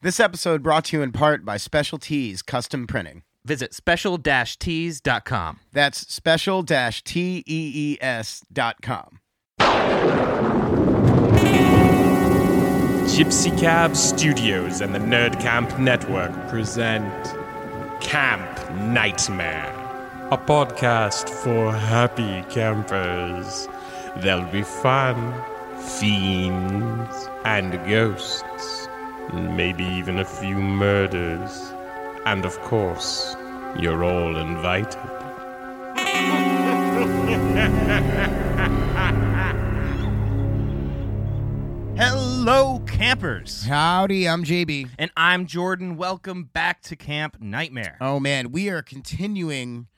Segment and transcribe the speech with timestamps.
[0.00, 3.24] This episode brought to you in part by Special Tees Custom Printing.
[3.44, 5.60] Visit special-tees.com.
[5.72, 8.76] That's special tees dot.
[13.08, 17.12] Gypsy Cab Studios and the Nerd Camp Network present
[18.00, 19.74] Camp Nightmare,
[20.30, 23.66] a podcast for happy campers.
[24.18, 25.34] There'll be fun,
[25.98, 28.77] fiends, and ghosts,
[29.32, 31.72] maybe even a few murders.
[32.24, 33.36] And of course,
[33.78, 34.98] you're all invited.
[41.96, 43.64] Hello, campers.
[43.64, 44.90] Howdy, I'm JB.
[44.98, 45.96] And I'm Jordan.
[45.96, 47.96] Welcome back to Camp Nightmare.
[48.00, 49.88] Oh man, we are continuing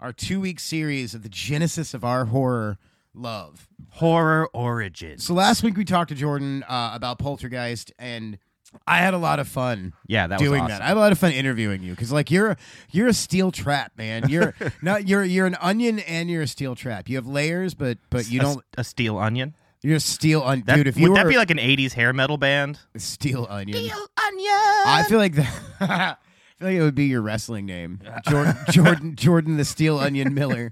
[0.00, 2.78] our two week series of the genesis of our horror
[3.12, 3.68] love.
[3.90, 5.24] Horror Origins.
[5.24, 8.38] So last week we talked to Jordan uh, about Poltergeist, and
[8.86, 9.94] I had a lot of fun.
[10.06, 10.78] Yeah, that was doing awesome.
[10.78, 10.82] that.
[10.82, 12.56] I had a lot of fun interviewing you because like you're
[12.90, 14.28] you're a steel trap, man.
[14.28, 17.08] You're not you're you're an onion and you're a steel trap.
[17.08, 18.64] You have layers, but but you A- don't.
[18.76, 19.54] a steel onion.
[19.80, 20.86] You're a steel onion, dude.
[20.88, 22.78] If would you that be like an '80s hair metal band?
[22.96, 24.52] steel onion, Steel onion.
[24.86, 25.60] I feel like that.
[25.80, 26.16] I
[26.58, 28.56] feel like it would be your wrestling name, Jordan.
[28.70, 30.68] Jordan, Jordan, the Steel Onion Miller.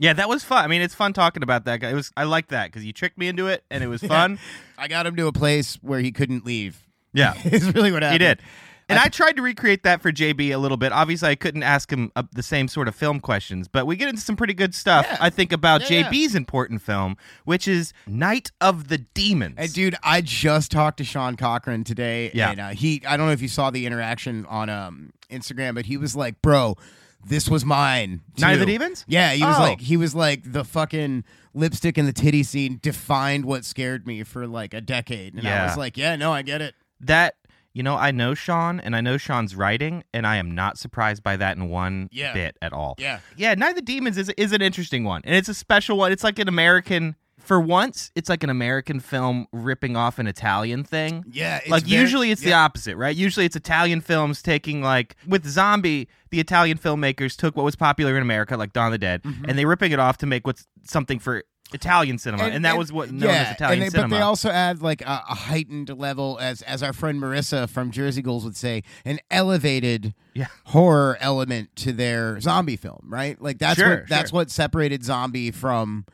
[0.00, 0.64] yeah, that was fun.
[0.64, 1.90] I mean, it's fun talking about that guy.
[1.90, 2.10] It was.
[2.16, 4.40] I like that because you tricked me into it, and it was fun.
[4.76, 6.82] I got him to a place where he couldn't leave.
[7.12, 8.40] Yeah, It's really what he did.
[8.88, 10.92] And I, tried to recreate that for JB a little bit.
[10.92, 14.08] Obviously, I couldn't ask him uh, the same sort of film questions, but we get
[14.08, 15.06] into some pretty good stuff.
[15.08, 15.16] Yeah.
[15.18, 16.10] I think about Yeah, yeah.
[16.10, 19.54] JB's important film, which is Night of the Demons.
[19.56, 22.50] And dude, I just talked to Sean Cochran today, Yeah.
[22.50, 23.00] and uh, he.
[23.06, 26.42] I don't know if you saw the interaction on um, Instagram, but he was like,
[26.42, 26.76] "Bro,
[27.24, 29.06] this was mine." Night of too." the Demons?
[29.08, 29.60] Yeah, he was Oh.
[29.62, 34.22] like, he was like the fucking lipstick and the titty scene defined what scared me
[34.22, 35.66] for like a decade, and I Yeah.
[35.68, 37.34] was like, "Yeah, no, I get it." That
[37.74, 41.22] you know, I know Sean and I know Sean's writing, and I am not surprised
[41.22, 42.34] by that in one Yeah.
[42.34, 42.96] bit at all.
[42.98, 43.20] Yeah.
[43.34, 46.12] Yeah, Night of the Demons is is an interesting one, and it's a special one.
[46.12, 47.16] It's like an American.
[47.38, 51.24] For once, it's like an American film ripping off an Italian thing.
[51.28, 53.16] Yeah, like very- usually it's the opposite, right?
[53.16, 58.16] Usually it's Italian films taking like with Zombie, the Italian filmmakers took what was popular
[58.16, 59.46] in America, like Dawn of the Dead, mm-hmm.
[59.48, 61.42] and they ripping it off to make what's something for
[61.74, 64.08] Italian cinema, and, that was what known yeah, as Italian and they, cinema.
[64.08, 67.90] But they also add like a, a heightened level, as as our friend Marissa from
[67.90, 70.46] Jersey Ghouls would say, an elevated Yeah.
[70.66, 73.40] horror element to their zombie film, right?
[73.40, 74.36] Like that's Sure, what that's sure.
[74.38, 76.04] what separated Zombie from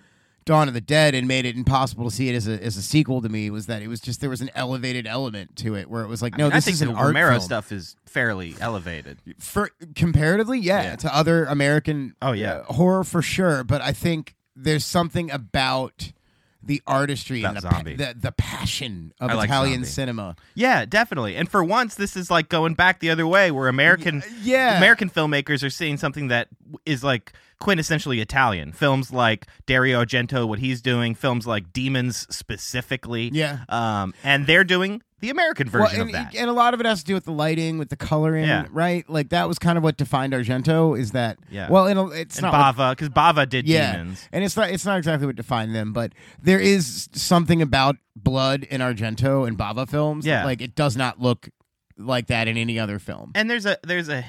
[0.44, 2.82] Dawn of the Dead and made it impossible to see it as a as a
[2.82, 5.90] sequel to me was that it was just there was an elevated element to it
[5.90, 7.42] where it was like no I this think is the an art Romero film.
[7.42, 9.18] stuff is fairly elevated.
[9.38, 10.96] for comparatively yeah, Yeah.
[10.96, 12.52] to other American Oh, yeah.
[12.66, 16.12] uh, horror for sure but I think there's something about
[16.62, 17.94] the artistry and the, pa- zombie.
[17.94, 19.88] the the passion of I like Italian zombie.
[19.88, 20.36] cinema.
[20.54, 21.36] Yeah, definitely.
[21.36, 24.76] And for once, this is like going back the other way, where American yeah.
[24.76, 26.48] American filmmakers are seeing something that
[26.84, 28.72] is like quintessentially Italian.
[28.72, 33.30] Films like Dario Argento, what he's doing, films like Demons specifically.
[33.32, 33.60] Yeah.
[33.68, 36.34] Um, and they're doing the American Well, version and, of that.
[36.36, 38.66] and a lot of it has to do with the lighting, with the coloring, Yeah.
[38.70, 39.08] right?
[39.10, 40.96] Like that was kind of what defined Argento.
[40.96, 41.68] Is that Yeah.
[41.68, 44.28] Well, and it's and not Bava, because Bava did yeah, Demons.
[44.32, 48.62] and it's not it's not exactly what defined them, but there is something about blood
[48.64, 50.24] in Argento and Bava films.
[50.24, 50.44] that, Yeah.
[50.44, 51.48] like it does not look
[51.96, 53.32] like that in any other film.
[53.34, 54.24] And there's a there's a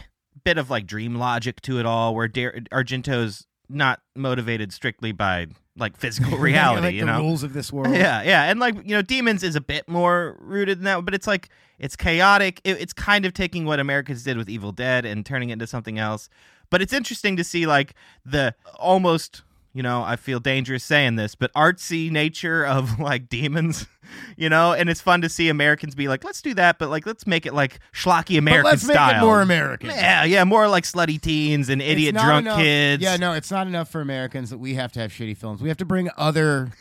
[0.49, 5.45] bit of like dream logic to it all, where Dar- Argento's not motivated strictly by
[5.77, 6.81] like physical reality.
[6.81, 7.93] like you know, rules of this world.
[7.93, 11.13] Yeah, yeah, and like you know, Demons is a bit more rooted in that, but
[11.13, 12.61] it's like it's chaotic.
[12.63, 15.67] It, it's kind of taking what Americans did with Evil Dead and turning it into
[15.67, 16.29] something else.
[16.71, 17.93] But it's interesting to see like
[18.25, 19.43] the almost,
[19.79, 23.87] you know, I feel dangerous saying this, but artsy nature of like demons,
[24.35, 27.05] you know, and it's fun to see Americans be like, let's do that, but like
[27.05, 29.07] let's make it like schlocky American but let's style.
[29.13, 29.89] make it more American.
[29.91, 33.01] Yeah, yeah, more like slutty teens and idiot drunk enough- kids.
[33.01, 35.61] Yeah, no, it's not enough for Americans that we have to have shitty films.
[35.61, 36.71] We have to bring other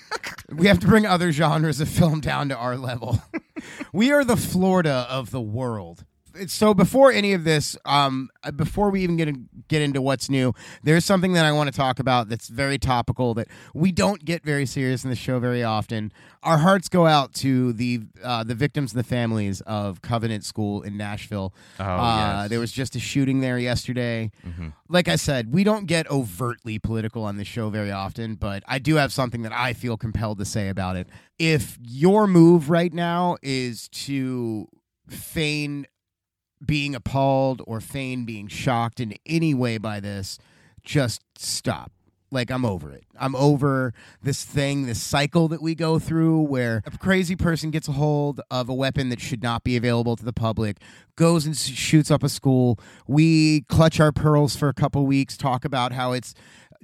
[0.48, 3.22] we have to bring other genres of film down to our level.
[3.92, 6.04] we are the Florida of the world.
[6.46, 10.30] So before any of this, um, uh, before we even get in, get into what's
[10.30, 14.24] new, there's something that I want to talk about that's very topical that we don't
[14.24, 16.12] get very serious in the show very often.
[16.42, 20.82] Our hearts go out to the uh, the victims and the families of Covenant School
[20.82, 21.52] in Nashville.
[21.80, 22.50] Oh, uh, yes.
[22.50, 24.30] There was just a shooting there yesterday.
[24.46, 24.68] Mm-hmm.
[24.88, 28.78] Like I said, we don't get overtly political on the show very often, but I
[28.78, 31.08] do have something that I feel compelled to say about it.
[31.38, 34.68] If your move right now is to
[35.08, 35.86] feign
[36.64, 40.38] being appalled or feign being shocked in any way by this,
[40.82, 41.92] just stop.
[42.30, 43.04] Like I'm over it.
[43.18, 47.88] I'm over this thing, this cycle that we go through where a crazy person gets
[47.88, 50.76] a hold of a weapon that should not be available to the public,
[51.16, 52.78] goes and shoots up a school.
[53.06, 56.34] We clutch our pearls for a couple weeks, talk about how it's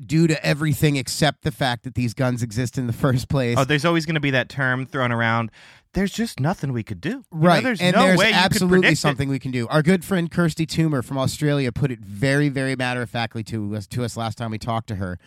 [0.04, 3.56] due to everything except the fact that these guns exist in the first place.
[3.58, 5.50] Oh, there's always going to be that term thrown around.
[5.92, 7.08] There's just nothing we could do.
[7.08, 9.00] You know, Right, there's and no there's way you could absolutely predict it.
[9.00, 9.68] something we can do.
[9.68, 13.76] Our good friend Kirsty Toomer from Australia put it very, very matter of factly to
[13.76, 15.18] us to us last time we talked to her.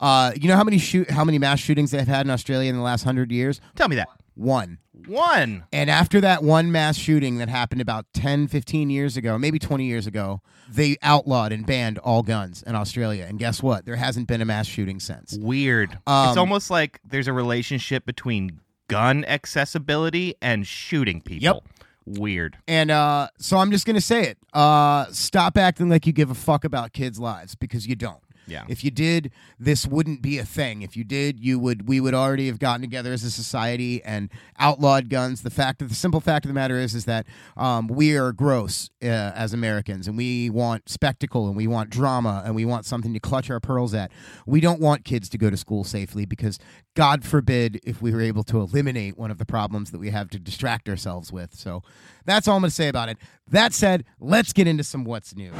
[0.00, 2.76] Uh, you know how many shoot how many mass shootings they've had in Australia in
[2.76, 3.60] the last hundred years?
[3.76, 4.08] Tell me that.
[4.36, 4.78] One.
[5.06, 5.64] One.
[5.72, 9.84] And after that one mass shooting that happened about 10, 15 years ago, maybe 20
[9.84, 13.24] years ago, they outlawed and banned all guns in Australia.
[13.26, 13.86] And guess what?
[13.86, 15.38] There hasn't been a mass shooting since.
[15.40, 15.98] Weird.
[16.06, 21.62] Um, it's almost like there's a relationship between gun accessibility and shooting people.
[22.06, 22.18] Yep.
[22.20, 22.58] Weird.
[22.68, 24.38] And uh, so I'm just going to say it.
[24.52, 28.20] Uh, stop acting like you give a fuck about kids' lives because you don't.
[28.46, 28.64] Yeah.
[28.68, 30.82] If you did, this wouldn't be a thing.
[30.82, 34.30] If you did, you would we would already have gotten together as a society and
[34.58, 35.42] outlawed guns.
[35.42, 37.26] The fact of the simple fact of the matter is is that
[37.56, 42.42] um, we are gross uh, as Americans and we want spectacle and we want drama
[42.44, 44.10] and we want something to clutch our pearls at.
[44.46, 46.58] We don't want kids to go to school safely because
[46.94, 50.30] God forbid if we were able to eliminate one of the problems that we have
[50.30, 51.54] to distract ourselves with.
[51.54, 51.82] So
[52.24, 53.18] that's all I'm going to say about it.
[53.48, 55.52] That said, let's get into some what's new.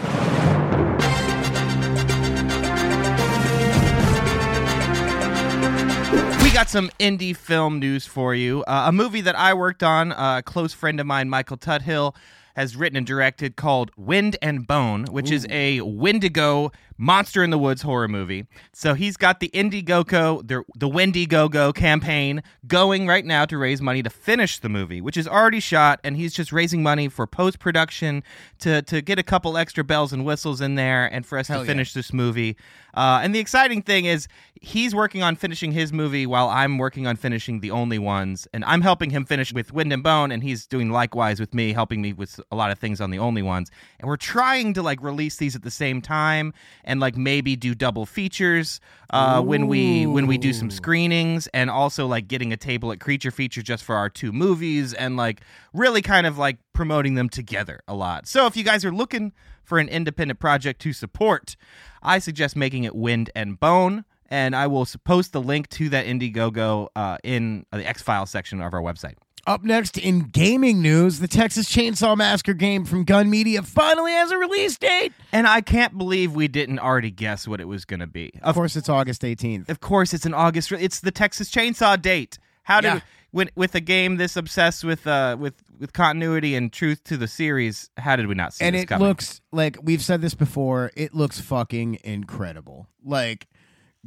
[6.57, 8.65] Got some indie film news for you.
[8.65, 12.15] Uh, a movie that I worked on, uh, a close friend of mine, Michael Tuthill,
[12.55, 17.59] has written and directed called Wind and Bone, which is a Wendigo monster in the
[17.59, 18.47] woods horror movie.
[18.73, 24.03] So he's got the Indiegogo, the, the Wendigogo campaign going right now to raise money
[24.03, 27.59] to finish the movie, which is already shot, and he's just raising money for post
[27.59, 28.23] production
[28.61, 31.61] to, to get a couple extra bells and whistles in there and for us Hell
[31.61, 31.73] to yeah.
[31.73, 32.57] finish this movie.
[32.95, 34.27] Uh, and the exciting thing is,
[34.63, 38.49] he's working on finishing his movie while I'm working on finishing The Only Ones.
[38.55, 41.73] And I'm helping him finish with Wind and Bone, and he's doing likewise with me,
[41.73, 43.71] helping me with a lot of things on The Only Ones.
[44.01, 46.55] And we're trying to like release these at the same time
[46.87, 48.81] and like maybe do double features
[49.11, 53.01] uh, when we when we do some screenings and also like getting a table at
[53.01, 55.41] Creature Feature just for our two movies and like
[55.73, 58.27] really kind of like promoting them together a lot.
[58.27, 59.33] So if you guys are looking
[59.65, 61.57] for an independent project to support,
[62.03, 64.05] I suggest making it Wind and Bone.
[64.29, 68.61] And I will post the link to that Indiegogo uh, in the X Files section
[68.61, 69.15] of our website.
[69.47, 74.33] Up next in gaming news, the Texas Chainsaw Massacre game from Gun Media finally has
[74.33, 75.13] a release date.
[75.31, 78.33] And I can't believe we didn't already guess what it was going to be.
[78.43, 79.69] Of course, it's August 18th.
[79.69, 80.73] Of course, it's an August.
[80.73, 82.39] re- It's the Texas Chainsaw date.
[82.65, 83.01] How did Yeah.
[83.31, 87.29] when, with a game this obsessed with uh with with continuity and truth to the
[87.29, 87.89] series?
[87.99, 89.07] How did we not see and it coming?
[89.07, 90.91] looks like we've said this before.
[90.97, 92.89] It looks fucking incredible.
[93.05, 93.47] Like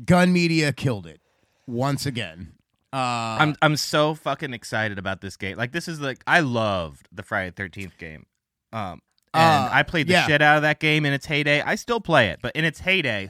[0.03, 1.21] Gun Media killed it
[1.65, 2.51] once again.
[2.91, 2.97] Uh,
[3.39, 5.57] I'm I'm so fucking excited about this game.
[5.57, 8.25] Like this is like I loved the Friday Thirteenth game.
[8.73, 9.01] Um,
[9.33, 10.25] and Uh, I played the yeah.
[10.27, 11.61] shit out of that game in its heyday.
[11.61, 13.29] I still play it, but in its heyday,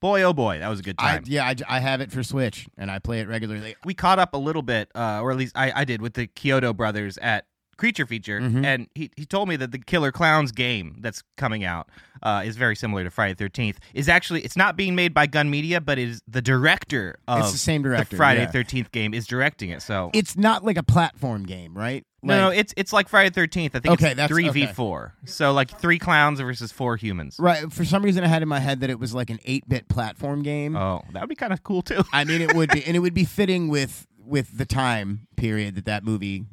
[0.00, 1.24] boy oh boy, that was a good I, time.
[1.26, 3.76] yeah, I, I have it for Switch and I play it regularly.
[3.84, 6.26] we caught up a little bit, uh, or at least I, I did, with the
[6.26, 7.46] Chiodo brothers at
[7.76, 8.64] Creature Feature, Mhm.
[8.64, 11.88] and he, he told me that the Killer Klowns game that's coming out
[12.22, 13.78] uh, is very similar to Friday Thirteenth.
[13.94, 17.40] Is actually it's not being made by Gun Media, but it is the director of
[17.40, 18.10] It's the same director.
[18.10, 18.50] the Friday yeah.
[18.50, 19.82] Thirteenth game is directing it.
[19.82, 22.04] So It's not like a platform game, right?
[22.22, 23.74] no, no, it's it's like Friday Thirteenth.
[23.74, 25.14] I think Okay, it's that's- three v four.
[25.24, 27.36] So like three clowns versus four humans.
[27.40, 27.72] right.
[27.72, 30.42] For some reason, I had in my head that it was like an eight-bit platform
[30.42, 30.76] game.
[30.76, 32.04] Oh, that would be kind of cool too.
[32.12, 35.74] I mean, it would be, and it would be fitting with with the time period
[35.74, 36.44] that that movie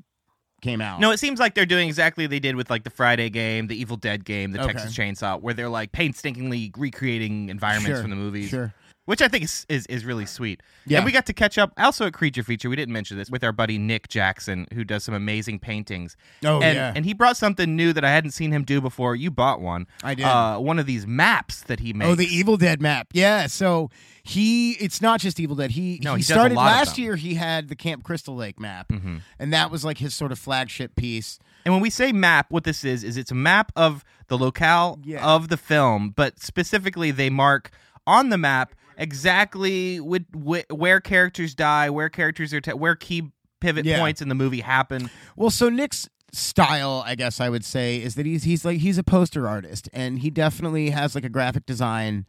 [0.62, 1.00] came out.
[1.00, 3.68] No, it seems like they're doing exactly what they did with like the Friday game,
[3.68, 4.74] the Evil Dead game, the Okay.
[4.74, 8.74] Texas Chainsaw, where they're like painstakingly recreating environments Sure, from the movies, Sure.
[9.10, 10.62] Which I think is, is is really sweet.
[10.86, 11.00] Yeah.
[11.00, 12.70] And we got to catch up also at Creature Feature.
[12.70, 16.16] We didn't mention this with our buddy Nick Jackson, who does some amazing paintings.
[16.46, 16.94] Oh and, yeah.
[16.96, 19.16] and he brought something new that I hadn't seen him do before.
[19.16, 19.88] You bought one.
[20.04, 20.26] I did.
[20.26, 22.06] Uh, one of these maps that he made.
[22.08, 23.08] Oh, the Evil Dead map.
[23.12, 23.48] Yeah.
[23.48, 23.90] So
[24.22, 25.72] he, it's not just Evil Dead.
[25.72, 27.16] He No, he he started last year.
[27.16, 30.38] He had the Camp Crystal Lake map, hmm and that was like his sort of
[30.38, 31.40] flagship piece.
[31.66, 35.00] And when we say map, what this is is it's a map of the locale
[35.04, 35.26] Yeah.
[35.26, 37.72] of the film, but specifically they mark
[38.06, 43.32] on the map exactly with, wh- where characters die, where characters are, t- where key
[43.62, 44.00] pivot Yeah.
[44.00, 45.10] points in the movie happen.
[45.36, 48.98] Well, so Nick's style, I guess I would say, is that he's he's like he's
[48.98, 52.26] a poster artist, and he definitely has like a graphic design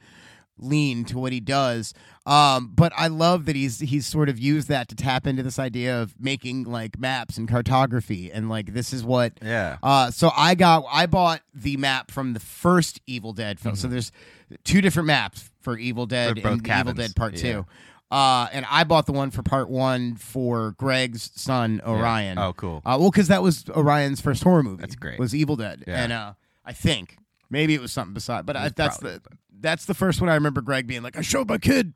[0.61, 1.95] lean to what he does.
[2.27, 5.59] Um, but I love that he's he's sort of used that to tap into this
[5.59, 9.79] idea of making like maps and cartography and like this is what Yeah.
[9.83, 13.75] uh, so I got I bought the map from the first Evil Dead film.
[13.75, 14.13] So there's
[14.65, 16.47] two different maps for Evil Dead Mm-hmm.
[16.49, 16.93] And Evil.
[16.93, 17.53] Dead Part Yeah.
[17.53, 17.67] Two.
[18.11, 22.39] Uh, and I bought the one for Part One for Greg's son Orion.
[22.39, 22.83] Oh, cool.
[22.85, 24.81] Uh, well, because that was Orion's first horror movie.
[24.81, 25.19] That's great.
[25.21, 26.03] Was Evil Dead, Yeah.
[26.03, 26.33] and uh,
[26.65, 27.17] I think
[27.51, 28.47] maybe it was something beside.
[28.47, 31.21] But I, that's probably- the that's the first one I remember Greg being like, "I
[31.21, 31.93] showed my kid."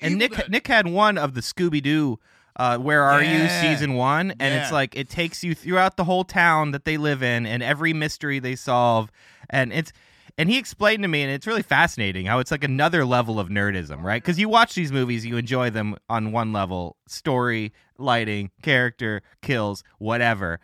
[0.00, 0.48] and Nick.
[0.48, 2.18] Nick had one of the Scooby Doo.
[2.56, 3.48] Uh, Where are you?
[3.60, 7.22] Season one, and it's like it takes you throughout the whole town that they live
[7.22, 9.12] in, and every mystery they solve,
[9.48, 9.92] and it's
[10.36, 13.48] and he explained to me, and it's really fascinating how it's like another level of
[13.48, 14.22] nerdism, right?
[14.22, 19.82] Because you watch these movies, you enjoy them on one level, story, lighting, character, kills,
[19.98, 20.58] whatever.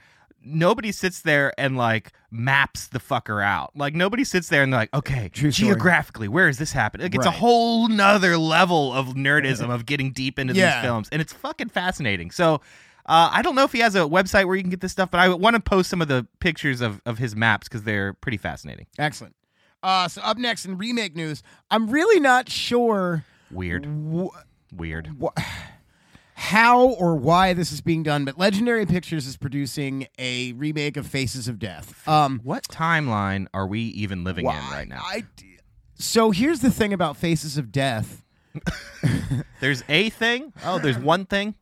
[0.44, 3.70] Nobody sits there and like maps the fucker out.
[3.74, 5.68] Like nobody sits there and they're like, okay, True story.
[5.70, 7.06] geographically, where is this happening?
[7.06, 10.76] Like it's a whole nother level of nerdism of getting deep into Yeah.
[10.80, 12.30] these films, and it's fucking fascinating.
[12.30, 12.60] So.
[13.06, 15.10] Uh, I don't know if he has a website where you can get this stuff,
[15.10, 18.14] but I want to post some of the pictures of, of his maps because they're
[18.14, 18.86] pretty fascinating.
[18.98, 19.36] Excellent.
[19.82, 23.84] Uh, so up next in remake news, I'm really not sure Weird.
[23.84, 24.28] wh-
[24.74, 25.10] Weird.
[25.22, 25.38] wh-
[26.34, 31.06] how or why this is being done, but Legendary Pictures is producing a remake of
[31.06, 32.06] Faces of Death.
[32.08, 35.00] Um, What timeline are we even living in right now?
[35.04, 35.24] I,
[35.94, 38.22] so here's the thing about Faces of Death.
[39.60, 40.52] There's a thing.
[40.64, 41.54] Oh, there's one thing.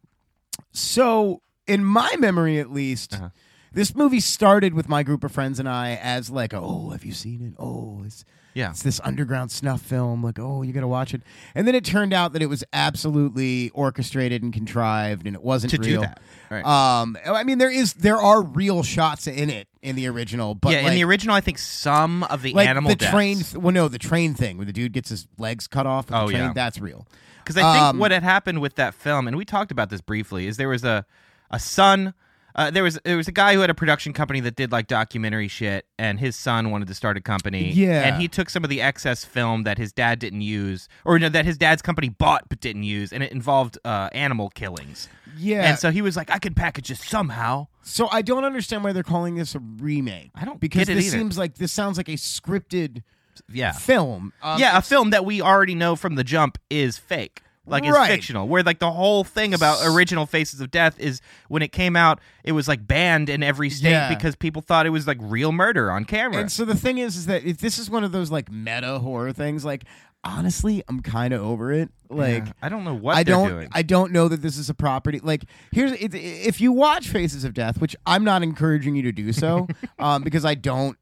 [0.72, 3.28] So, in my memory at least, Uh-huh.
[3.72, 7.12] this movie started with my group of friends and I as like, oh, have you
[7.12, 7.54] seen it?
[7.58, 8.24] Oh, it's
[8.54, 8.71] Yeah.
[8.71, 10.23] it's this underground snuff film.
[10.23, 11.23] Like, oh, you got to watch it.
[11.54, 15.71] And then it turned out that it was absolutely orchestrated and contrived, and it wasn't
[15.73, 16.00] To do real.
[16.02, 16.21] that.
[16.50, 16.64] Right.
[16.64, 20.73] Um, I mean, there is there are real shots in it in the original, but
[20.73, 23.11] yeah, in the original, I think some of the like animal the deaths.
[23.12, 23.37] train.
[23.38, 26.06] Th- well, no, the train thing where the dude gets his legs cut off.
[26.12, 26.52] Oh, train, yeah.
[26.54, 27.06] that's real.
[27.38, 30.00] Because I think Um, what had happened with that film, and we talked about this
[30.00, 31.04] briefly, is there was a
[31.50, 32.14] a son.
[32.54, 34.87] Uh, there was there was a guy who had a production company that did like
[34.87, 37.73] documentary shit, and his son wanted to start a company.
[37.73, 38.02] Yeah.
[38.02, 41.28] and he took some of the excess film that his dad didn't use, or no,
[41.28, 45.09] that his dad's company bought but didn't use, and it involved uh, animal killings.
[45.38, 47.68] Yeah, And so he was like, I could package this somehow.
[47.82, 50.30] So I don't understand why they're calling this a remake.
[50.35, 51.18] I don't because this either.
[51.18, 53.02] seems like this sounds like a scripted
[53.50, 54.35] Yeah, film.
[54.42, 57.42] Um, yeah, a film that we already know from the jump is fake.
[57.64, 58.11] Like is Right.
[58.11, 58.49] fictional.
[58.49, 62.21] Where like the whole thing about original Faces of Death is when it came out,
[62.42, 64.09] it was like banned in every state Yeah.
[64.09, 66.40] because people thought it was like real murder on camera.
[66.40, 68.99] And so the thing is, is that if this is one of those like meta
[68.99, 69.85] horror things, like
[70.25, 71.88] honestly, I'm kind of over it.
[72.09, 72.47] Like.
[72.47, 73.49] Yeah, I don't know what I they're don't.
[73.49, 73.69] doing.
[73.73, 75.21] I don't know that this is a property.
[75.23, 79.33] Like here's if you watch Faces of Death, which I'm not encouraging you to do
[79.33, 79.69] so,
[80.00, 80.97] um, because I don't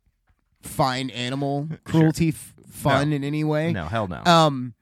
[0.62, 3.16] find animal cruelty f- fun No.
[3.16, 3.72] in any way.
[3.72, 4.22] no, hell no.
[4.24, 4.74] Um,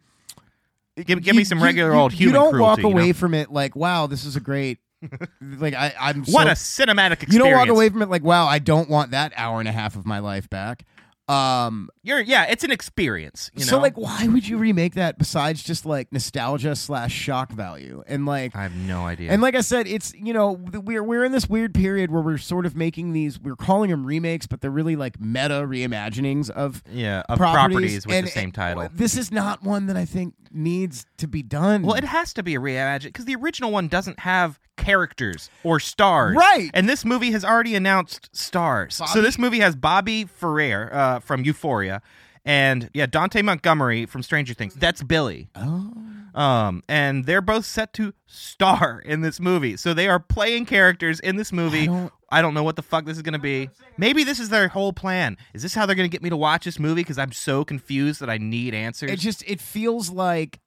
[1.05, 2.63] give give me some regular you, old you don't cruelty.
[2.63, 2.91] walk you know?
[2.91, 4.79] away from it like, wow, this is a great.
[5.41, 7.33] like I, I'm what a cinematic experience.
[7.33, 9.73] you don't walk away from it like, wow, I don't want that hour and a
[9.73, 10.85] half of my life back.
[11.29, 13.51] Um, You're yeah, it's an experience.
[13.55, 13.71] You know?
[13.71, 18.25] so like, why would you remake that besides just like nostalgia slash shock value and
[18.25, 18.57] like.
[18.57, 19.31] I have no idea.
[19.31, 22.39] And like I said, it's you know we're we're in this weird period where we're
[22.39, 26.83] sort of making these we're calling them remakes, but they're really like meta reimaginings of
[26.91, 28.89] yeah, of properties, properties with and- the same title.
[28.95, 31.83] This is not one that I think needs to be done.
[31.83, 35.79] Well, it has to be a reimagine because the original one doesn't have characters or
[35.81, 36.35] stars.
[36.37, 36.71] Right.
[36.73, 39.01] And this movie has already announced stars.
[39.13, 42.01] So this movie has Barbie Ferreira uh, from Euphoria
[42.45, 44.75] and yeah, Dante Montgomery from Stranger Things.
[44.75, 45.49] That's Billy.
[45.57, 45.93] oh.
[46.35, 49.77] Um, and they're both set to star in this movie.
[49.77, 51.83] So they are playing characters in this movie.
[51.83, 53.71] I don't- I don't know what the fuck this is going to be.
[53.97, 55.39] Maybe this is their whole plan.
[55.55, 57.01] Is this how they're going to get me to watch this movie?
[57.01, 59.11] Because I'm so confused that I need answers.
[59.11, 60.61] it just it feels like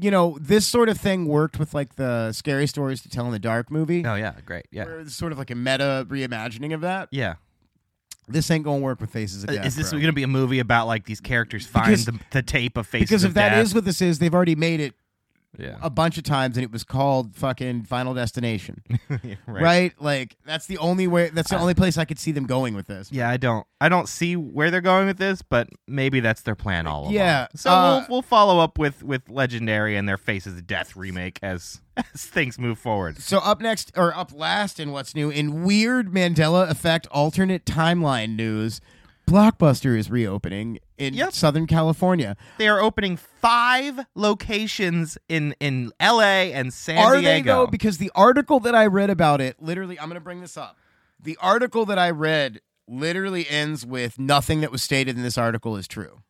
[0.00, 3.32] you know this sort of thing worked with like the scary stories to tell in
[3.32, 4.66] the dark movie oh yeah, great.
[4.70, 7.34] Yeah, where it's sort of like a meta reimagining of that yeah.
[8.28, 10.00] this ain't gonna work with faces of uh, death is this bro.
[10.00, 13.08] to be a movie about like these characters find Because- the, the tape of faces
[13.08, 13.62] because of if that Death?
[13.66, 14.94] is what this is they've already made it
[15.58, 19.38] yeah, a bunch of times and it was called fucking final destination right.
[19.46, 19.92] right.
[20.00, 22.86] like that's the only way that's the only place i could see them going with
[22.86, 26.42] this Yeah, I don't, I don't see where they're going with this, but maybe that's
[26.42, 27.12] their plan all along.
[27.14, 30.96] Yeah, So uh, we'll we'll follow up with with Legendary and their Faces of Death
[30.96, 33.18] remake as as things move forward.
[33.18, 38.36] so up next or up last in what's new in weird mandela effect alternate timeline
[38.36, 38.80] news
[39.30, 41.32] blockbuster is reopening in Yep.
[41.32, 46.52] southern california They are opening five locations in in L.A.
[46.52, 47.64] and San Are they Diego.
[47.64, 47.66] though?
[47.66, 50.76] Because the article that I read about it, literally, I'm going to bring this up.
[51.22, 55.76] The article that I read literally ends with nothing that was stated in this article
[55.76, 56.20] is true.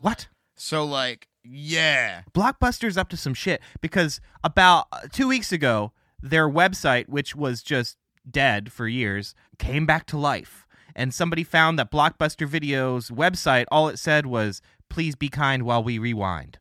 [0.00, 0.28] what?
[0.56, 2.22] So, like, Yeah.
[2.34, 7.62] Blockbuster's up to some shit because about uh, two weeks ago, their website, which was
[7.62, 7.96] just
[8.30, 10.61] dead for years, came back to life.
[10.94, 15.82] And somebody found that Blockbuster Video's website, all it said was, please be kind while
[15.82, 16.58] we rewind.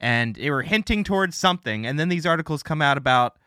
[0.00, 1.86] And they were hinting towards something.
[1.86, 3.38] And then these articles come out about.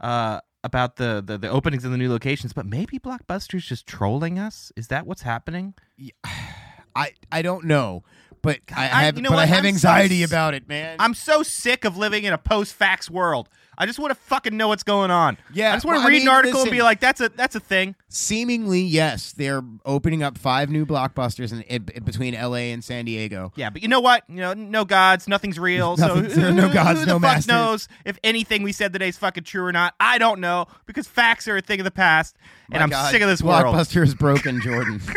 [0.00, 4.38] Uh, about the, the the openings of the new locations, but maybe Blockbuster's just trolling
[4.38, 4.72] us.
[4.76, 5.74] Is that what's happening?
[6.96, 8.02] I I don't know,
[8.44, 9.48] but I, I- have you know but I what?
[9.48, 10.96] have I'm anxiety s- about it, man.
[11.00, 13.48] I'm so sick of living in a post-facts world.
[13.76, 15.36] I just want to fucking know what's going on.
[15.52, 17.20] Yeah, I just want to well, I read mean, an article and be like, "That's
[17.20, 22.04] a that's a thing." Seemingly, yes, they're opening up five new blockbusters in, in, in
[22.04, 22.70] between L.A.
[22.70, 23.52] and San Diego.
[23.56, 24.22] Yeah, but you know what?
[24.28, 25.96] You know, no gods, nothing's real.
[25.96, 27.46] Nothing- so no gods, who no the masters.
[27.46, 29.94] fuck knows if anything we said today is fucking true or not?
[29.98, 32.36] I don't know because facts are a thing of the past,
[32.70, 33.74] and My I'm God, sick of this world.
[33.74, 35.00] Blockbuster is broken, Jordan.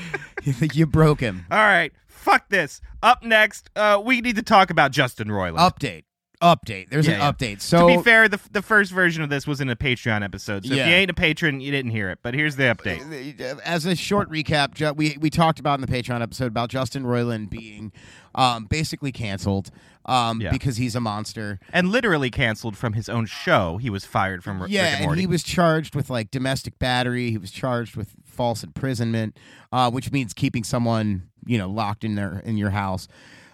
[0.44, 1.44] you think you broke him?
[1.50, 2.80] All right, fuck this.
[3.02, 5.58] Up next, uh, we need to talk about Justin Roiland.
[5.58, 6.04] Update.
[6.40, 6.88] Update.
[6.90, 7.32] There's Yeah, an yeah.
[7.32, 7.60] update.
[7.60, 10.64] So to be fair, the the first version of this was in a Patreon episode,
[10.64, 12.20] so if you ain't a patron, you didn't hear it.
[12.22, 13.40] But here's the update.
[13.64, 17.50] as a short recap, we we talked about in the Patreon episode about Justin Roiland
[17.50, 17.90] being
[18.36, 19.72] um, basically canceled
[20.06, 20.52] um, Yeah.
[20.52, 21.58] because he's a monster.
[21.72, 23.78] and literally canceled from his own show.
[23.78, 27.32] He was fired from R- yeah, and and he was charged with like domestic battery.
[27.32, 29.36] He was charged with false imprisonment,
[29.72, 33.08] uh, which means keeping someone you know locked in their in your house.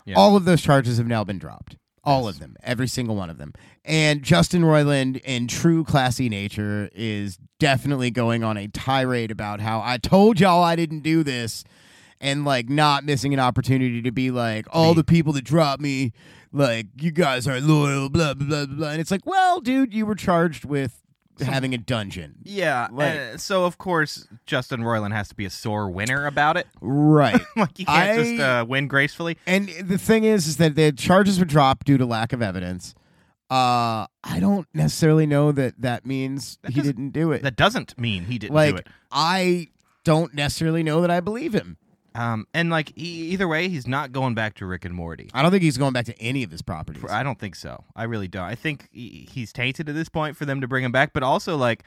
[0.05, 0.17] Yeah.
[0.17, 1.77] All of those charges have now been dropped.
[2.03, 3.55] All of them, every single one of them.
[3.83, 9.81] And Justin Roiland, in true classy nature, is definitely going on a tirade about how
[9.83, 11.65] I told y'all I didn't do this,
[12.21, 16.13] and like not missing an opportunity to be like all the people that dropped me,
[16.53, 18.91] like you guys aren't loyal, blah blah blah blah.
[18.91, 21.04] And it's like, well, dude, you were charged with
[21.41, 22.89] having a dungeon, yeah.
[22.93, 26.67] Like- uh, so of course Justin Roiland has to be a sore winner about it.
[26.81, 27.41] right?
[27.57, 29.37] like you can't I- just uh, win gracefully.
[29.47, 32.95] And the thing is, is that the charges were dropped due to lack of evidence.
[33.51, 37.43] Uh, I don't necessarily know that that means That he didn't do it.
[37.43, 38.87] That doesn't mean he didn't do it.
[39.13, 39.69] I
[40.03, 41.77] don't necessarily know that I believe him.
[42.15, 45.31] Um, and like e- either way, he's not going back to Rick and Morty.
[45.35, 47.05] I don't think he's going back to any of his properties.
[47.11, 47.85] I don't think so.
[47.97, 48.45] I really don't.
[48.45, 51.23] I think he- he's tainted at this point for them to bring him back, but
[51.25, 51.83] also like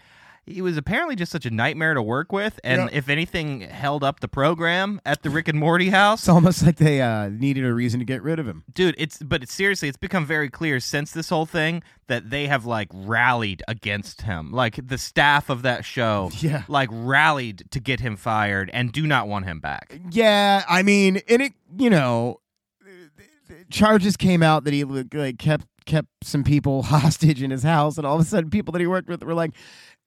[0.48, 2.98] he was apparently just such a nightmare to work with, and Yeah.
[2.98, 6.22] if anything, held up the program at the Rick and Morty house.
[6.22, 8.64] It's almost like they uh, needed a reason to get rid of him.
[8.74, 12.48] dude it's but it's seriously it's become very clear since this whole thing that they
[12.48, 16.64] have like rallied against him like the staff of that show Yeah.
[16.68, 21.20] like rallied to get him fired and do not want him back Yeah, I mean,
[21.28, 22.40] and it, you know,
[23.70, 28.06] charges came out that he like kept kept some people hostage in his house, and
[28.06, 29.52] all of a sudden, people that he worked with were like,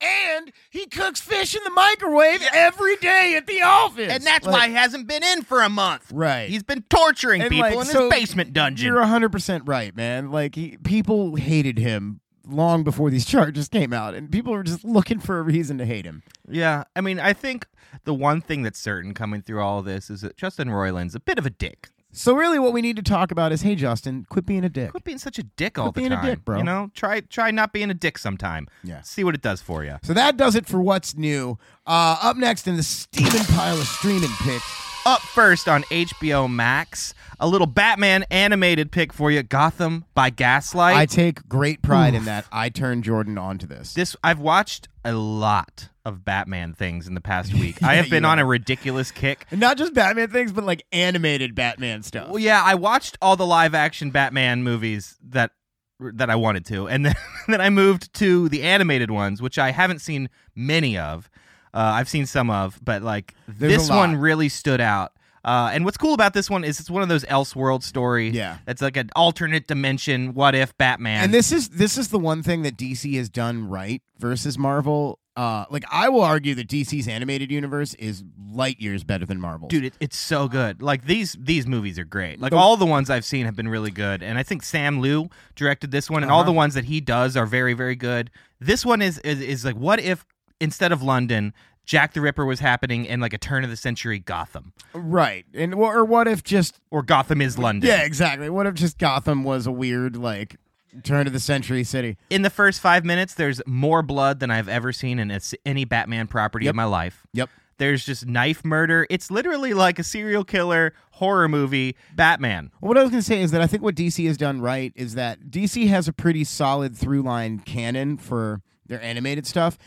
[0.01, 4.55] and he cooks fish in the microwave every day at the office, and that's Like,
[4.55, 6.49] why he hasn't been in for a month right.
[6.49, 9.95] he's been torturing And, people like, in so his basement dungeon You're hundred percent right,
[9.95, 10.31] man.
[10.31, 14.85] Like he, people hated him long before these charges came out, and people were just
[14.85, 16.23] looking for a reason to hate him.
[16.49, 17.67] yeah i mean i think
[18.05, 21.21] the one thing that's certain coming through all of this is that justin roiland's a
[21.21, 24.27] bit of a dick So really, what we need to talk about is, hey, Justin,
[24.29, 24.91] quit being a dick.
[24.91, 26.59] quit being such a dick all Quit the being a time dick, bro.
[26.59, 29.01] you know try try not being a dick sometime Yeah.
[29.03, 31.59] see what it does for you So that does it for what's new.
[31.87, 34.65] Uh, up next in the steaming pile of streaming picks.
[35.07, 40.95] Up first on HBO Max, a little Batman animated pick for you, Gotham by Gaslight.
[40.95, 42.45] I take great pride in that.
[42.53, 43.95] I turned Jordan onto this.
[43.95, 47.83] this I've watched a lot of Batman things in the past week.
[47.83, 49.47] I have been you on a ridiculous kick.
[49.51, 52.29] Not just Batman things, but like animated Batman stuff.
[52.29, 55.53] Well, yeah, I watched all the live action Batman movies that
[56.01, 57.15] that I wanted to, and then
[57.49, 61.31] then I moved to the animated ones, which I haven't seen many of.
[61.73, 65.13] Uh, I've seen some of, but like There's this one really stood out.
[65.45, 68.29] Uh, and what's cool about this one is it's one of those Elseworld story.
[68.31, 68.59] Yeah.
[68.67, 70.35] that's like an alternate dimension.
[70.35, 71.25] What if Batman?
[71.25, 75.19] And this is this is the one thing that DC has done right versus Marvel.
[75.37, 78.23] Uh, like I will argue that DC's animated universe is
[78.53, 79.69] light years better than Marvel.
[79.69, 82.85] dude it, it's so good like these these movies are great like The- all the
[82.85, 86.25] ones i've seen have been really good and i think sam liu directed this one
[86.25, 86.47] and all Uh-huh.
[86.47, 89.77] the ones that he does are very very good this one is, is is like
[89.77, 90.27] what if
[90.61, 91.55] instead of london
[91.91, 95.45] jack the ripper was happening in like a turn of the century gotham right?
[95.53, 98.49] And or what if just or gotham is london yeah, exactly.
[98.49, 100.55] What if just Gotham was a weird like
[101.03, 102.17] turn of the century city?
[102.31, 106.29] in the first five minutes there's more blood than i've ever seen in any batman
[106.29, 106.73] property Yep.
[106.73, 107.51] in my life Yep.
[107.79, 113.03] there's just knife murder it's literally like a serial killer horror movie batman What I
[113.03, 115.51] was going to say is that I think what DC has done right is that
[115.51, 119.79] DC has a pretty solid through line canon for their animated stuff,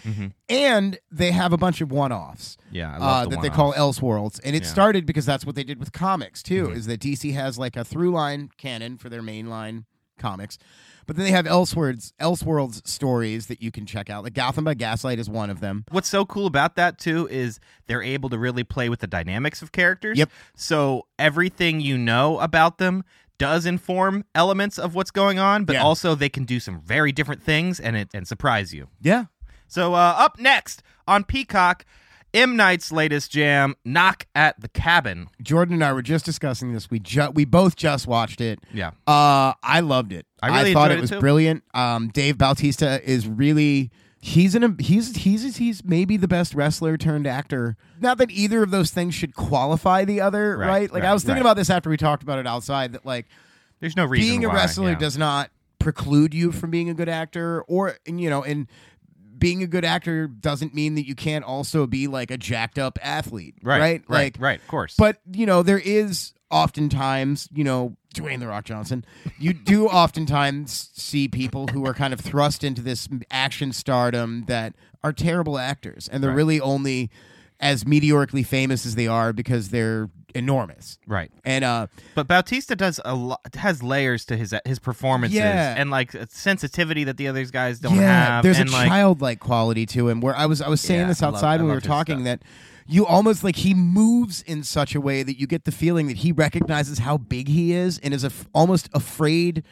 [0.50, 2.58] and they have a bunch of one-offs.
[2.72, 3.74] Yeah, I love uh, the that they call.
[3.74, 4.70] Elseworlds, and it Yeah.
[4.70, 6.68] started because that's what they did with comics too.
[6.68, 6.78] Mm-hmm.
[6.78, 9.86] Is that DC has like a through line canon for their main line
[10.18, 10.58] comics,
[11.06, 14.24] but then they have Elseworlds, Elseworlds stories that you can check out.
[14.24, 15.84] Like Gotham by Gaslight is one of them.
[15.92, 19.62] What's so cool about that too is they're able to really play with the dynamics
[19.62, 20.18] of characters.
[20.18, 20.30] Yep.
[20.56, 23.04] So everything you know about them
[23.38, 25.84] does inform elements of what's going on, but Yeah.
[25.84, 28.88] also they can do some very different things and it and surprise you.
[29.02, 29.26] Yeah,
[29.68, 31.86] So uh, up next on Peacock,
[32.34, 35.28] M Night's latest jam, Knock at the Cabin.
[35.42, 36.90] Jordan and I were just discussing this.
[36.90, 38.60] We ju- we both just watched it.
[38.74, 38.92] Yeah.
[39.06, 40.26] Uh, I loved it.
[40.42, 41.20] I really thought it it was too.
[41.20, 41.64] brilliant.
[41.76, 43.92] Um, Dave Bautista is really
[44.24, 47.76] he's an he's he's he's maybe the best wrestler turned actor.
[48.00, 50.68] Not that either of those things should qualify the other, right?
[50.68, 51.52] Right, Like right, I was thinking right.
[51.52, 52.94] about this after we talked about it outside.
[52.94, 53.28] That like
[53.82, 54.98] There's no reason being a why, wrestler yeah.
[54.98, 58.68] does not preclude you from being a good actor, or you know, and
[59.38, 62.98] being a good actor doesn't mean that you can't also be like a jacked up
[63.02, 64.04] athlete, right, right?
[64.08, 64.96] right, Like right, of course.
[64.98, 69.04] but you know, there is oftentimes, you know, Dwayne the Rock Johnson.
[69.40, 74.76] You do oftentimes see people who are kind of thrust into this action stardom that
[75.04, 76.38] are terrible actors, and they're Right.
[76.38, 77.10] really only
[77.64, 80.98] as meteorically famous as they are because they're enormous.
[81.08, 81.32] right.
[81.46, 85.76] And uh, But Bautista does a lot has layers to his his performances Yeah.
[85.78, 88.44] and like a sensitivity that the other guys don't yeah, have.
[88.44, 90.22] there's and a like, childlike quality to him.
[90.22, 92.26] Where I was, I was saying Yeah, this I love- outside when we were talking
[92.26, 92.40] stuff.
[92.40, 92.44] that
[92.88, 96.18] you almost like he moves in such a way that you get the feeling that
[96.18, 99.64] he recognizes how big he is and is af- almost afraid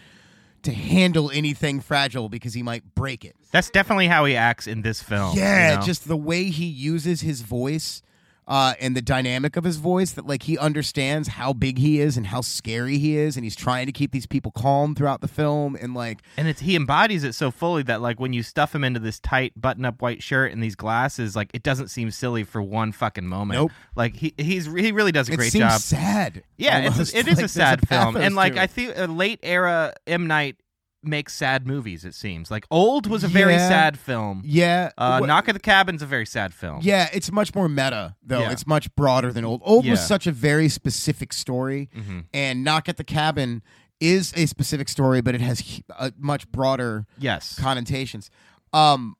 [0.63, 3.35] to handle anything fragile because he might break it.
[3.51, 5.37] That's definitely how he acts in this film.
[5.37, 5.85] Yeah, you know?
[5.85, 8.01] just the way he uses his voice
[8.47, 12.17] uh, and the dynamic of his voice that like he understands how big he is
[12.17, 15.27] and how scary he is and he's trying to keep these people calm throughout the
[15.27, 18.73] film and like and it's he embodies it so fully that like when you stuff
[18.75, 22.11] him into this tight button up white shirt and these glasses, like it doesn't seem
[22.11, 23.59] silly for one fucking moment.
[23.59, 23.71] Nope.
[23.95, 25.81] Like he he's he really does a it great seems job.
[25.81, 26.43] sad.
[26.57, 26.99] Yeah, almost.
[26.99, 29.93] it's a, it is Like, a sad film, and like I think a late era
[30.07, 30.57] M Night
[31.03, 32.05] makes sad movies.
[32.05, 33.67] It seems like Old was a very Yeah.
[33.69, 34.41] sad film.
[34.45, 36.79] yeah, Uh, Knock at the Cabin's a very sad film.
[36.83, 38.41] Yeah, it's much more meta though.
[38.41, 38.51] Yeah.
[38.51, 39.61] It's much broader than old.
[39.63, 40.05] Old was Yeah.
[40.05, 42.25] such a very specific story, Mhm.
[42.33, 43.61] and Knock at the Cabin
[43.99, 47.55] is a specific story, but it has hu- a much broader Yes.
[47.59, 48.29] connotations.
[48.73, 49.15] Um,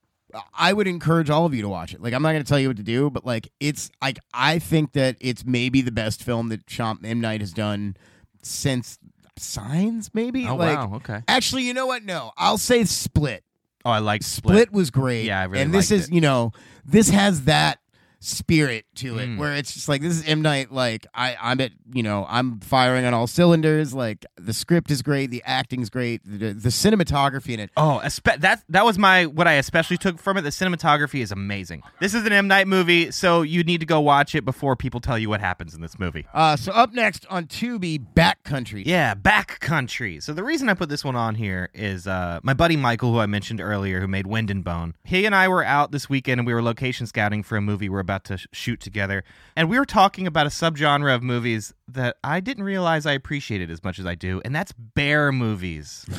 [0.54, 2.02] I would encourage all of you to watch it.
[2.02, 4.60] Like, I'm not going to tell you what to do, but like, it's like I
[4.60, 7.96] think that it's maybe the best film that Sean M Night has done
[8.42, 8.98] since
[9.42, 10.10] Signs.
[10.14, 10.48] Maybe.
[10.48, 10.96] oh like, wow.
[10.98, 11.22] Okay.
[11.28, 12.04] Actually, you know what?
[12.04, 13.44] No, I'll say Split.
[13.84, 14.72] Oh, I like Split, Split.
[14.72, 15.26] was great.
[15.26, 16.14] Yeah, I really And this liked is, it.
[16.14, 16.52] you know,
[16.86, 17.80] this has that
[18.24, 19.38] spirit to it Mm.
[19.40, 22.60] where it's just like this is M Night like I I'm at you know I'm
[22.60, 27.54] firing on all cylinders like the script is great the acting's great the, the cinematography
[27.54, 30.42] in it Oh, espe- that that was my what I especially took from it.
[30.42, 31.82] The cinematography is amazing.
[32.00, 35.00] This is an M Night movie, so you need to go watch it before people
[35.00, 36.28] tell you what happens in this movie.
[36.34, 40.20] uh so up next on Tubi Backcountry Yeah, back country.
[40.20, 43.20] So the reason I put this one on here is uh, my buddy Michael, who
[43.20, 44.94] I mentioned earlier, who made Wind and Bone.
[45.04, 47.90] He and I were out this weekend, and we were location scouting for a movie
[47.90, 49.24] we're about to sh- shoot together.
[49.56, 53.70] And we were talking about a subgenre of movies that I didn't realize I appreciated
[53.72, 56.06] as much as I do, and that's bear movies.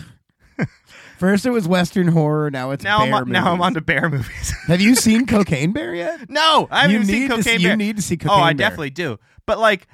[1.19, 4.09] first it was Western horror now it's Now I'm on, now I'm on to bear
[4.09, 4.53] movies.
[4.67, 7.71] have you seen Cocaine Bear yet no, I haven't you seen Cocaine see, Bear.
[7.73, 8.69] you need to see oh, I Bear.
[8.69, 9.19] definitely do.
[9.47, 9.89] But like,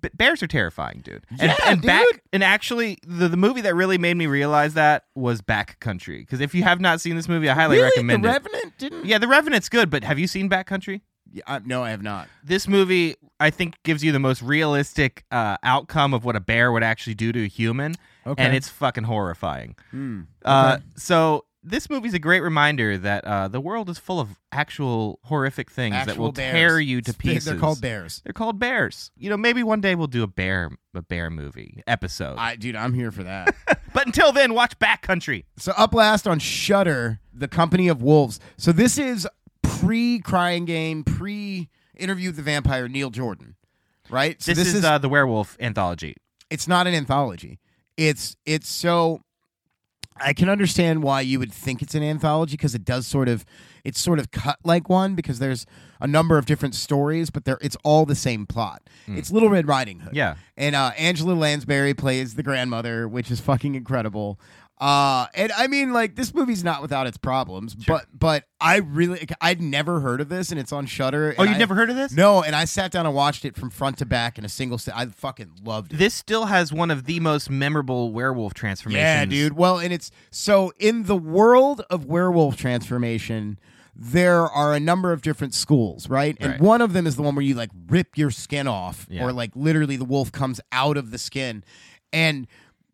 [0.00, 1.24] b- bears are terrifying, dude.
[1.30, 2.20] And, Yeah, and back dude.
[2.32, 6.20] and actually, the, the movie that really made me realize that was Back Country.
[6.20, 8.32] Because if you have not seen this movie, I highly really recommend the it.
[8.32, 11.02] Revenant didn't yeah, The Revenant's good, but have you seen Back Country?
[11.36, 15.24] Yeah, I- no I have not This movie, I think, gives you the most realistic
[15.30, 17.94] uh, outcome of what a bear would actually do to a human,
[18.26, 18.42] Okay.
[18.42, 19.76] and it's fucking horrifying.
[19.90, 20.22] Hmm.
[20.44, 25.18] Uh, so this movie's a great reminder that uh, the world is full of actual
[25.24, 26.52] horrific things that will bears.
[26.52, 27.44] tear you to pieces.
[27.44, 29.10] they're called bears They're called bears.
[29.18, 32.36] You know, maybe one day we'll do a bear a bear movie episode.
[32.38, 33.54] I dude I'm here for that
[33.92, 35.44] but until then, watch Backcountry.
[35.58, 38.40] So up last on Shudder, The Company of Wolves.
[38.56, 39.26] So this is
[39.66, 43.56] pre Crying Game, pre Interview with the Vampire, Neil Jordan,
[44.10, 44.40] right?
[44.42, 46.16] So This, is, uh, the werewolf anthology.
[46.50, 47.58] it's not an anthology.
[47.96, 49.20] It's it's so
[50.18, 53.44] I can understand why you would think it's an anthology because it does sort of
[53.84, 55.64] it's sort of cut like one because there's
[56.00, 58.82] a number of different stories, but they're it's all the same plot.
[59.06, 60.14] It's Little Red Riding Hood.
[60.14, 60.34] Yeah.
[60.58, 64.38] And uh, Angela Lansbury plays the grandmother, which is fucking incredible.
[64.78, 69.26] Uh, and I mean, like this movie's not without its problems, but but I really
[69.40, 71.34] I'd never heard of this, and it's on Shudder.
[71.38, 72.12] Oh, you've never heard of this?
[72.12, 74.76] No, and I sat down and watched it from front to back in a single.
[74.76, 75.96] St- I fucking loved it.
[75.96, 79.02] This still has one of the most memorable werewolf transformations.
[79.02, 79.54] Yeah, dude.
[79.54, 83.58] Well, and it's so in the world of werewolf transformation,
[83.94, 86.36] there are a number of different schools, right?
[86.38, 86.60] And Right.
[86.60, 89.24] one of them is the one where you like rip your skin off, Yeah.
[89.24, 91.64] or like literally the wolf comes out of the skin.
[92.12, 92.46] And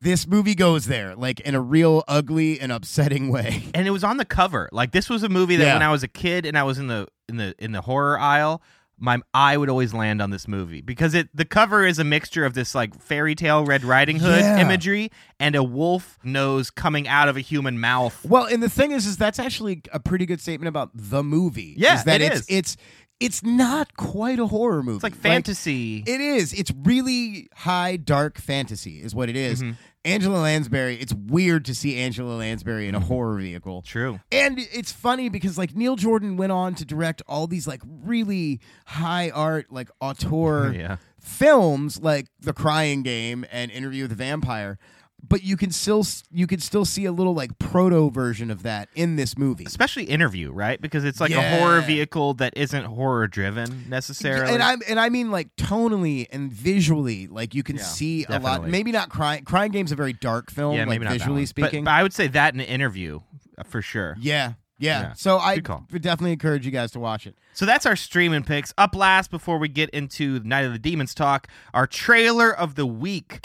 [0.02, 3.62] this movie goes there, like in a real ugly and upsetting way.
[3.74, 4.68] and it was on the cover.
[4.72, 5.74] Like this was a movie that Yeah.
[5.74, 8.18] when I was a kid and I was in the in the in the horror
[8.18, 8.60] aisle,
[8.98, 12.44] my eye would always land on this movie because it the cover is a mixture
[12.44, 14.58] of this like fairy tale Red Riding Hood Yeah.
[14.60, 15.10] imagery
[15.40, 18.24] and a wolf nose coming out of a human mouth.
[18.24, 21.74] Well, and the thing is, is that's actually a pretty good statement about the movie.
[21.78, 22.46] Yeah, is that it it's is.
[22.48, 22.76] it's
[23.22, 24.96] it's not quite a horror movie.
[24.96, 26.02] It's like fantasy.
[26.06, 26.52] It is.
[26.52, 29.62] It's really high dark fantasy, is what it is.
[29.62, 29.72] Mm-hmm.
[30.04, 30.96] Angela Lansbury.
[30.96, 33.82] It's weird to see Angela Lansbury in a horror vehicle.
[33.82, 34.18] True.
[34.32, 38.60] And it's funny because like Neil Jordan went on to direct all these like really
[38.86, 40.96] high art like auteur Yeah.
[41.20, 44.78] films like The Crying Game and Interview with the Vampire.
[45.26, 48.88] But you can still you can still see a little like proto version of that
[48.94, 49.64] in this movie.
[49.64, 50.80] Especially interview, right?
[50.80, 54.52] Because it's like a horror vehicle that isn't horror driven necessarily.
[54.52, 58.40] And I and I mean like tonally and visually, like you can Yeah, see a
[58.40, 58.66] lot.
[58.68, 59.44] Maybe not crying.
[59.44, 61.84] Crying Game's a very dark film, yeah, like maybe not visually speaking.
[61.84, 63.20] But, but I would say that in an interview
[63.56, 64.16] uh, for sure.
[64.20, 65.12] yeah, yeah, Yeah.
[65.14, 65.86] So I call.
[65.92, 67.36] definitely encourage you guys to watch it.
[67.54, 68.72] So that's our streaming picks.
[68.78, 72.86] Up last, before we get into Night of the Demons talk, our trailer of the
[72.86, 73.40] week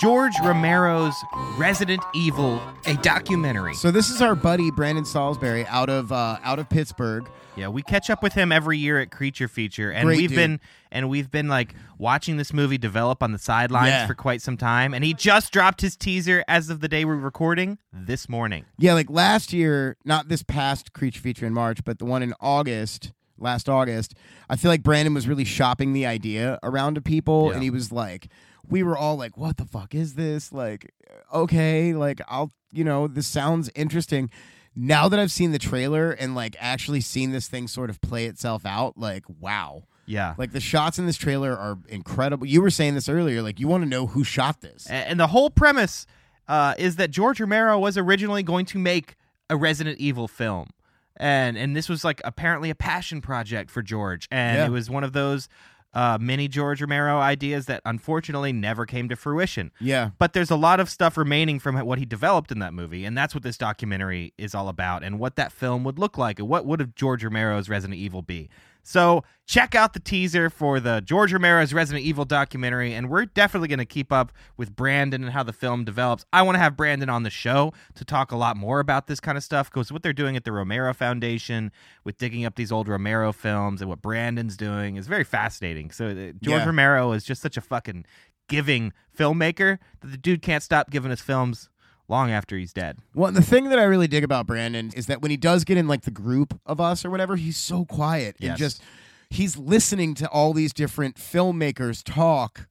[0.00, 1.14] George Romero's
[1.56, 3.74] Resident Evil, a documentary.
[3.74, 7.28] So this is our buddy Brandon Salisbury out of uh, out of Pittsburgh.
[7.56, 10.36] Yeah, we catch up with him every year at Creature Feature, and Great we've dude.
[10.36, 14.06] been and we've been like watching this movie develop on the sidelines Yeah.
[14.08, 14.94] for quite some time.
[14.94, 18.64] And he just dropped his teaser as of the day we're recording this morning.
[18.78, 22.34] Yeah, like last year, not this past Creature Feature in March, but the one in
[22.40, 24.14] August, last August.
[24.48, 27.54] I feel like Brandon was really shopping the idea around to people, Yeah.
[27.54, 28.28] and he was like,
[28.68, 30.92] we were all like, "What the fuck is this?" Like,
[31.32, 34.30] okay, like I'll, you know, this sounds interesting.
[34.76, 38.24] Now that I've seen the trailer and like actually seen this thing sort of play
[38.26, 39.84] itself out, like, wow.
[40.06, 40.34] Yeah.
[40.36, 42.46] Like the shots in this trailer are incredible.
[42.46, 44.86] You were saying this earlier, like you want to know who shot this.
[44.90, 46.06] And the whole premise
[46.48, 49.14] uh, is that George Romero was originally going to make
[49.48, 50.68] a Resident Evil film.
[51.16, 54.26] And and this was like apparently a passion project for George.
[54.30, 54.66] And Yeah.
[54.66, 55.48] it was one of those
[55.92, 59.70] uh, mini George Romero ideas that unfortunately never came to fruition.
[59.78, 60.10] Yeah.
[60.18, 63.16] But there's a lot of stuff remaining from what he developed in that movie, and
[63.16, 66.48] that's what this documentary is all about, and what that film would look like, and
[66.48, 68.48] what would have George Romero's Resident Evil be.
[68.86, 73.68] So check out the teaser for the George Romero's Resident Evil documentary, and we're definitely
[73.68, 76.26] going to keep up with Brandon and how the film develops.
[76.34, 79.20] I want to have Brandon on the show to talk a lot more about this
[79.20, 81.72] kind of stuff because what they're doing at the Romero Foundation
[82.04, 85.90] with digging up these old Romero films and what Brandon's doing is very fascinating.
[85.90, 86.66] So uh, George Yeah.
[86.66, 88.04] Romero is just such a fucking
[88.48, 91.70] giving filmmaker that the dude can't stop giving us films
[92.08, 92.98] long after he's dead.
[93.14, 95.76] Well, the thing that I really dig about Brandon is that when he does get
[95.78, 98.58] in like the group of us or whatever, he's so quiet and Yes.
[98.58, 98.82] just
[99.30, 102.68] he's listening to all these different filmmakers talk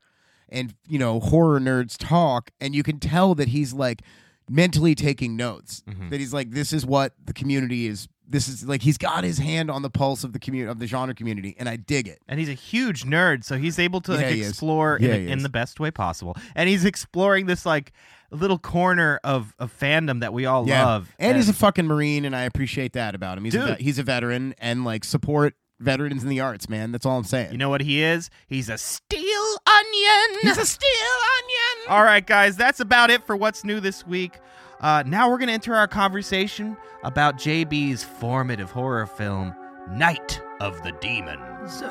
[0.49, 4.01] and you know horror nerds talk, and you can tell that he's like
[4.49, 5.83] mentally taking notes.
[5.89, 6.09] Mm-hmm.
[6.09, 8.07] That he's like, this is what the community is.
[8.27, 10.85] This is like he's got his hand on the pulse of the community of the
[10.87, 12.19] genre community, and I dig it.
[12.27, 15.43] And he's a huge nerd, so he's able to Yeah, like, explore Yeah, in, in
[15.43, 16.37] the best way possible.
[16.55, 17.91] And he's exploring this like
[18.35, 21.11] little corner of, of fandom that we all Yeah, love.
[21.19, 23.45] and he's a fucking marine, and I appreciate that about him.
[23.45, 23.67] He's a Dude.
[23.69, 26.91] vet- he's a veteran, and like support veterans in the arts, man.
[26.91, 27.51] That's all I'm saying.
[27.51, 28.29] You know what he is?
[28.47, 30.39] He's a steel onion.
[30.41, 30.89] He's a steel
[31.37, 31.89] onion.
[31.89, 34.39] All right, guys, that's about it for what's new this week.
[34.79, 39.53] Uh, now we're going to enter our conversation about JB's formative horror film,
[39.91, 41.83] Night of the Demons.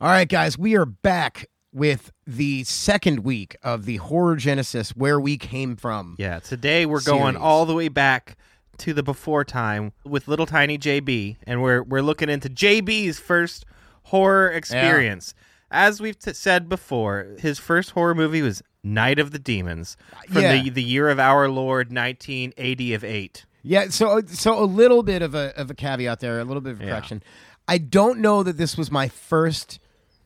[0.00, 5.18] All right, guys, we are back with the second week of the Horror Genesis, where
[5.18, 6.14] we came from.
[6.18, 8.36] Yeah, today we're going all the way back
[8.78, 13.64] to the before time with little tiny JB, and we're we're looking into JB's first
[14.04, 15.34] horror experience.
[15.70, 19.96] As we've t- said before, his first horror movie was Night of the Demons
[20.30, 20.62] from Yeah.
[20.62, 23.46] the the year of our Lord 1980 of eight.
[23.64, 26.74] Yeah, so so a little bit of a of a caveat there, a little bit
[26.74, 26.90] of a Yeah.
[26.90, 27.22] correction.
[27.66, 29.78] I don't know that this was my first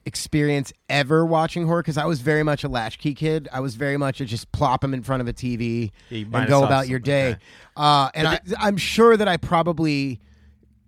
[0.04, 3.48] experience ever watching horror because I was very much a latchkey kid.
[3.52, 6.48] I was very much a just plop them in front of a TV Yeah, and
[6.48, 7.36] go about your day.
[7.76, 10.20] Uh, and I, I'm sure that I probably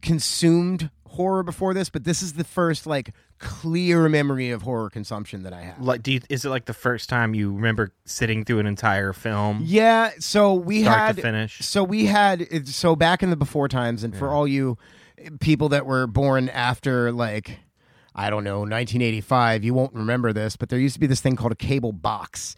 [0.03, 5.43] consumed horror before this, but this is the first like clear memory of horror consumption
[5.45, 5.81] that I have.
[5.81, 9.13] Like, do you, is it like the first time you remember sitting through an entire
[9.13, 11.59] film, Yeah, so we start had to finish?
[11.61, 14.77] So we had so back in the before times, and for all you
[15.41, 17.61] people that were born after like
[18.15, 21.37] I don't know 1985, you won't remember this, but there used to be this thing
[21.37, 22.55] called a cable box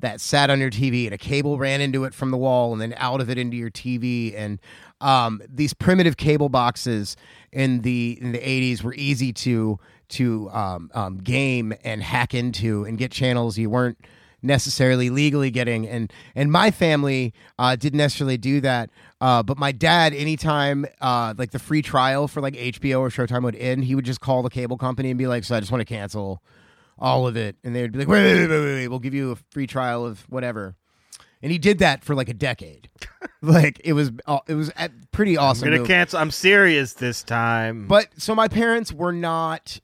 [0.00, 2.82] that sat on your TV, and a cable ran into it from the wall, and
[2.82, 4.60] then out of it into your TV, and
[5.00, 7.16] um, these primitive cable boxes
[7.52, 12.84] in the in the 80s were easy to to um, um, game and hack into
[12.84, 13.98] and get channels you weren't
[14.42, 15.86] necessarily legally getting.
[15.88, 18.90] And and my family uh didn't necessarily do that
[19.20, 23.42] uh but my dad anytime uh like the free trial for like hbo or showtime
[23.42, 25.72] would end he would just call the cable company and be like so i just
[25.72, 26.42] want to cancel
[26.98, 29.14] all of it and they would be like wait wait wait wait, wait we'll give
[29.14, 30.74] you a free trial of whatever
[31.42, 32.88] and he did that for like a decade
[33.42, 35.86] like it was uh, it was uh, pretty I'm awesome gonna move.
[35.86, 36.18] cancel.
[36.18, 37.86] I'm serious this time.
[37.86, 39.80] But so my parents were not.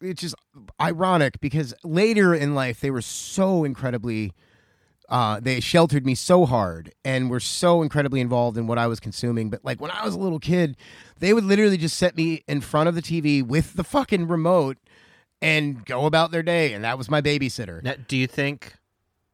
[0.00, 0.34] It's just
[0.80, 4.32] ironic because later in life they were so incredibly.
[5.08, 9.00] Uh, they sheltered me so hard and were so incredibly involved in what I was
[9.00, 9.48] consuming.
[9.48, 10.76] But like when I was a little kid,
[11.18, 14.76] they would literally just set me in front of the TV with the fucking remote
[15.40, 17.82] and go about their day, and that was my babysitter.
[17.82, 18.74] Now, do you think?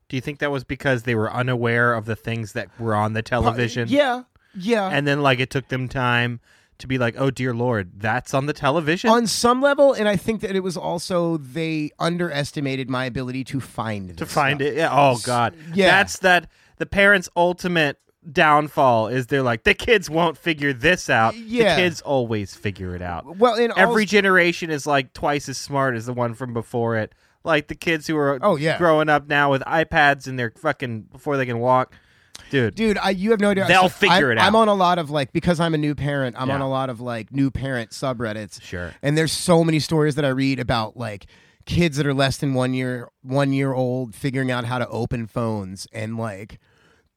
[0.08, 3.14] Do you think that was because they were unaware of the things that were on
[3.14, 3.88] the television?
[3.88, 4.88] Yeah, yeah.
[4.88, 6.40] And then like it took them time
[6.78, 9.10] to be like, oh dear lord, that's on the television.
[9.10, 13.60] on some level, and I think that it was also they underestimated my ability to
[13.60, 14.72] find to find stuff.
[14.72, 14.76] it.
[14.76, 14.88] Yeah.
[14.92, 15.54] Oh god.
[15.74, 15.87] yeah.
[15.90, 16.48] That's that.
[16.78, 17.98] The parents' ultimate
[18.32, 21.37] downfall is they're like the kids won't figure this out.
[21.37, 21.76] Yeah.
[21.76, 23.37] The kids always figure it out.
[23.37, 27.14] Well, in Every generation is like twice as smart as the one from before it.
[27.44, 28.78] Like the kids who are Oh, yeah.
[28.78, 31.94] growing up now with iPads and they're fucking before they can walk.
[32.54, 34.46] Dude, dude I, you have no idea They'll So figure I'm, it out.
[34.46, 36.54] i'm on a lot of like because i'm a new parent i'm Yeah.
[36.54, 38.92] on a lot of like new parent subreddits Sure.
[39.02, 41.26] and there's so many stories that i read about like
[41.66, 45.26] kids that are less than one year one year old figuring out how to open
[45.26, 46.58] phones and like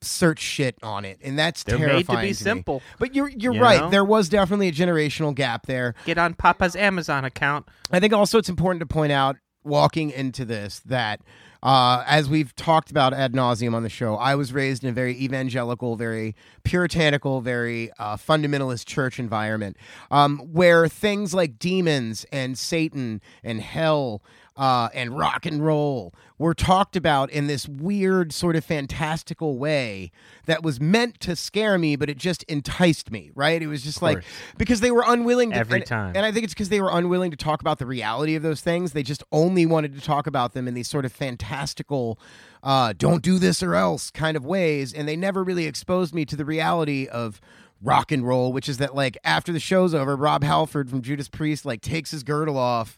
[0.02, 2.34] search shit on it and that's They're made to be me.
[2.34, 3.90] simple, but you're you're you right know?
[3.90, 7.68] there was definitely a generational gap there get on Papa's Amazon account.
[7.92, 11.22] I think also it's important to point out walking into this that
[11.64, 14.94] uh, as we've talked about ad nauseum on the show, I was raised in a
[14.94, 19.78] very evangelical, very puritanical, very uh, fundamentalist church environment
[20.12, 24.22] um, where things like demons and Satan and hell
[24.58, 30.12] uh, and rock and roll were talked about in this weird, sort of fantastical way
[30.46, 33.62] that was meant to scare me, but it just enticed me, right?
[33.62, 34.24] It was just like
[34.58, 36.14] because they were unwilling to Every and- time.
[36.16, 38.62] and I think it's because they were unwilling to talk about the reality of those
[38.62, 38.94] things.
[38.94, 42.20] They just only wanted to talk about them in these sort of fantastical,
[42.64, 44.94] uh, don't do this or else kind of ways.
[44.94, 47.40] And they never really exposed me to the reality of
[47.82, 51.30] rock and roll, which is that, like, after the show's over, Rob Halford from Judas
[51.30, 52.98] Priest, like, takes his girdle off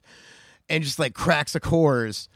[0.70, 2.28] and just, like, cracks a Coors,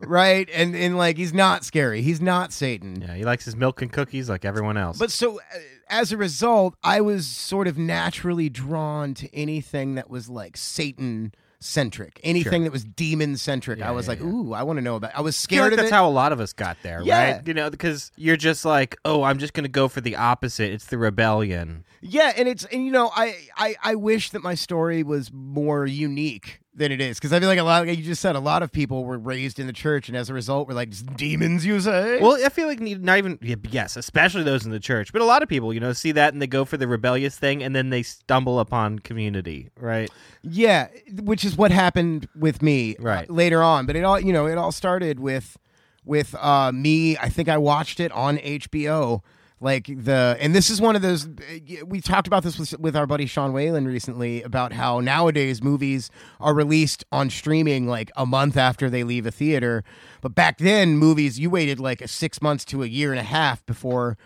[0.00, 0.48] right?
[0.52, 2.02] And, and, like, he's not scary.
[2.02, 3.00] He's not Satan.
[3.00, 4.98] Yeah, he likes his milk and cookies like everyone else.
[4.98, 10.10] But so uh, as a result, I was sort of naturally drawn to anything that
[10.10, 13.82] was like Satan centric, anything that was demon centric.
[13.82, 14.26] I was yeah, like, yeah.
[14.26, 15.10] ooh, I want to know about.
[15.16, 15.94] I was feel scared like of that's it.
[15.94, 17.32] how a lot of us got there, Yeah.
[17.36, 17.46] right?
[17.48, 20.70] You know, because you're just like, oh, I'm just going to go for the opposite.
[20.72, 21.84] It's the rebellion.
[22.00, 25.84] yeah, and it's and you know, I I I wish that my story was more
[25.84, 28.40] unique than it is because I feel like a lot, like you just said, a
[28.40, 31.66] lot of people were raised in the church, and as a result, were like demons.
[31.66, 32.20] You say?
[32.20, 33.38] Well, I feel like not even
[33.70, 36.32] yes, especially those in the church, but a lot of people, you know, see that
[36.32, 40.10] and they go for the rebellious thing, and then they stumble upon community, right?
[40.42, 40.88] Yeah,
[41.22, 43.30] which is what happened with me uh, Right.
[43.30, 43.84] later on.
[43.86, 45.56] But it all, you know, it all started with
[46.04, 47.18] with uh, me.
[47.18, 49.22] I think I watched it on HBO.
[49.60, 51.28] Like the, and this is one of those.
[51.48, 55.62] Eh, we talked about this with, with our buddy Sean Whalen recently about how nowadays
[55.62, 59.82] movies are released on streaming like a month after they leave a theater.
[60.20, 63.24] But back then, movies you waited like a six months to a year and a
[63.24, 64.16] half before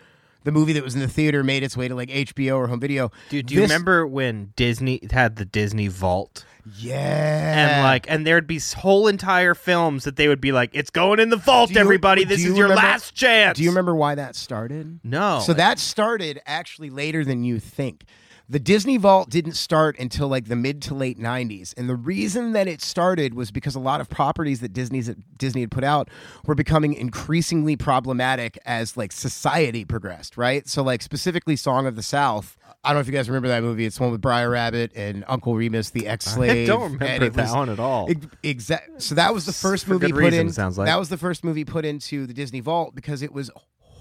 [0.43, 2.79] the movie that was in the theater made its way to like HBO or home
[2.79, 3.11] video.
[3.29, 6.45] Dude, do you This- remember when Disney had the Disney Vault?
[6.79, 10.89] Yeah, And like, and there'd be whole entire films that they would be like, "It's
[10.89, 12.23] going in the vault, you- everybody.
[12.23, 15.01] This you is your remember- last chance." Do you remember why that started?
[15.03, 15.41] No.
[15.45, 18.05] So that started actually later than you think.
[18.49, 21.73] The Disney Vault didn't start until like the mid to late 90s.
[21.77, 25.61] And the reason that it started was because a lot of properties that Disney's Disney
[25.61, 26.09] had put out
[26.45, 30.67] were becoming increasingly problematic as like society progressed, right?
[30.67, 32.57] So like specifically Song of the South.
[32.85, 33.85] I don't know if you guys remember that movie.
[33.85, 36.51] It's the one with Br'er Rabbit and Uncle Remus, the ex-slave.
[36.51, 38.09] I don't remember that was- one at all.
[38.43, 38.95] Exactly.
[38.99, 40.51] So that was the first For movie put reason, in.
[40.53, 40.87] sounds like.
[40.87, 43.49] that was the first movie put into the Disney Vault because it was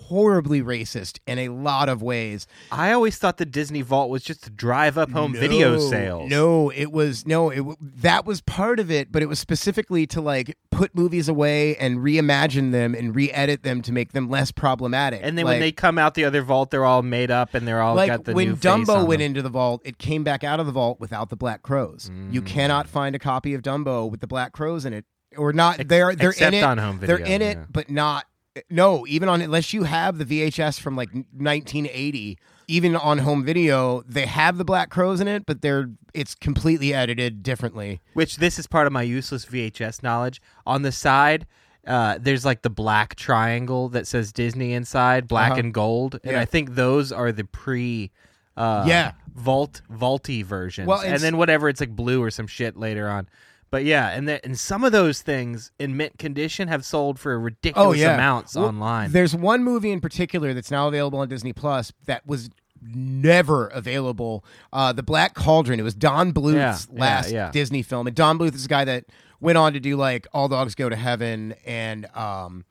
[0.09, 2.47] horribly racist in a lot of ways.
[2.71, 6.31] I always thought the Disney Vault was just to drive up home video sales.
[6.31, 10.21] No, it was no, it that was part of it, but it was specifically to
[10.21, 15.21] like put movies away and reimagine them and re-edit them to make them less problematic.
[15.23, 17.67] And then Like- when they come out the other vault, they're all made up and
[17.67, 19.27] they're all like got the when Dumbo went them.
[19.27, 22.11] into the vault, it came back out of the vault without the black crows.
[22.31, 22.47] You Mm.
[22.47, 25.05] cannot find a copy of Dumbo with the black crows in it,
[25.37, 25.77] or not.
[25.89, 27.01] They're they're except in it.
[27.01, 27.65] they're in it, yeah.
[27.71, 28.25] but not.
[28.71, 32.39] No, even on unless you have the VHS from like 1980,
[32.69, 36.93] even on home video, they have the black crows in it, but they're it's completely
[36.93, 38.01] edited differently.
[38.15, 40.41] Which this is part of my useless VHS knowledge.
[40.67, 41.47] On the side,
[41.87, 45.61] uh, there's like the black triangle that says Disney inside, black Uh-huh.
[45.61, 46.41] and gold, and Yeah.
[46.41, 48.11] I think those are the pre.
[48.55, 49.13] Uh, Yeah.
[49.35, 50.87] vault vaulty versions.
[50.87, 53.27] Well, and then whatever it's like blue or some shit later on.
[53.73, 57.41] But yeah, and the, and some of those things in mint condition have sold for
[57.41, 59.11] ridiculous Oh yeah, amounts Well, online.
[59.11, 62.51] There's one movie in particular that's now available on Disney Plus that was
[62.81, 64.45] never available.
[64.73, 65.81] Uh, the Black Cauldron.
[65.81, 67.51] It was Don Bluth's Yeah, last yeah.
[67.51, 69.07] Disney film, and Don Bluth is a guy that
[69.41, 72.07] went on to do like All Dogs Go to Heaven and.
[72.15, 72.65] Um,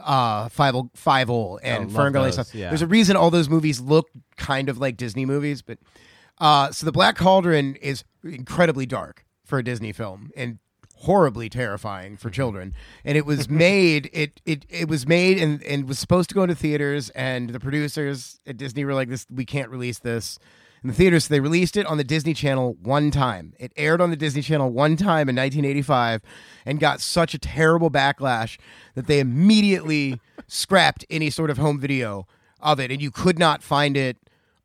[0.00, 2.54] uh five five and Oh, love Ferngully those, stuff.
[2.54, 2.68] yeah.
[2.68, 5.78] There's a reason all those movies look kind of like Disney movies, but
[6.38, 10.58] uh so the Black Cauldron is incredibly dark for a Disney film and
[11.00, 12.34] horribly terrifying for mm-hmm.
[12.34, 12.74] children.
[13.04, 16.42] And it was made it it it was made and and was supposed to go
[16.42, 20.38] into theaters and the producers at Disney were like this we can't release this
[20.82, 21.24] in the theaters.
[21.24, 23.52] So they released it on the Disney Channel one time.
[23.58, 26.22] It aired on the Disney Channel one time in 1985
[26.64, 28.58] and got such a terrible backlash
[28.94, 32.26] that they immediately scrapped any sort of home video
[32.60, 34.16] of it and you could not find it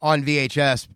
[0.02, 0.88] on VHS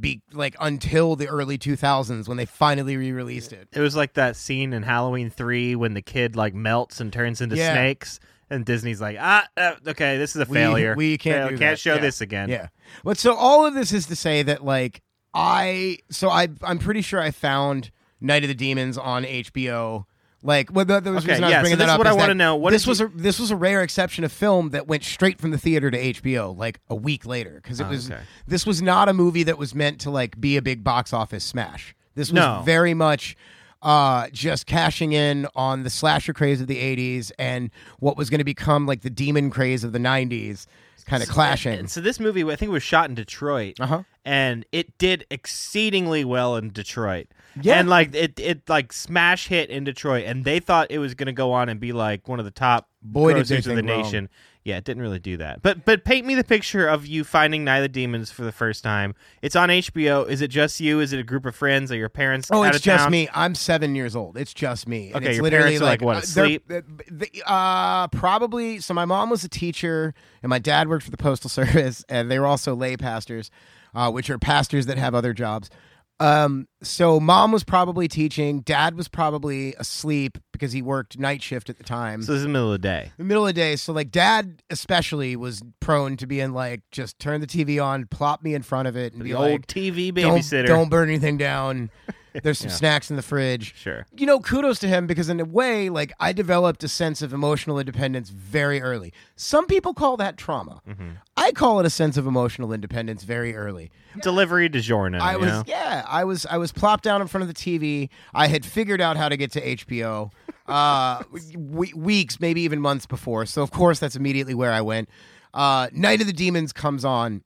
[0.00, 3.68] be like until the early 2000s when they finally re-released it.
[3.72, 7.40] It was like that scene in Halloween three when the kid like melts and turns
[7.40, 7.72] into Yeah.
[7.72, 8.18] snakes,
[8.50, 10.94] and Disney's like, ah, uh, okay, this is a We- failure.
[10.96, 11.78] We, can't can't that.
[11.78, 12.00] show Yeah.
[12.00, 12.48] this again.
[12.48, 12.68] Yeah.
[13.04, 15.02] But so all of this is to say that like
[15.34, 20.06] I so I I'm pretty sure I found Night of the Demons on HBO.
[20.46, 21.98] Like, well, the, the Okay, reason I was yeah, so bringing this that is up
[21.98, 22.56] what I wanna know.
[22.56, 25.50] What this was a this was a rare exception of film that went straight from
[25.50, 28.20] the theater to HBO like a week later because it Oh, was okay.
[28.46, 31.44] this was not a movie that was meant to like be a big box office
[31.44, 31.94] smash.
[32.14, 32.62] This was No.
[32.64, 33.36] very much
[33.82, 38.38] uh, just cashing in on the slasher craze of the 80s and what was going
[38.38, 40.66] to become like the demon craze of the 90s
[41.04, 41.78] kind of clashing.
[41.78, 44.02] And so this movie, I think, was shot in Detroit, Uh-huh.
[44.24, 47.28] and it did exceedingly well in Detroit.
[47.62, 47.78] Yeah.
[47.80, 51.26] and like it, it like smash hit in Detroit, and they thought it was going
[51.26, 53.64] to go on and be like one of the top Boy, did they grossers of
[53.64, 54.02] the think wrong.
[54.02, 54.28] nation.
[54.64, 55.62] Yeah, it didn't really do that.
[55.62, 58.50] But but paint me the picture of you finding Night of the Demons for the
[58.50, 59.14] first time.
[59.40, 60.28] It's on HBO.
[60.28, 60.98] Is it just you?
[60.98, 61.92] Is it a group of friends?
[61.92, 62.48] Are your parents?
[62.52, 63.12] Oh, out it's of just town?
[63.12, 63.28] me.
[63.32, 64.36] I'm seven years old.
[64.36, 65.08] It's just me.
[65.12, 66.64] And Okay, it's your literally parents are, like, what, uh, they're- asleep?
[66.68, 68.80] uh, they- uh, probably.
[68.80, 72.28] So my mom was a teacher, and my dad worked for the postal service, and
[72.28, 73.52] they were also lay pastors,
[73.94, 75.70] uh, which are pastors that have other jobs.
[76.18, 78.60] Um, so mom was probably teaching.
[78.60, 82.22] Dad was probably asleep because he worked night shift at the time.
[82.22, 83.12] So this is the middle of the day.
[83.18, 83.76] the middle of the day.
[83.76, 88.42] So like dad especially was prone to being like, just turn the TV on, plop
[88.42, 90.66] me in front of it, and The be old like, TV don't, babysitter.
[90.66, 91.90] don't burn anything down.
[92.42, 93.74] There's some snacks in the fridge.
[93.76, 94.06] Sure.
[94.16, 97.32] You know, kudos to him because in a way, like I developed a sense of
[97.32, 99.12] emotional independence very early.
[99.36, 100.82] Some people call that trauma.
[100.88, 101.10] Mm-hmm.
[101.36, 103.90] I call it a sense of emotional independence very early.
[104.22, 105.20] Delivery DiGiorno.
[105.20, 105.64] I was know?
[105.66, 108.08] yeah, I was I was plopped down in front of the TV.
[108.34, 110.30] I had figured out how to get to HBO
[110.66, 111.22] uh
[111.56, 113.46] we- weeks, maybe even months before.
[113.46, 115.08] So of course that's immediately where I went.
[115.52, 117.42] Uh Night of the Demons comes on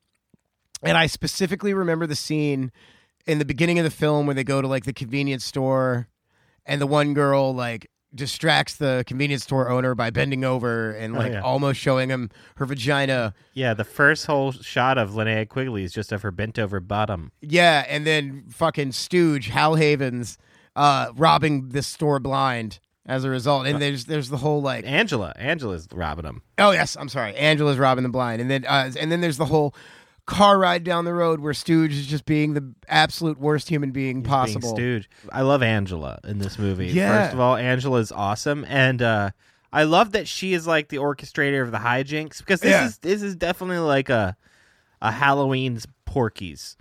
[0.82, 2.72] and I specifically remember the scene
[3.30, 6.08] in the beginning of the film where they go to like the convenience store
[6.66, 11.30] and the one girl like distracts the convenience store owner by bending over and like
[11.30, 11.40] Oh, yeah.
[11.42, 16.10] almost showing him her vagina Yeah, the first whole shot of Linnea Quigley is just
[16.10, 17.30] of her bent over bottom.
[17.40, 20.38] Yeah, and then fucking Stooge, Hal Havins,
[20.74, 23.66] uh, robbing this store blind as a result.
[23.68, 26.42] And there's there's the whole like Angela, Angela's robbing him.
[26.58, 29.46] oh yes, I'm sorry, Angela's robbing the blind, and then uh, and then there's the
[29.46, 29.72] whole
[30.30, 34.22] car ride down the road where Stooge is just being the absolute worst human being
[34.22, 34.74] possible.
[34.76, 35.10] Being Stooge.
[35.32, 36.86] I love Angela in this movie.
[36.86, 37.22] Yeah.
[37.24, 39.30] First of all, Angela is awesome, and uh,
[39.72, 42.86] I love that she is like the orchestrator of the hijinks because this Yeah.
[42.86, 44.36] is this is definitely like a
[45.02, 46.76] a Halloween's Porky's.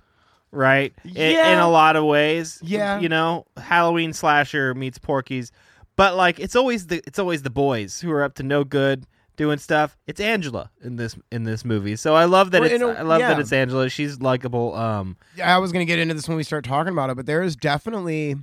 [0.52, 3.00] Right, In- in, a lot of ways, Yeah.
[3.00, 5.52] You know, Halloween slasher meets Porky's,
[5.96, 9.06] but like it's always the it's always the boys who are up to no good
[9.40, 9.98] doing stuff.
[10.06, 12.92] It's Angela in this in this movie, so I love that Well, it's in a-
[12.94, 13.90] I love that it's Angela.
[13.90, 14.76] She's likable.
[14.76, 17.42] Um, I was gonna get into this when we start talking about it, but there
[17.42, 18.36] is definitely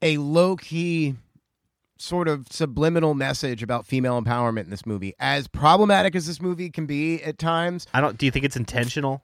[0.00, 1.14] a low key
[1.98, 5.14] sort of subliminal message about female empowerment in this movie.
[5.20, 8.16] As problematic as this movie can be at times, I don't.
[8.18, 9.22] Do you think it's intentional?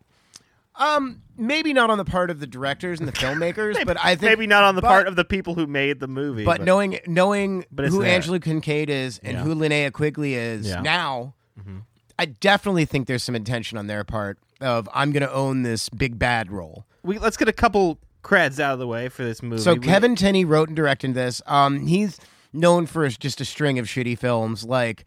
[0.79, 4.23] Um, maybe not on the part of the directors and the filmmakers, but I think
[4.31, 6.45] Maybe not on the but- part of the people who made the movie.
[6.45, 8.11] But knowing knowing But who there.
[8.15, 9.43] Angela Kinkade is and Yeah.
[9.43, 10.77] who Linnea Quigley is Yeah.
[10.77, 10.83] Mm-hmm.
[10.85, 11.35] now,
[12.19, 15.89] I definitely think there's some intention on their part of I'm going to own this
[15.89, 16.85] big bad role.
[17.03, 19.63] we let's get a couple creds out of the way for this movie.
[19.63, 21.41] So We- Kevin Tenney wrote and directed this.
[21.47, 22.19] Um, he's
[22.53, 25.05] known for just a string of shitty films like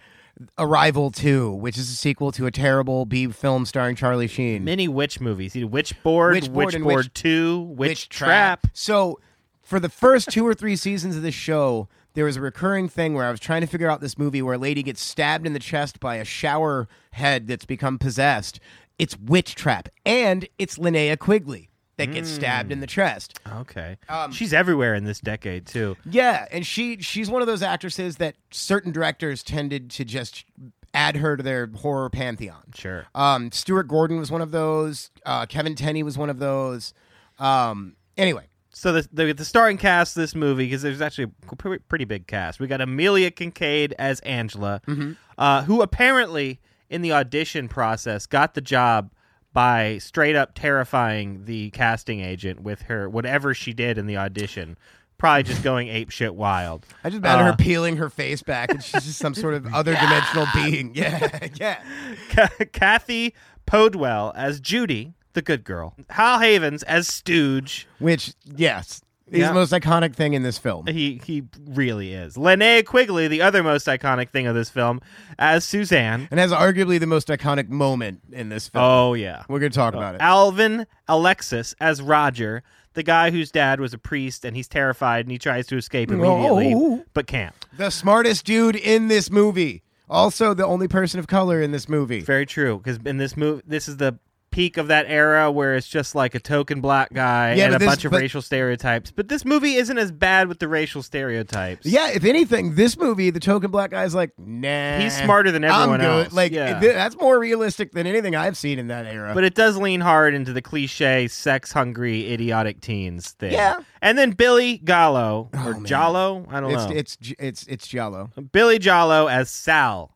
[0.58, 4.64] Arrival 2, which is a sequel to a terrible B film starring Charlie Sheen.
[4.64, 5.54] many witch movies.
[5.54, 8.68] He did Witchboard, Witchboard Witchboard Witch- Two, Witch, Witch Trap.
[8.74, 9.20] So,
[9.62, 13.14] for the first two or three seasons of this show, there was a recurring thing
[13.14, 15.54] where I was trying to figure out this movie where a lady gets stabbed in
[15.54, 18.60] the chest by a shower head that's become possessed.
[19.00, 21.71] It's Witch Trap, and it's Linnea Quigley
[22.08, 23.40] that gets stabbed in the chest.
[23.58, 25.96] Okay, Um, she's everywhere in this decade too.
[26.06, 30.46] Yeah, and she she's one of those actresses that certain directors tended to just
[30.94, 32.64] add her to their horror pantheon.
[32.76, 33.06] Sure.
[33.16, 35.10] Um, Stuart Gordon was one of those.
[35.26, 36.94] Uh, Kevin Tenney was one of those.
[37.40, 41.56] Um, anyway, So the, the the starring cast of this movie because there's actually a
[41.56, 42.60] pretty, pretty big cast.
[42.60, 45.14] We got Amelia Kinkade as Angela, Mm-hmm.
[45.38, 49.12] uh, who apparently in the audition process got the job
[49.54, 54.78] by straight up terrifying the casting agent with her whatever she did in the audition.
[55.18, 56.86] Probably just going ape shit wild.
[57.04, 59.68] I just imagine Uh, her peeling her face back, and she's just some sort of
[59.74, 60.96] other dimensional being.
[60.96, 62.48] Yeah, yeah.
[62.72, 63.36] Cathy
[63.68, 65.96] Podewell as Judy, the good girl.
[66.10, 67.88] Hal Havins as Stooge.
[68.00, 69.48] Which, yes, is Yeah.
[69.48, 70.86] the most iconic thing in this film.
[70.88, 72.36] He he really is.
[72.36, 75.02] Linnea Quigley, the other most iconic thing of this film,
[75.40, 76.28] as Suzanne.
[76.30, 78.84] And has arguably the most iconic moment in this film.
[78.84, 79.44] Oh yeah.
[79.48, 80.22] We're going to talk about it.
[80.22, 82.62] Uh, Alvin Alexis as Roger,
[82.94, 86.12] the guy whose dad was a priest and he's terrified and he tries to escape
[86.12, 86.16] oh.
[86.16, 87.04] immediately Oh.
[87.14, 87.56] but can't.
[87.78, 89.82] The smartest dude in this movie.
[90.10, 92.20] Also, the only person of color in this movie.
[92.20, 94.20] Very true because in this movie this is the
[94.52, 97.80] peak of that era where it's just like a token black guy Yeah, and a
[97.80, 99.10] this- bunch of but- racial stereotypes.
[99.12, 101.86] But this movie isn't as bad with the racial stereotypes.
[101.86, 104.98] Yeah, if anything, this movie, the token black guy's like, nah.
[105.00, 106.26] He's smarter than everyone I'm good.
[106.26, 106.34] else.
[106.34, 106.80] Like, Yeah.
[106.80, 109.32] th- that's more realistic than anything I've seen in that era.
[109.34, 113.54] But it does lean hard into the cliche sex hungry idiotic teens thing.
[113.54, 113.80] Yeah.
[114.02, 115.86] And then Billy Gallo oh, or Oh, man.
[115.86, 116.96] Jollo, I don't it's, know.
[116.96, 118.30] it's it's it's Giallo.
[118.52, 120.12] Billy Jallo as Sal.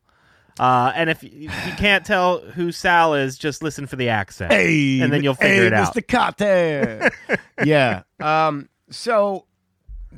[0.58, 4.08] Uh, and if you, if you can't tell who Sal is, just listen for the
[4.08, 4.52] accent.
[4.52, 5.94] Hey, and then you'll figure hey, it out.
[5.94, 6.06] Mr.
[6.06, 7.10] Carter.
[7.64, 8.02] yeah.
[8.20, 8.68] Um.
[8.90, 9.46] So,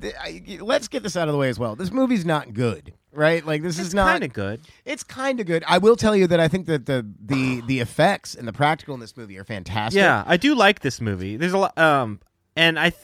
[0.00, 1.74] th- I, let's get this out of the way as well.
[1.74, 3.44] This movie's not good, right?
[3.44, 4.06] Like this It's is not.
[4.12, 4.60] kind of good.
[4.84, 5.64] It's kind of good.
[5.66, 8.94] I will tell you that I think that the the the effects and the practical
[8.94, 9.98] in this movie are fantastic.
[9.98, 11.36] Yeah, I do like this movie.
[11.36, 12.20] There's a lot, um,
[12.54, 13.02] and I, th-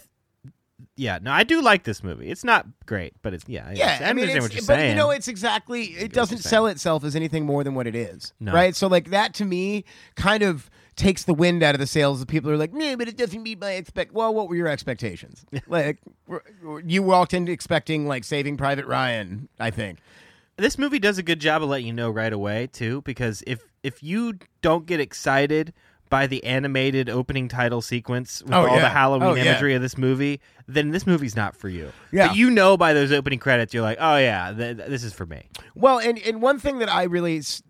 [0.97, 2.31] yeah, no, I do like this movie.
[2.31, 4.91] It's not great, but it's yeah, Yeah, I, I mean, understand what you're but saying.
[4.91, 5.85] you know, it's exactly.
[5.85, 8.53] It doesn't sell itself as anything more than what it is, No.
[8.53, 8.75] right?
[8.75, 9.85] So, like that to me,
[10.17, 12.97] kind of takes the wind out of the sails of people who are like, "Yeah,
[12.97, 15.45] but it doesn't meet my expect." Well, what were your expectations?
[15.69, 15.99] like,
[16.85, 19.99] you walked into expecting like Saving Private Ryan, I think.
[20.57, 23.61] this movie does a good job of letting you know right away too because if
[23.83, 25.73] if you don't get excited
[26.15, 28.83] by the animated opening title sequence with Oh, all yeah.
[28.83, 29.43] the Halloween Oh, yeah.
[29.47, 31.91] imagery of this movie, then this movie's not for you.
[32.13, 32.29] Yeah.
[32.29, 35.13] But you know by those opening credits, you're like, oh yeah, th- th- this is
[35.13, 35.49] for me.
[35.75, 37.63] Well, and and one thing that I really, s-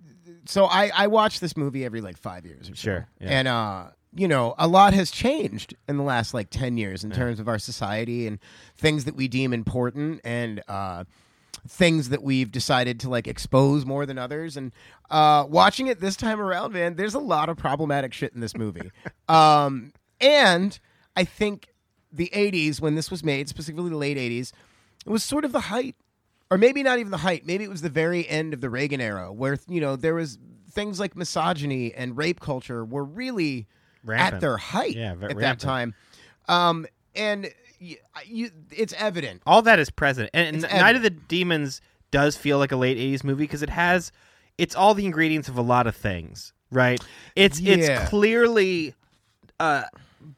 [0.46, 3.28] so I I watch this movie every like five years or so, Sure, yeah.
[3.30, 3.84] and uh.
[4.16, 7.48] You know, a lot has changed in the last like 10 years in terms of
[7.48, 8.38] our society and
[8.76, 11.02] things that we deem important and uh,
[11.66, 14.56] things that we've decided to like expose more than others.
[14.56, 14.72] And
[15.10, 18.56] uh, watching it this time around, man, there's a lot of problematic shit in this
[18.56, 18.90] movie.
[19.28, 20.78] um, and
[21.16, 21.68] I think
[22.12, 24.52] the 80s, when this was made, specifically the late 80s,
[25.06, 25.96] it was sort of the height
[26.50, 27.44] or maybe not even the height.
[27.46, 30.38] Maybe it was the very end of the Reagan era, where you know there was
[30.70, 33.66] things like misogyny and rape culture were really
[34.04, 34.34] Rampant.
[34.34, 35.94] at their height Yeah, at that time.
[36.46, 37.52] Um, and
[38.26, 39.42] you, it's evident.
[39.46, 41.10] All that is present, and, and Night of the.
[41.10, 41.80] Demons
[42.10, 44.12] does feel like a late '80s movie because it has,
[44.58, 47.02] it's all the ingredients of a lot of things, right?
[47.36, 47.74] It's Yeah.
[47.74, 48.94] it's clearly,
[49.60, 49.84] uh,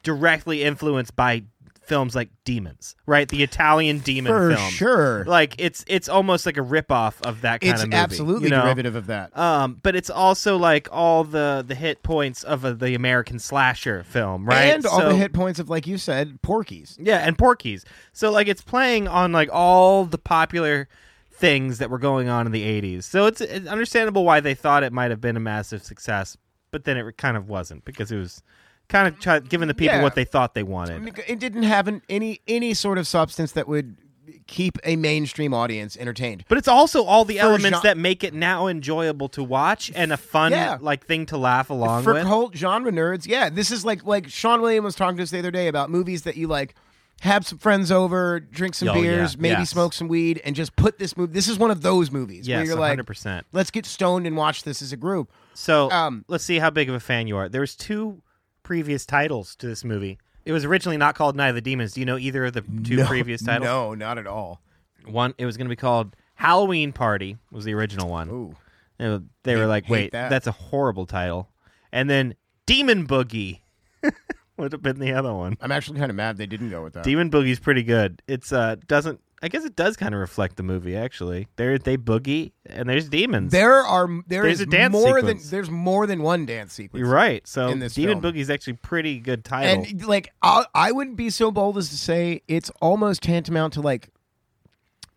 [0.03, 1.43] directly influenced by
[1.87, 3.27] films like Demons, right?
[3.27, 5.25] The Italian demon For film, sure.
[5.25, 7.97] Like it's it's almost like a ripoff of that kind It's of movie.
[7.97, 8.61] absolutely you know?
[8.63, 9.35] derivative of that.
[9.37, 14.03] Um, but it's also like all the the hit points of uh, the American slasher
[14.03, 14.65] film, right?
[14.75, 16.97] And all So- the hit points of, like you said, Porky's.
[17.01, 17.85] yeah, and Porky's.
[18.13, 20.87] So like it's playing on like all the popular
[21.31, 23.03] things that were going on in the 80s.
[23.03, 26.35] So it's, it's understandable why they thought it might have been a massive success,
[26.71, 28.41] but then it kind of wasn't because it was
[28.89, 30.03] kind of try, giving the people Yeah.
[30.03, 31.19] what they thought they wanted.
[31.27, 33.97] it didn't have an, any any sort of substance that would
[34.45, 36.45] keep a mainstream audience entertained.
[36.47, 39.91] But it's also all the For elements gen- that make it now enjoyable to watch
[39.95, 40.77] and a fun Yeah.
[40.79, 42.03] like thing to laugh along with.
[42.05, 42.23] for with.
[42.23, 45.39] cult genre nerds, yeah, this is like like Sean William was talking to us the
[45.39, 46.75] other day about movies that you like
[47.21, 49.01] have some friends over, drink some Oh, yeah.
[49.01, 49.71] beers, maybe Yes.
[49.71, 51.33] smoke some weed, and just put this movie.
[51.33, 53.41] This is one of those movies where you're like, 100%.
[53.53, 55.31] let's get stoned and watch this as a group.
[55.55, 57.49] So Um, let's see how big of a fan you are.
[57.49, 58.21] There was two
[58.67, 60.17] previous titles to this movie.
[60.43, 61.93] It was originally not called Night of the Demons.
[61.93, 63.63] Do you know either of the two previous titles?
[63.63, 64.59] No, not at all.
[65.05, 67.37] One, it was going to be called Halloween Party.
[67.49, 68.29] Was the original one.
[68.29, 68.55] Ooh.
[68.97, 70.29] They were, were like, wait, that.
[70.29, 71.47] that's a horrible title.
[71.93, 73.61] And then Demon Boogie
[74.57, 75.57] would have been the other one.
[75.61, 77.05] I'm actually kind of mad they didn't go with that.
[77.05, 78.21] Demon Boogie's pretty good.
[78.27, 81.47] It's uh doesn't I guess it does kind of reflect the movie actually.
[81.57, 83.51] There they boogie and there's demons.
[83.51, 85.43] There are there There's is a dance more sequence.
[85.43, 86.99] than there's more than one dance sequence.
[87.01, 87.45] You're right.
[87.47, 88.35] So in this Demon film.
[88.35, 89.83] is actually pretty good title.
[89.85, 93.81] And like I, I wouldn't be so bold as to say it's almost tantamount to
[93.81, 94.09] like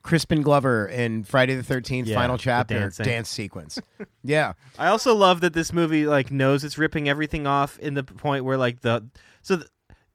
[0.02, 3.78] Crispin Glover in Friday the Thirteenth Yeah, final chapter dance sequence.
[4.22, 8.02] yeah, I also love that this movie like knows it's ripping everything off in the
[8.02, 9.06] point where like the
[9.42, 9.66] so the,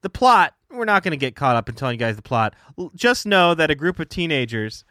[0.02, 2.54] the plot we're not going to get caught up in telling you guys the plot.
[2.78, 4.84] L- Just know that a group of teenagers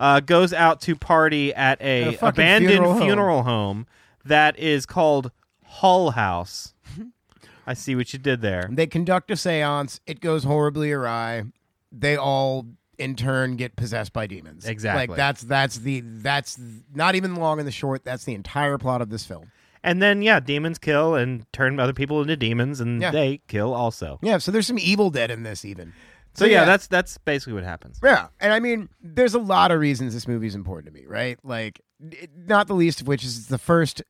[0.00, 3.76] uh, goes out to party at At a, a fucking abandoned funeral funeral, home.
[3.76, 3.86] home.
[4.24, 5.30] that is called
[5.64, 6.74] Hull House.
[7.66, 8.68] I see what you did there.
[8.70, 10.00] they conduct a séance.
[10.06, 11.44] It goes horribly awry.
[11.92, 12.66] They all
[12.98, 14.66] in turn get possessed by demons.
[14.66, 15.06] Exactly.
[15.08, 16.58] Like that's that's the that's
[16.94, 18.04] not even long and the short.
[18.04, 19.50] That's the entire plot of this film.
[19.84, 23.10] And then yeah, demons kill and turn other people into demons, and Yeah.
[23.10, 24.18] they kill also.
[24.22, 25.92] Yeah, so there's some Evil Dead in this even.
[26.34, 27.98] So yeah, that's that's basically what happens.
[28.02, 31.06] Yeah, and I mean, there's a lot of reasons this movie is important to me,
[31.06, 31.38] right?
[31.44, 34.02] Like, it- not the least of which is it's the first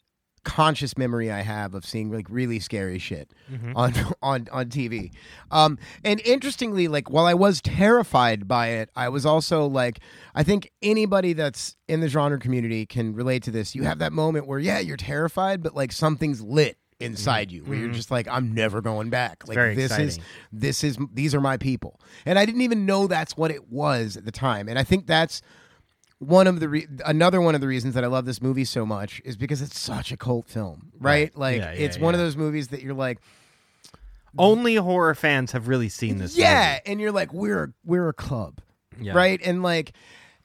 [0.44, 3.32] conscious memory I have of seeing like really scary shit
[3.74, 5.12] on on on TV.
[5.50, 10.00] Um, and interestingly, like while I was terrified by it, I was also like,
[10.34, 13.74] I think anybody that's in the genre community can relate to this.
[13.74, 17.76] You have that moment where yeah, you're terrified, but like something's lit inside you where
[17.76, 19.46] you're just like i'm never going back.
[19.48, 20.20] Like this is
[20.52, 22.00] this is these are my people.
[22.24, 24.68] And i didn't even know that's what it was at the time.
[24.68, 25.42] And i think that's
[26.22, 28.86] one of the re- another one of the reasons that i love this movie so
[28.86, 32.20] much is because it's such a cult film right, like Yeah, yeah, it's one of
[32.20, 33.18] those movies that you're like
[34.38, 36.36] Only horror fans have really seen this.
[36.36, 38.60] yeah and you're like we're a, we're a club.
[39.00, 39.14] Yeah.
[39.14, 39.92] right and like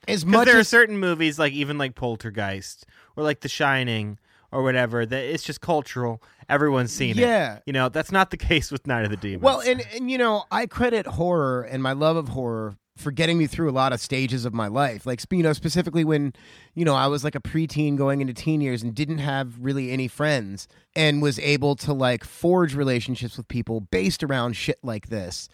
[0.06, 4.18] as much there are as certain movies, like even like Poltergeist or like The Shining
[4.50, 6.22] or whatever, that it's just cultural.
[6.48, 7.16] Everyone's seen it.
[7.18, 7.58] Yeah.
[7.66, 9.42] You know, that's not the case with Night of the Demons.
[9.42, 13.38] Well, and and you know, I credit horror and my love of horror for getting
[13.38, 15.06] me through a lot of stages of my life.
[15.06, 16.32] Like, you know, specifically when,
[16.74, 19.90] you know, I was like a preteen going into teen years and didn't have really
[19.90, 25.08] any friends and was able to like forge relationships with people based around shit like
[25.08, 25.48] this.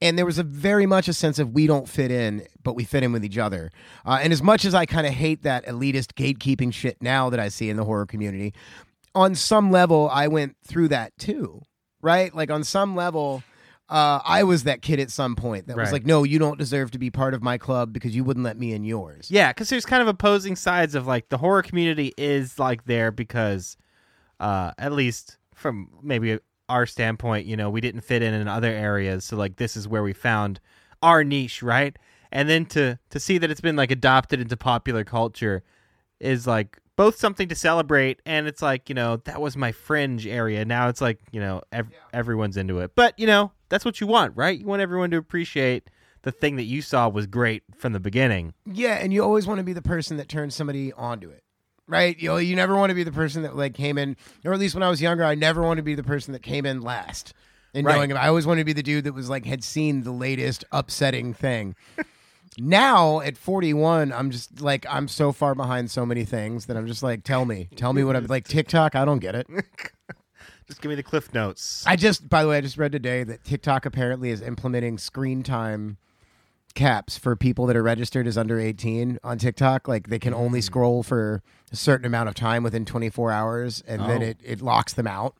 [0.00, 2.84] And there was a very much a sense of we don't fit in, but we
[2.84, 3.70] fit in with each other.
[4.06, 7.40] Uh, and as much as I kind of hate that elitist gatekeeping shit now that
[7.40, 8.54] I see in the horror community,
[9.14, 11.62] on some level, I went through that too,
[12.00, 12.32] right?
[12.32, 13.42] Like on some level,
[13.88, 16.90] uh, I was that kid at some point that was like, "No, you don't deserve
[16.92, 19.68] to be part of my club because you wouldn't let me in yours." yeah, because
[19.70, 23.76] there's kind of opposing sides of like the horror community is like there because,
[24.40, 28.70] uh, at least from maybe our standpoint, you know, we didn't fit in in other
[28.70, 30.60] areas, so like this is where we found
[31.02, 31.96] our niche, right?
[32.30, 35.62] And then to to see that it's been like adopted into popular culture
[36.20, 40.26] is like both something to celebrate and it's like you know that was my fringe
[40.26, 44.00] area now it's like you know ev- everyone's into it but you know that's what
[44.00, 45.90] you want right you want everyone to appreciate
[46.22, 49.58] the thing that you saw was great from the beginning Yeah, and you always want
[49.58, 51.44] to be the person that turns somebody onto it.
[51.86, 52.18] Right?
[52.18, 54.58] You know, you never want to be the person that like came in or at
[54.58, 56.82] least when I was younger, I never wanted to be the person that came in
[56.82, 57.32] last.
[57.72, 57.94] And Right.
[57.94, 60.64] knowing I always wanted to be the dude that was like had seen the latest
[60.72, 61.76] upsetting thing.
[62.58, 66.86] now at 41, I'm just like I'm so far behind so many things that I'm
[66.86, 67.68] just like tell me.
[67.76, 69.46] Tell me what I'm like TikTok, I don't get it.
[70.68, 73.24] just give me the cliff notes I just, by the way, I just read today
[73.24, 75.96] that TikTok apparently is implementing screen time
[76.74, 79.88] caps for people that are registered as under 18 on TikTok.
[79.88, 80.36] Like they can Mm.
[80.38, 81.42] only scroll for
[81.72, 84.26] a certain amount of time within 24 hours and then Oh.
[84.26, 85.34] it, it locks them out.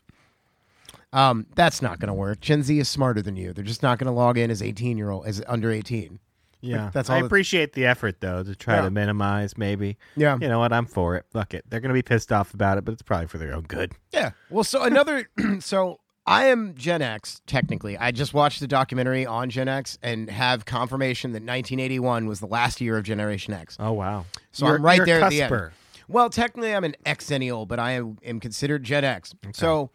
[1.13, 2.41] Um, that's not going to work.
[2.41, 3.53] Gen Z is smarter than you.
[3.53, 6.19] They're just not going to log in as 18 year old, as under 18.
[6.61, 8.83] Yeah that's i all that- appreciate the effort though to try Yeah.
[8.83, 10.37] to minimize maybe Yeah.
[10.41, 12.85] you know what i'm for it fuck it they're gonna be pissed off about it
[12.85, 14.31] but it's probably for their own good Yeah.
[14.51, 15.29] Well, so another,
[15.61, 17.97] so I am Gen X technically.
[17.97, 22.47] I just watched the documentary on Gen X and have confirmation that 1981 was the
[22.47, 23.77] last year of Generation X.
[23.81, 25.65] oh wow So You're- I'm right you're there at the cusper.
[25.67, 25.73] end.
[26.11, 29.35] Well, technically, I'm an Xennial, but I am, am considered Gen X.
[29.55, 29.91] So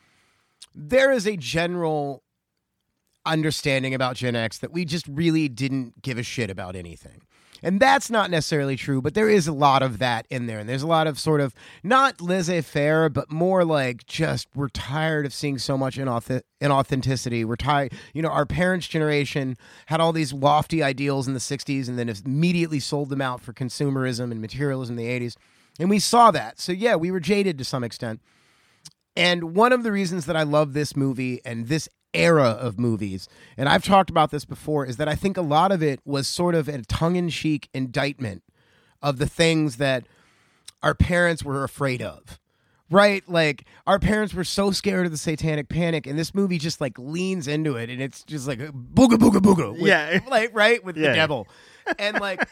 [0.75, 2.23] there is a general
[3.25, 7.21] understanding about Gen X that we just really didn't give a shit about anything.
[7.65, 10.59] And that's not necessarily true, but there is a lot of that in there.
[10.59, 14.67] And there's a lot of sort of not laissez faire, but more like just we're
[14.67, 17.45] tired of seeing so much inauth- inauthenticity.
[17.45, 19.55] We're tired, you know, our parents' generation
[19.85, 23.53] had all these lofty ideals in the 60s and then immediately sold them out for
[23.53, 25.37] consumerism and materialism in the 80s.
[25.79, 26.59] And we saw that.
[26.59, 28.19] So, yeah, we were jaded to some extent.
[29.15, 33.27] And one of the reasons that I love this movie and this era of movies,
[33.57, 36.27] and I've talked about this before, is that I think a lot of it was
[36.27, 38.43] sort of a tongue in cheek indictment
[39.01, 40.05] of the things that
[40.81, 42.39] our parents were afraid of.
[42.89, 43.27] Right?
[43.27, 46.93] Like, our parents were so scared of the satanic panic, and this movie just like
[46.99, 49.71] leans into it, and it's just like booga booga booga.
[49.71, 50.19] with- Yeah.
[50.29, 50.83] Like, right?
[50.83, 51.09] With Yeah.
[51.09, 51.47] the devil.
[51.97, 52.47] And like,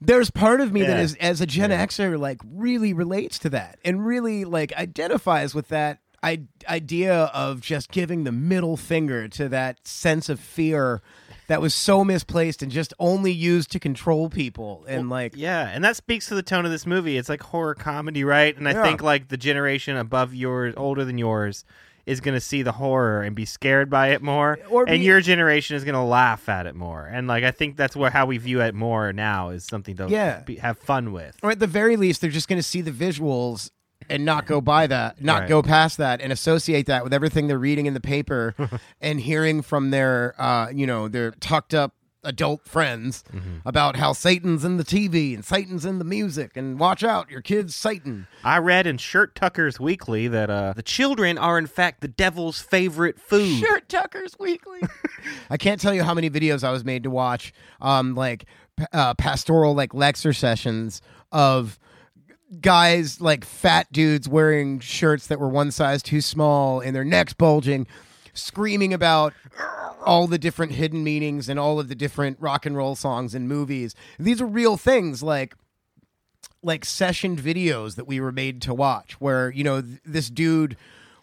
[0.00, 1.02] there's part of me that Yeah.
[1.02, 5.68] is, as a Gen Xer, like really relates to that and really like identifies with
[5.68, 11.02] that I- idea of just giving the middle finger to that sense of fear
[11.48, 15.84] that was so misplaced and just only used to control people and like Yeah, and
[15.84, 17.18] that speaks to the tone of this movie.
[17.18, 18.56] It's like horror comedy, right?
[18.56, 18.82] And I Yeah.
[18.82, 21.64] think like the generation above yours, older than yours,
[22.06, 25.06] is going to see the horror and be scared by it more, Or and be-
[25.06, 27.06] your generation is going to laugh at it more.
[27.06, 30.08] And like I think that's where how we view it more now is something to
[30.08, 30.40] Yeah.
[30.46, 31.36] be, have fun with.
[31.42, 33.70] or at the very least they're just going to see the visuals
[34.08, 35.48] and not go by that not Right.
[35.48, 38.54] go past that and associate that with everything they're reading in the paper
[39.00, 41.94] and hearing from their uh, you know their tucked up
[42.26, 43.22] adult friends
[43.66, 47.42] about how satan's in the tv and satan's in the music and watch out your
[47.42, 52.00] kid's satan I read in Shirt Tuckers Weekly that uh, the children are in fact
[52.02, 53.58] the devil's favorite food.
[53.58, 54.80] Shirt Tuckers Weekly.
[55.50, 58.44] I can't tell you how many videos I was made to watch, um, like
[58.92, 61.00] uh, pastoral like lecture sessions
[61.32, 61.78] of
[62.60, 67.32] guys like fat dudes wearing shirts that were one size too small and their necks
[67.32, 67.86] bulging,
[68.32, 69.32] screaming about
[70.04, 73.48] all the different hidden meanings and all of the different rock and roll songs and
[73.48, 73.94] movies.
[74.18, 75.54] These are real things like
[76.62, 80.76] like sessioned videos that we were made to watch where you know th- this dude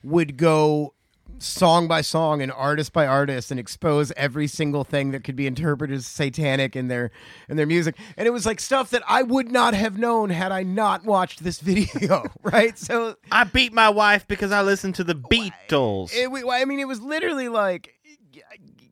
[0.03, 0.93] would go
[1.39, 5.47] song by song and artist by artist and expose every single thing that could be
[5.47, 7.09] interpreted as satanic in their
[7.49, 10.51] in their music and it was like stuff that I would not have known had
[10.51, 15.03] I not watched this video right so I beat my wife because I listened to
[15.03, 16.13] the Beatles.
[16.13, 17.95] it, wa- I mean it was literally like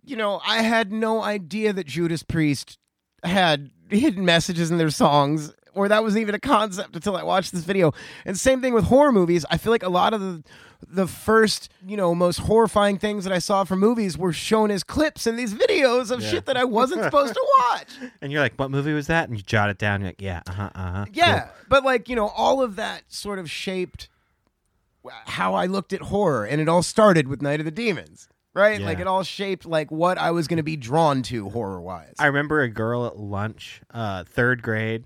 [0.04, 2.78] you know I had no idea that Judas Priest
[3.24, 7.52] had hidden messages in their songs or that was even a concept until I watched
[7.52, 7.94] this video.
[8.26, 9.46] And same thing with horror movies.
[9.50, 10.44] I feel like a lot of the
[10.88, 14.82] the first, you know, most horrifying things that I saw from movies were shown as
[14.82, 17.88] clips in these videos of shit that I wasn't supposed to watch.
[18.22, 20.02] and you're like, "What movie was that?" And you jot it down.
[20.02, 23.04] You're like, "Yeah, uh huh, uh huh." Yeah, but like, you know, all of that
[23.10, 24.08] sort of shaped
[25.26, 28.28] how I looked at horror and it all started with Night of the Demons.
[28.54, 28.80] Right?
[28.80, 28.86] Yeah.
[28.88, 32.16] Like it all shaped like what I was going to be drawn to horror-wise.
[32.18, 35.06] I remember a girl at lunch, uh, third grade,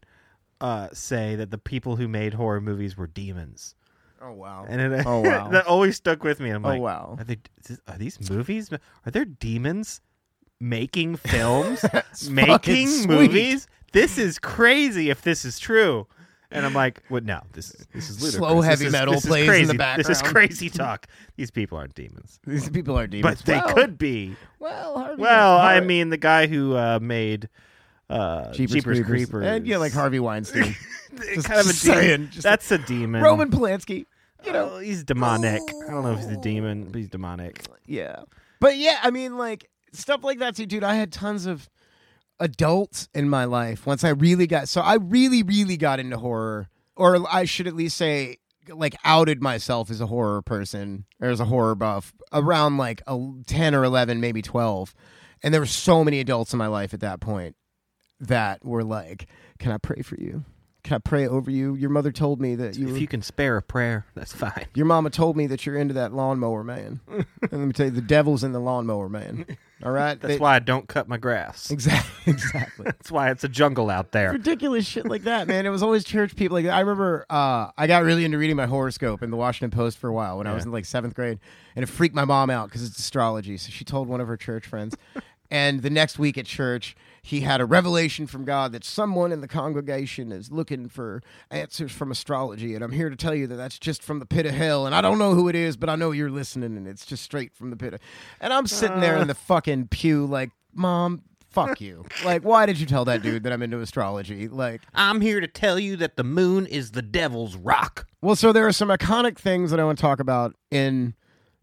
[0.63, 3.75] uh, say that the people who made horror movies were demons,
[4.21, 4.65] oh wow.
[4.67, 5.49] and it, Oh, wow.
[5.49, 6.49] that always stuck with me.
[6.49, 7.15] I'm Oh, like, wow.
[7.19, 7.37] are they?
[7.87, 8.71] Are these movies?
[8.71, 10.01] Are there demons
[10.59, 11.83] making films,
[12.29, 13.67] making movies?
[13.91, 15.09] This is crazy.
[15.09, 16.07] If this is true.
[16.55, 17.25] And I'm like, what?
[17.25, 18.35] No, this is this is ludicrous.
[18.35, 19.97] Slow This heavy is- metal this is plays in the crazy.
[19.97, 21.07] This is crazy talk.
[21.35, 23.41] These people aren't demons, These people aren't demons.
[23.41, 24.35] but they could be.
[24.59, 27.49] Well, Harvey, Well, I mean, the guy who uh, made
[28.09, 29.45] uh, Jeepers, Creepers.
[29.45, 30.75] And yeah, like Harvey Weinstein.
[31.15, 32.29] It's kind of a just demon.
[32.31, 33.21] just That's a demon.
[33.21, 34.07] Roman Polanski.
[34.43, 35.61] You know, Oh, he's demonic.
[35.87, 37.63] I don't know if he's a demon, but he's demonic.
[37.85, 38.23] yeah.
[38.59, 40.83] But yeah, I mean, like stuff like that too, dude.
[40.83, 41.69] I had tons of
[42.39, 44.69] adults in my life once I really got.
[44.69, 48.37] So I really, really got into horror, or I should at least say,
[48.69, 53.19] like, outed myself as a horror person or as a horror buff around like a
[53.45, 54.93] ten or eleven, maybe twelve.
[55.43, 57.55] And there were so many adults in my life at that point
[58.27, 59.27] that were like,
[59.59, 60.43] "Can I pray for you?
[60.83, 61.75] Can I pray over you?
[61.75, 64.65] Your mother told me that you if were you can spare a prayer, that's fine.
[64.75, 66.99] Your mama told me that you're into that lawnmower man.
[67.09, 69.45] and let me tell you, the devil's in the lawnmower man.
[69.81, 70.19] All right?
[70.19, 71.71] That's They- why I don't cut my grass.
[71.71, 72.33] Exactly.
[72.33, 72.83] Exactly.
[72.83, 74.31] That's why it's a jungle out there.
[74.33, 75.65] Ridiculous shit like that, man.
[75.65, 76.55] It was always church people.
[76.55, 79.97] Like I remember, uh, I got really into reading my horoscope in the Washington Post
[79.97, 81.39] for a while when I was in like seventh grade,
[81.77, 83.55] and it freaked my mom out because it's astrology.
[83.55, 84.95] So she told one of her church friends,
[85.49, 86.95] and the next week at church,
[87.25, 91.93] he had a revelation from God that someone in the congregation is looking for answers
[91.93, 94.53] from astrology, and I'm here to tell you that that's just from the pit of
[94.53, 97.05] hell, and I don't know who it is, but I know you're listening, and it's
[97.05, 98.01] just straight from the pit of.
[98.41, 99.37] And I'm sitting there in the uh.
[99.47, 101.23] fucking pew, like, mom.
[101.49, 102.03] Fuck you.
[102.25, 104.47] Like, why did you tell that dude that I'm into astrology?
[104.47, 108.07] Like, I'm here to tell you that the moon is the devil's rock.
[108.21, 111.13] well, so there are some iconic things that I want to talk about in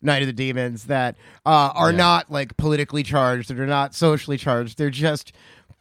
[0.03, 4.37] Night of the Demons that uh, are not like politically charged, that are not socially
[4.37, 4.79] charged.
[4.79, 5.33] They're just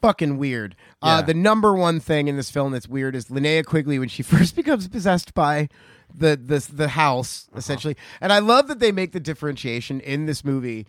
[0.01, 0.75] fucking weird.
[1.01, 4.23] Uh, the number one thing in this film that's weird is Linnea Quigley when she
[4.33, 5.69] first becomes possessed by
[6.13, 7.59] the the the house Uh-huh.
[7.59, 7.95] essentially.
[8.21, 10.87] And I love that they make the differentiation in this movie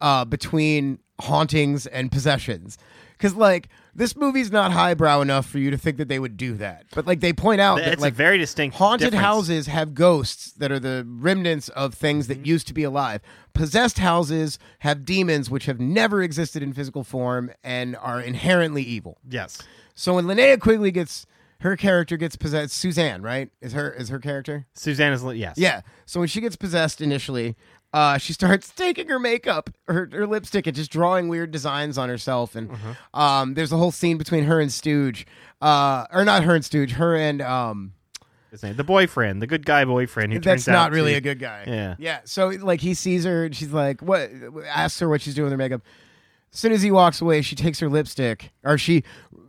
[0.00, 2.78] uh, between hauntings and possessions.
[3.12, 6.54] Because like this movie's not highbrow enough for you to think that they would do
[6.54, 9.22] that, but like they point out that It's like a very distinct haunted difference.
[9.24, 12.40] houses have ghosts that are the remnants of things Mm-hmm.
[12.42, 13.20] that used to be alive.
[13.52, 19.18] Possessed houses have demons which have never existed in physical form and are inherently evil.
[19.28, 19.60] Yes.
[19.94, 21.26] So when Linnea Quigley gets
[21.60, 23.50] her character gets possessed, Suzanne, right?
[23.60, 24.66] Is her is her character?
[24.74, 25.56] Suzanne is yes.
[25.58, 25.82] Yeah.
[26.06, 27.56] So when she gets possessed initially,
[27.92, 32.08] uh, she starts taking her makeup, her, her lipstick, and just drawing weird designs on
[32.08, 32.54] herself.
[32.56, 33.20] And Mm-hmm.
[33.20, 35.26] um, there's a whole scene between her and Stooge,
[35.60, 37.92] uh, or not her and Stooge, her and um,
[38.50, 40.32] His name, the boyfriend, the good guy boyfriend.
[40.32, 41.64] Who that's turns out not really to- a good guy.
[41.66, 41.94] Yeah.
[41.98, 42.20] Yeah.
[42.24, 44.30] So like he sees her and she's like, what?
[44.66, 45.82] Asks her what she's doing with her makeup.
[46.52, 49.04] As soon as he walks away, she takes her lipstick, or she,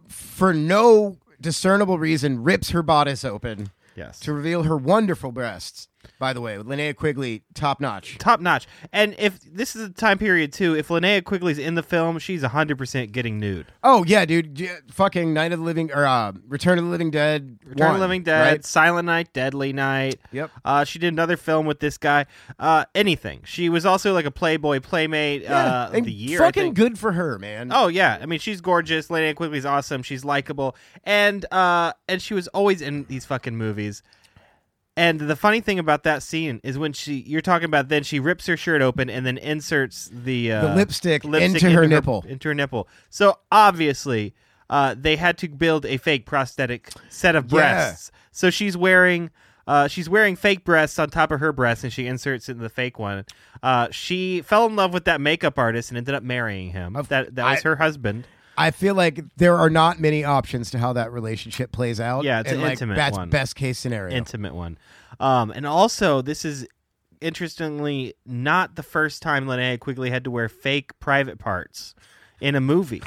[0.07, 4.19] for no discernible reason, rips her bodice open Yes.
[4.21, 5.89] to reveal her wonderful breasts.
[6.19, 8.17] By the way, Linnea Quigley, top notch.
[8.17, 8.67] top notch.
[8.91, 12.43] And if this is a time period too, if Linnea Quigley's in the film, she's
[12.43, 13.67] hundred percent getting nude.
[13.83, 14.59] Oh yeah, dude.
[14.59, 17.57] Yeah, fucking Night of the Living or uh, Return of the Living Dead.
[17.65, 18.65] Return of the Living Dead, right?
[18.65, 20.19] Silent Night, Deadly Night.
[20.31, 20.51] Yep.
[20.63, 22.25] Uh, she did another film with this guy.
[22.59, 23.41] Uh, anything.
[23.45, 26.39] She was also like a Playboy Playmate Yeah, uh, of the year.
[26.39, 27.71] Fucking good for her, man.
[27.73, 29.07] Oh yeah, I mean she's gorgeous.
[29.07, 30.03] Linnea Quigley's awesome.
[30.03, 34.03] She's likable, and uh, and she was always in these fucking movies.
[34.95, 38.19] And the funny thing about that scene is when she you're talking about then she
[38.19, 42.23] rips her shirt open and then inserts the uh, The lipstick into her nipple.
[42.27, 42.87] into her nipple.
[43.09, 44.35] So obviously,
[44.69, 47.49] uh, they had to build a fake prosthetic set of Yeah.
[47.59, 48.11] breasts.
[48.31, 49.31] So she's wearing.
[49.65, 52.57] Uh, she's wearing fake breasts on top of her breasts, and she inserts it in
[52.57, 53.23] the fake one.
[53.63, 56.97] Uh, she fell in love with that makeup artist and ended up marrying him.
[57.07, 58.27] That that was I- her husband.
[58.57, 62.23] I feel like there are not many options to how that relationship plays out.
[62.23, 63.29] Yeah, it's and an like, intimate That's one.
[63.29, 64.15] best case scenario.
[64.15, 64.77] intimate one.
[65.19, 66.67] Um, and also, this is
[67.21, 71.95] interestingly not the first time Linnea Quigley had to wear fake private parts
[72.41, 73.01] in a movie.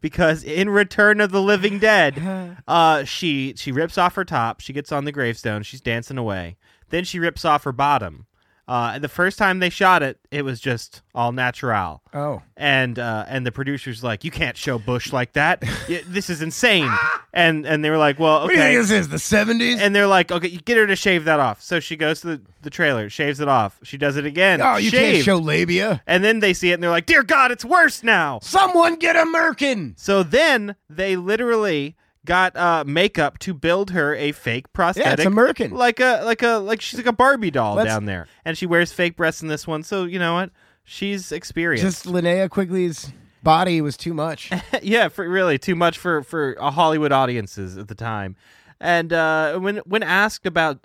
[0.00, 4.74] Because in Return of the Living Dead, uh, she she rips off her top, she
[4.74, 6.56] gets on the gravestone, she's dancing away.
[6.90, 8.26] Then she rips off her bottom.
[8.66, 12.98] Uh, and the first time they shot it, it was just all natural oh, and
[12.98, 15.62] uh, and the producers like you can't show Bush like that.
[16.06, 16.90] This is insane.
[17.36, 18.80] And and they were like, well, what do you think okay.
[18.80, 19.08] this is?
[19.08, 19.80] The seventies?
[19.80, 21.60] And they're like, okay, you get her to shave that off.
[21.60, 23.80] So she goes to the, the trailer, shaves it off.
[23.82, 24.60] She does it again.
[24.62, 26.00] Oh, you can't show labia.
[26.06, 28.38] And then they see it and they're like, dear God, it's worse now.
[28.40, 29.98] Someone get a merkin.
[29.98, 35.06] So then they literally got uh, makeup to build her a fake prosthetic.
[35.06, 35.72] Yeah, it's a merkin.
[35.72, 38.66] Like a like a like she's like a Barbie doll Let's- down there, and she
[38.66, 39.82] wears fake breasts in this one.
[39.82, 40.50] So you know what?
[40.84, 42.04] She's experienced.
[42.04, 43.12] Just Linnea Quigley's
[43.42, 44.50] body was too much.
[44.82, 48.36] yeah, for really too much for for Hollywood audiences at the time.
[48.80, 50.80] And uh, when when asked about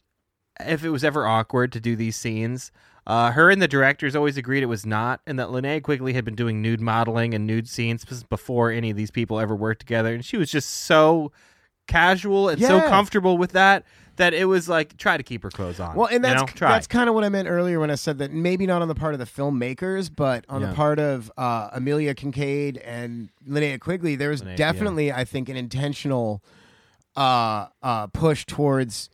[0.60, 2.72] if it was ever awkward to do these scenes,
[3.10, 6.24] uh, her and the directors always agreed it was not, and that Linnea Quigley had
[6.24, 10.14] been doing nude modeling and nude scenes before any of these people ever worked together,
[10.14, 11.32] and she was just so
[11.88, 13.84] casual and so comfortable with that
[14.18, 15.96] that it was like try to keep her clothes on.
[15.96, 16.46] Well, and you that's know?
[16.54, 16.72] try.
[16.74, 18.94] that's kind of what I meant earlier when I said that maybe not on the
[18.96, 20.68] part of the filmmakers, but on Yeah.
[20.70, 24.16] the part of uh, Amelia Kinkade and Linnea Quigley.
[24.18, 24.56] There was Linnea, yeah.
[24.58, 26.44] definitely, I think, an intentional
[27.16, 29.10] uh, uh, push towards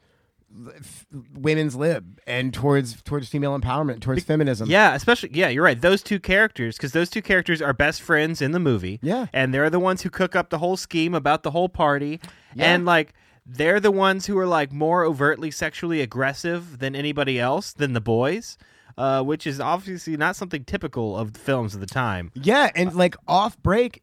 [1.34, 4.70] women's lib and towards towards female empowerment, towards feminism.
[4.70, 5.80] Yeah, especially yeah, you're right.
[5.80, 9.00] Those two characters, because those two characters are best friends in the movie.
[9.02, 9.28] Yeah.
[9.34, 12.20] and they're the ones who cook up the whole scheme about the whole party,
[12.56, 12.74] Yeah.
[12.74, 13.14] and like
[13.46, 18.02] they're the ones who are like more overtly sexually aggressive than anybody else than the
[18.02, 18.58] boys.
[18.98, 22.32] Uh, which is obviously not something typical of the films of the time.
[22.34, 24.02] Yeah, and like off break,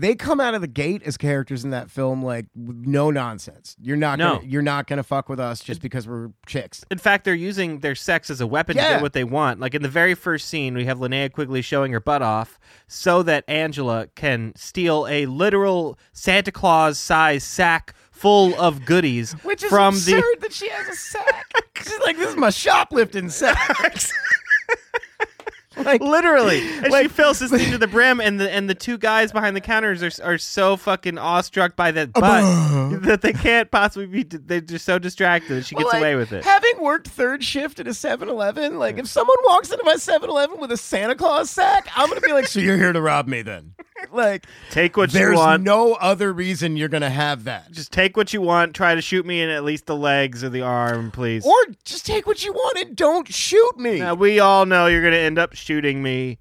[0.00, 3.74] they come out of the gate as characters in that film like no nonsense.
[3.82, 4.36] You're not No.
[4.36, 6.84] gonna, you're not gonna fuck with us just because we're chicks.
[6.90, 9.58] In fact, they're using their sex as a weapon to get what they want.
[9.58, 13.24] Like in the very first scene, we have Linnea Quigley showing her butt off so
[13.24, 19.68] that Angela can steal a literal Santa Claus size sack full of goodies Which is
[19.68, 21.52] from absurd the that she has a sack.
[21.76, 23.58] She's like, this is my shoplifting sack.
[25.84, 28.98] like literally, and she fills this thing to the brim, and the and the two
[28.98, 32.90] guys behind the counters are are so fucking awestruck by that uh-huh.
[32.90, 34.22] butt that they can't possibly be.
[34.22, 36.44] They're just so distracted that she gets Well, like, away with it.
[36.44, 40.72] Having worked third shift at a 7-Eleven, like if someone walks into my 7-Eleven with
[40.72, 43.74] a Santa Claus sack, I'm gonna be like, so you're here to rob me then?
[44.12, 45.64] Like, Take what you want.
[45.64, 47.70] there's no other reason you're gonna have that.
[47.72, 48.74] just take what you want.
[48.74, 51.44] Try to shoot me in at least the legs or the arm, please.
[51.44, 53.98] or just take what you want and don't shoot me.
[53.98, 56.38] Now, we all know you're going to end up shooting me.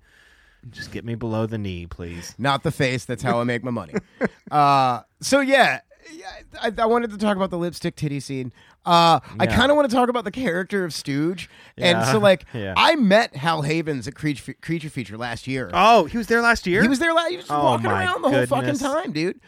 [0.70, 2.36] Just get me below the knee, please.
[2.38, 3.05] not the face.
[3.05, 3.93] That's how I make my money.
[4.51, 5.80] uh, so yeah,
[6.12, 6.32] yeah,
[6.62, 8.51] I, I wanted to talk about the lipstick titty scene.
[8.86, 11.49] Uh, I kind of want to talk about the character of Stooge.
[11.78, 12.74] And so, like, Yeah.
[12.78, 15.70] I met Hal Havins at Creature, Creature Feature last year.
[15.74, 16.82] Oh, he was there last year.
[16.82, 17.14] He was there.
[17.14, 19.39] la- He was just Oh, walking my around the whole fucking time, dude.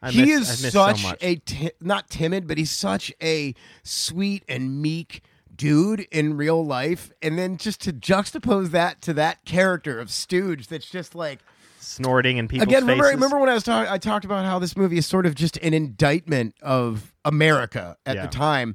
[0.00, 1.18] I he miss- is so such much.
[1.22, 5.22] a ti- not timid, but he's such a sweet and meek
[5.56, 7.10] dude in real life.
[7.22, 11.40] And then just to juxtapose that to that character of Stooge, that's just like
[11.86, 12.82] snorting in people's again.
[12.82, 13.14] Remember, faces.
[13.16, 13.90] remember when I was talking?
[13.92, 18.16] I talked about how this movie is sort of just an indictment of America at
[18.16, 18.22] Yeah.
[18.22, 18.74] the time.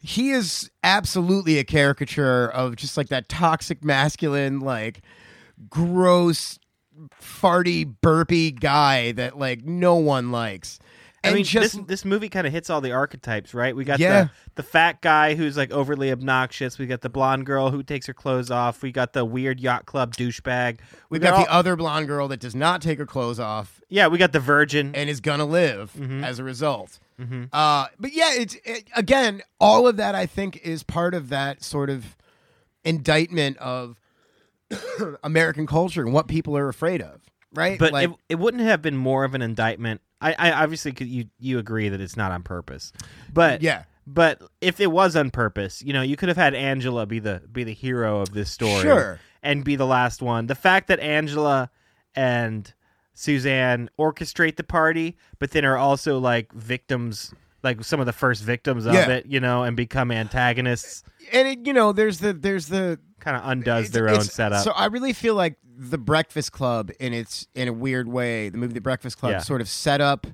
[0.00, 5.00] He is absolutely a caricature of just like that toxic masculine, like
[5.68, 6.58] gross,
[7.20, 10.78] farty, burpy guy that like no one likes.
[11.24, 13.74] I And mean, just this this movie kind of hits all the archetypes, right?
[13.74, 14.24] We got Yeah.
[14.24, 16.78] the the fat guy who's like overly obnoxious.
[16.78, 18.82] We got the blonde girl who takes her clothes off.
[18.82, 20.78] We got the weird yacht club douchebag.
[21.10, 24.06] we've got, the all- other blonde girl that does not take her clothes off yeah.
[24.06, 24.94] We got the virgin.
[24.94, 26.22] and is gonna live Mm-hmm.
[26.22, 27.00] as a result.
[27.52, 30.14] Uh, but yeah, it's it, again all of that.
[30.14, 32.16] I think is part of that sort of
[32.84, 33.96] indictment of
[35.24, 37.22] American culture and what people are afraid of,
[37.54, 37.78] right?
[37.78, 40.00] but like, it, it wouldn't have been more of an indictment.
[40.20, 42.92] I, I obviously could, you you agree that it's not on purpose,
[43.32, 47.06] but yeah, But if it was on purpose, you know, you could have had Angela
[47.06, 49.20] be the be the hero of this story, Sure.
[49.42, 50.46] and be the last one.
[50.48, 51.70] The fact that Angela
[52.16, 52.72] and
[53.14, 57.32] Suzanne orchestrate the party, but then are also like victims,
[57.62, 59.08] like some of the first victims of Yeah.
[59.08, 61.02] it, you know, and become antagonists,
[61.32, 64.62] and it, you know, there's the there's the kind of undoes their own setup.
[64.64, 68.58] So I really feel like the Breakfast Club, in its in a weird way, the
[68.58, 69.38] movie The Breakfast Club Yeah.
[69.38, 70.26] sort of set up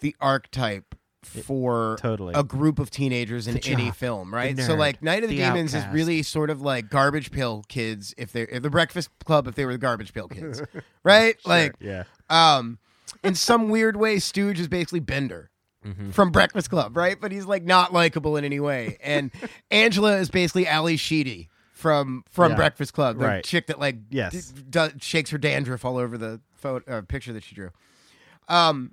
[0.00, 2.34] the archetype for totally.
[2.36, 4.54] a group of teenagers in The any film, right?
[4.54, 7.64] the so like Night of the, the Demons is really sort of like Garbage Pail
[7.68, 10.62] Kids if they if the Breakfast Club if they were the Garbage Pail Kids,
[11.02, 11.36] right?
[11.44, 12.78] Like yeah, um,
[13.24, 15.50] in some weird way, Stooge is basically Bender
[15.86, 16.10] Mm-hmm.
[16.10, 17.20] from Breakfast Club, right?
[17.20, 18.98] But he's like not likable in any way.
[19.02, 19.30] And
[19.70, 22.56] Angela is basically Ally Sheedy from from Yeah.
[22.56, 23.44] Breakfast Club, the Right.
[23.44, 24.32] chick that like Yes.
[24.50, 27.70] d- does, shakes her dandruff all over the photo uh, picture that she drew.
[28.48, 28.92] Um.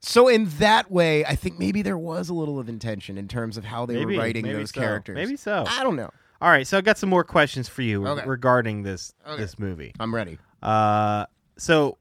[0.00, 3.56] So in that way, I think maybe there was a little of intention in terms
[3.56, 4.80] of how they maybe were writing those so.
[4.80, 5.16] characters.
[5.16, 5.64] Maybe so.
[5.66, 6.10] I don't know.
[6.40, 8.24] All right, so I got some more questions for you Okay.
[8.24, 9.42] regarding this Okay.
[9.42, 9.92] this movie.
[9.98, 10.38] I'm ready.
[10.62, 11.26] Uh,
[11.56, 11.98] so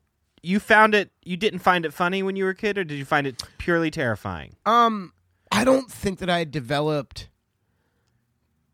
[0.47, 1.11] you found it?
[1.23, 3.43] You didn't find it funny when you were a kid, or did you find it
[3.57, 4.55] purely terrifying?
[4.65, 5.13] Um,
[5.51, 7.29] I don't think that I had developed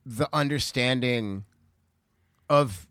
[0.06, 1.46] the understanding
[2.50, 2.88] of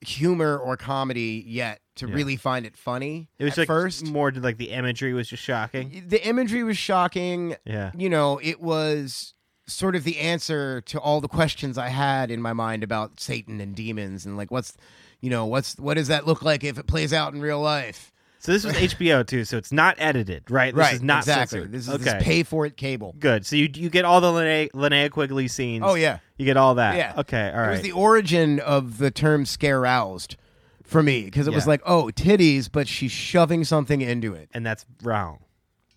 [0.00, 2.14] humor or comedy yet to Yeah.
[2.14, 3.28] really find it funny.
[3.38, 4.06] It was like first.
[4.06, 6.04] more like the imagery was just shocking.
[6.08, 7.56] The imagery was shocking.
[7.64, 9.34] Yeah, You know, it was
[9.66, 13.60] sort of the answer to all the questions I had in my mind about Satan
[13.60, 14.76] and demons and like what's
[15.22, 18.12] you know, what's what does that look like if it plays out in real life?
[18.42, 20.74] so this was HBO too, so it's not edited, right?
[20.74, 20.94] This right.
[20.94, 21.60] is not exactly.
[21.60, 21.72] censored.
[21.72, 22.04] This is okay.
[22.04, 23.14] this pay for it cable.
[23.20, 23.46] Good.
[23.46, 25.84] So you you get all the Linnea, Linnea Quigley scenes.
[25.86, 26.18] Oh yeah.
[26.36, 26.96] you get all that.
[26.96, 27.14] Yeah.
[27.18, 27.50] Okay.
[27.54, 27.68] All right.
[27.68, 30.36] It was the origin of the term scare roused
[30.82, 34.48] for me because it was like, oh, titties, but she's shoving something into it.
[34.52, 35.38] and that's wrong.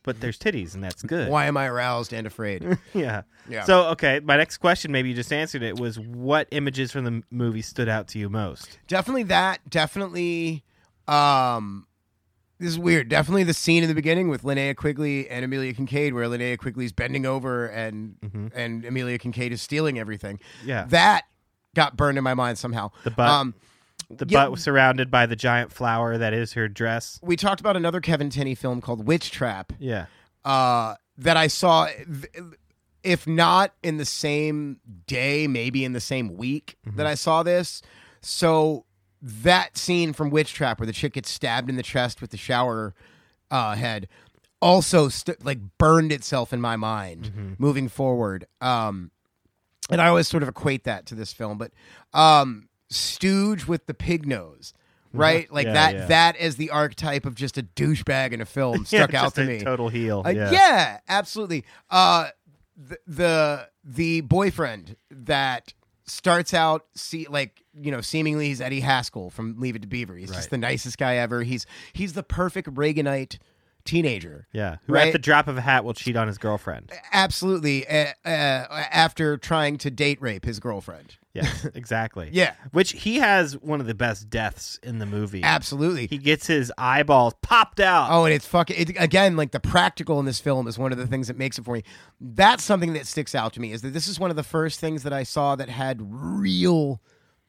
[0.06, 1.30] But there's titties, and that's good.
[1.30, 2.78] Why am I aroused and afraid?
[2.94, 3.24] Yeah.
[3.50, 3.64] Yeah.
[3.64, 7.24] So okay, my next question, maybe you just answered it, was what images from the
[7.30, 8.80] movie stood out to you most?
[8.88, 9.60] definitely that.
[9.70, 10.64] Definitely.
[11.08, 11.88] Um,
[12.60, 13.10] this is weird.
[13.10, 16.94] Definitely the scene in the beginning with Linnea Quigley and Amelia Kinkade, where Linnea Quigley's
[16.94, 18.16] bending over and
[18.56, 20.38] and Amelia Kinkade is stealing everything.
[20.38, 20.70] Mm-hmm.
[20.70, 20.86] Yeah.
[20.86, 21.24] That
[21.76, 22.92] got burned in my mind somehow.
[23.04, 23.28] The butt.
[23.28, 23.54] Um,
[24.10, 24.44] The Yeah.
[24.44, 27.20] butt was surrounded by the giant flower that is her dress.
[27.24, 29.74] we talked about another Kevin Tenney film called Witch Trap.
[29.80, 30.06] Yeah.
[30.44, 31.88] uh, that I saw,
[33.04, 37.82] if not in the same day, maybe in the same week that I saw this.
[38.22, 38.86] So
[39.22, 42.38] that scene from Witch Trap where the chick gets stabbed in the chest with the
[42.38, 42.94] shower
[43.50, 44.08] uh, head
[44.62, 48.46] also st- like burned itself in my mind moving forward.
[48.62, 49.12] Um,
[49.90, 51.72] and I always sort of equate that to this film, but
[52.14, 54.74] um, Stooge with the pig nose.
[55.14, 55.94] Right, like Yeah, that.
[55.96, 56.06] yeah.
[56.08, 59.44] That as the archetype of just a douchebag in a film stuck Yeah, out to
[59.44, 59.60] a me.
[59.62, 60.22] Total heel.
[60.26, 60.52] Uh, yeah.
[60.52, 61.00] yeah.
[61.08, 61.64] absolutely.
[61.90, 62.30] Uh,
[62.76, 65.74] the, the the boyfriend that
[66.08, 70.16] starts out see like you know seemingly he's Eddie Haskell from Leave It to Beaver.
[70.18, 70.36] He's Right.
[70.36, 71.44] just the nicest guy ever.
[71.44, 73.38] He's he's the perfect Reaganite
[73.86, 74.48] teenager.
[74.52, 74.78] Yeah.
[74.88, 75.08] Who Right?
[75.08, 76.92] at the drop of a hat will cheat on his girlfriend.
[77.14, 77.88] Absolutely.
[77.88, 81.16] Uh, uh, after trying to date rape his girlfriend.
[81.34, 82.30] Yes, exactly.
[82.32, 82.54] Yeah.
[82.72, 85.44] Which he has one of the best deaths in the movie.
[85.44, 86.08] Absolutely.
[86.08, 88.10] He gets his eyeballs popped out.
[88.10, 90.98] Oh, and it's fucking it, again like the practical in this film is one of
[90.98, 91.84] the things that makes it for me.
[92.22, 94.80] That's something that sticks out to me is that this is one of the first
[94.80, 97.02] things that I saw that had real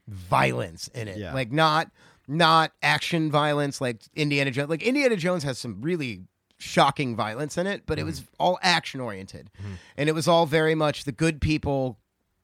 [0.09, 1.19] violence in it.
[1.19, 1.33] Yeah.
[1.35, 1.91] Like not
[2.29, 4.69] not action violence like Indiana Jones.
[4.71, 6.23] Like Indiana Jones has some really
[6.59, 9.51] shocking violence in it, but it was all action oriented,
[9.97, 11.99] and it was all very much the good people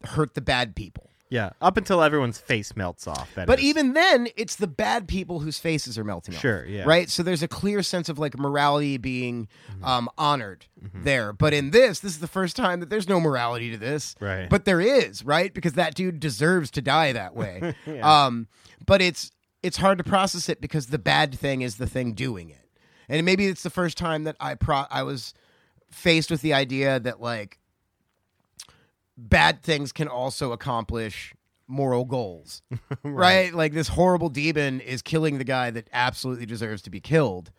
[0.04, 1.08] hurt the bad people.
[1.30, 3.34] Yeah, up until everyone's face melts off.
[3.36, 3.64] that But is.
[3.64, 6.42] even then, it's the bad people whose faces are melting off.
[6.42, 6.84] Sure, yeah.
[6.84, 7.08] Right?
[7.08, 9.84] So there's a clear sense of like morality being Mm-hmm.
[9.86, 11.32] um, honored there.
[11.32, 14.14] But in this, this is the first time that there's no morality to this.
[14.20, 14.46] Right.
[14.50, 15.54] But there is, right?
[15.54, 17.74] Because that dude deserves to die that way.
[17.86, 18.26] Yeah.
[18.26, 18.46] um,
[18.84, 19.30] but it's
[19.62, 22.58] it's hard to process it because the bad thing is the thing doing it.
[23.08, 25.34] And maybe it's the first time that I pro- I was
[25.90, 27.58] faced with the idea that like
[29.16, 31.34] bad things can also accomplish
[31.68, 32.62] moral goals.
[33.02, 33.52] right.
[33.54, 37.50] Like this horrible demon is killing the guy that absolutely deserves to be killed.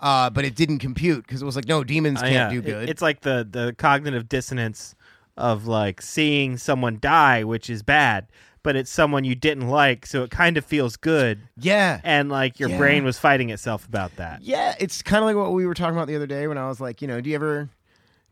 [0.00, 2.60] Uh, but it didn't compute because it was like, no, demons Uh, can't yeah, do
[2.62, 2.88] good.
[2.88, 4.96] it's like the the cognitive dissonance
[5.36, 8.26] of like seeing someone die, which is bad,
[8.62, 12.00] but it's someone you didn't like, so it kind of feels good, yeah.
[12.04, 12.78] and like your Yeah.
[12.78, 14.42] brain was fighting itself about that.
[14.42, 16.68] Yeah, it's kind of like what we were talking about the other day when I
[16.68, 17.68] was like, you know, do you ever,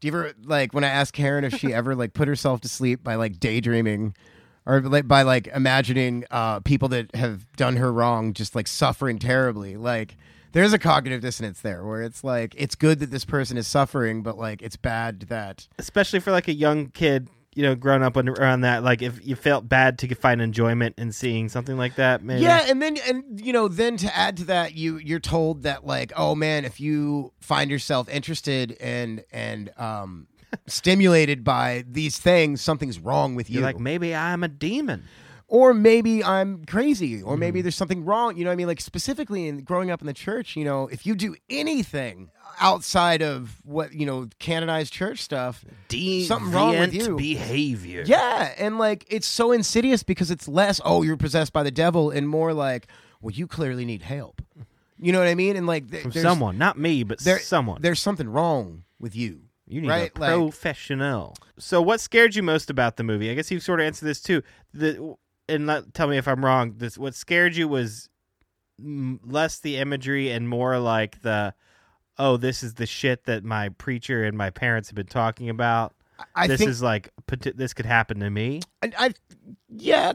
[0.01, 2.69] do you ever like when I asked Karen if she ever like put herself to
[2.69, 4.15] sleep by like daydreaming,
[4.67, 9.19] or like by like imagining uh, people that have done her wrong just like suffering
[9.19, 9.77] terribly.
[9.77, 10.17] Like
[10.53, 14.23] there's a cognitive dissonance there where it's like it's good that this person is suffering,
[14.23, 18.17] but like it's bad that especially for like a young kid, you know, growing up
[18.17, 18.85] around that.
[18.85, 22.43] Like if you felt bad to find enjoyment in seeing something like that, maybe.
[22.43, 25.85] Yeah, and then and you know, then to add to that, you you're told that
[25.85, 30.29] like, oh man, if you find yourself interested and and um
[30.67, 33.55] stimulated by these things, something's wrong with you.
[33.57, 35.05] You're like maybe I'm a demon.
[35.51, 37.41] Or maybe I'm crazy, or Mm-hmm.
[37.41, 38.37] maybe there's something wrong.
[38.37, 40.87] You know, what I mean, like specifically in growing up in the church, you know,
[40.89, 42.31] if you do anything
[42.61, 47.17] outside of what you know canonized church stuff, Deviant Something wrong with you.
[47.17, 48.05] behavior.
[48.07, 52.11] yeah, and like it's so insidious because it's less, oh, you're possessed by the devil,
[52.11, 52.87] and more like,
[53.21, 54.41] well, you clearly need help.
[55.03, 55.57] You know what I mean?
[55.57, 57.81] And like, th- From there's, someone, not me, but there, someone.
[57.83, 59.41] There's something wrong with you.
[59.67, 60.13] You need right?
[60.15, 61.35] a Like- professional.
[61.59, 63.31] so, what scared you most about the movie?
[63.31, 64.43] I guess you sort of answered this too.
[64.75, 65.17] The
[65.51, 66.75] and not, tell me if I'm wrong.
[66.79, 68.09] This what scared you was
[68.83, 71.55] mm, less the imagery and more like the
[72.19, 75.95] oh, this is the shit that my preacher and my parents have been talking about.
[76.35, 77.09] I this think is like
[77.57, 78.61] this could happen to me.
[78.83, 79.15] I, I
[79.69, 80.13] yeah,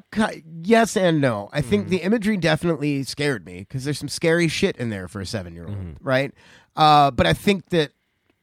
[0.61, 1.49] yes and no.
[1.51, 1.69] I Mm-hmm.
[1.69, 5.25] think the imagery definitely scared me because there's some scary shit in there for a
[5.25, 6.07] seven year old, Mm-hmm.
[6.07, 6.31] right?
[6.75, 7.91] Uh, but I think that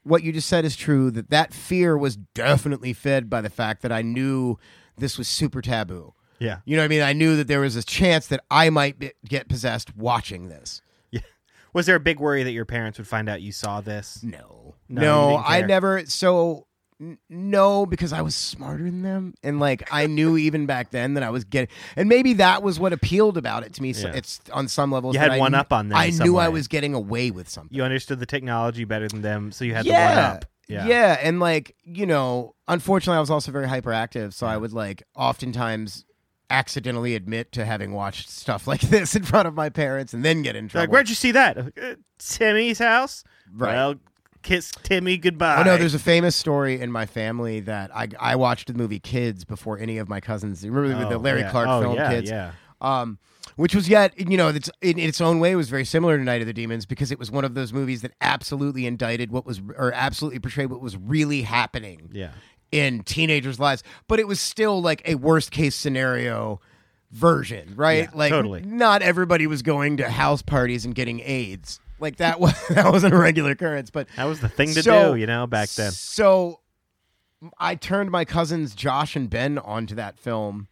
[0.02, 1.12] what you just said is true.
[1.12, 4.58] That that fear was definitely fed by the fact that I knew
[4.98, 6.14] this was super taboo.
[6.42, 6.58] Yeah.
[6.64, 7.02] You know what I mean?
[7.02, 10.82] I knew that there was a chance that I might be, get possessed watching this.
[11.10, 11.20] Yeah.
[11.72, 14.22] Was there a big worry that your parents would find out you saw this?
[14.22, 16.04] No, No, no, I never.
[16.06, 16.66] So
[17.00, 21.14] n- no, because I was smarter than them, and like I knew even back then
[21.14, 23.92] that I was getting, and maybe that was what appealed about it to me.
[23.94, 24.14] So Yeah.
[24.16, 25.14] it's on some levels.
[25.14, 27.48] You had I one kn- up on them I knew I was getting away with
[27.48, 27.74] something.
[27.74, 30.44] You understood the technology better than them, so you had the one up.
[30.68, 30.86] Yeah.
[30.86, 35.02] yeah, and like you know, unfortunately, I was also very hyperactive, so I would like
[35.16, 36.04] oftentimes
[36.52, 40.42] accidentally admit to having watched stuff like this in front of my parents and then
[40.42, 40.82] get in trouble.
[40.84, 41.58] Like, where'd you see that?
[41.58, 43.24] Uh, Timmy's house.
[43.52, 43.74] Right.
[43.74, 43.94] Well,
[44.42, 45.56] kiss Timmy goodbye.
[45.60, 48.98] Oh no, there's a famous story in my family that I I watched the movie
[49.00, 50.64] Kids before any of my cousins.
[50.66, 51.50] Remember the- the Oh, Larry yeah.
[51.50, 52.30] Clark oh, film yeah, Kids?
[52.30, 52.52] Yeah.
[52.80, 53.18] Um,
[53.56, 56.24] which was yet you know it's in, in its own way was very similar to
[56.24, 59.44] Night of the Demons because it was one of those movies that absolutely indicted what
[59.46, 62.30] was or absolutely portrayed what was really happening Yeah.
[62.72, 66.60] In teenagers' lives, but it was still like a worst case scenario
[67.10, 68.04] version, right?
[68.04, 68.62] Yeah, like totally.
[68.62, 71.78] not everybody was going to house parties and getting AIDS.
[72.00, 75.14] Like that was that wasn't a regular occurrence, but That was the thing to So-
[75.14, 75.92] do, you know, back then.
[75.92, 76.60] So
[77.58, 80.68] I turned my cousins Josh and Ben onto that film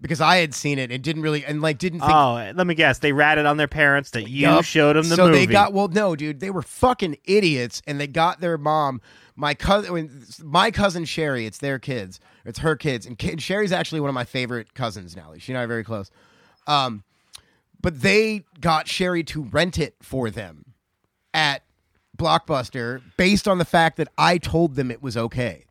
[0.00, 2.74] because I had seen it and didn't really and like didn't think Oh, let me
[2.74, 2.98] guess.
[2.98, 4.64] They ratted on their parents that you Yup.
[4.64, 5.46] showed them the so movie.
[5.46, 9.00] they got well no dude they were fucking idiots and they got their mom
[9.36, 12.20] my cousin my cousin Sherry it's their kids.
[12.44, 13.06] It's her kids.
[13.06, 15.84] And kid, Sherry's actually one of my favorite cousins now she and I are very
[15.84, 16.10] close.
[16.66, 17.04] Um
[17.80, 20.74] but they got Sherry to rent it for them
[21.34, 21.62] at
[22.16, 25.66] Blockbuster based on the fact that I told them it was okay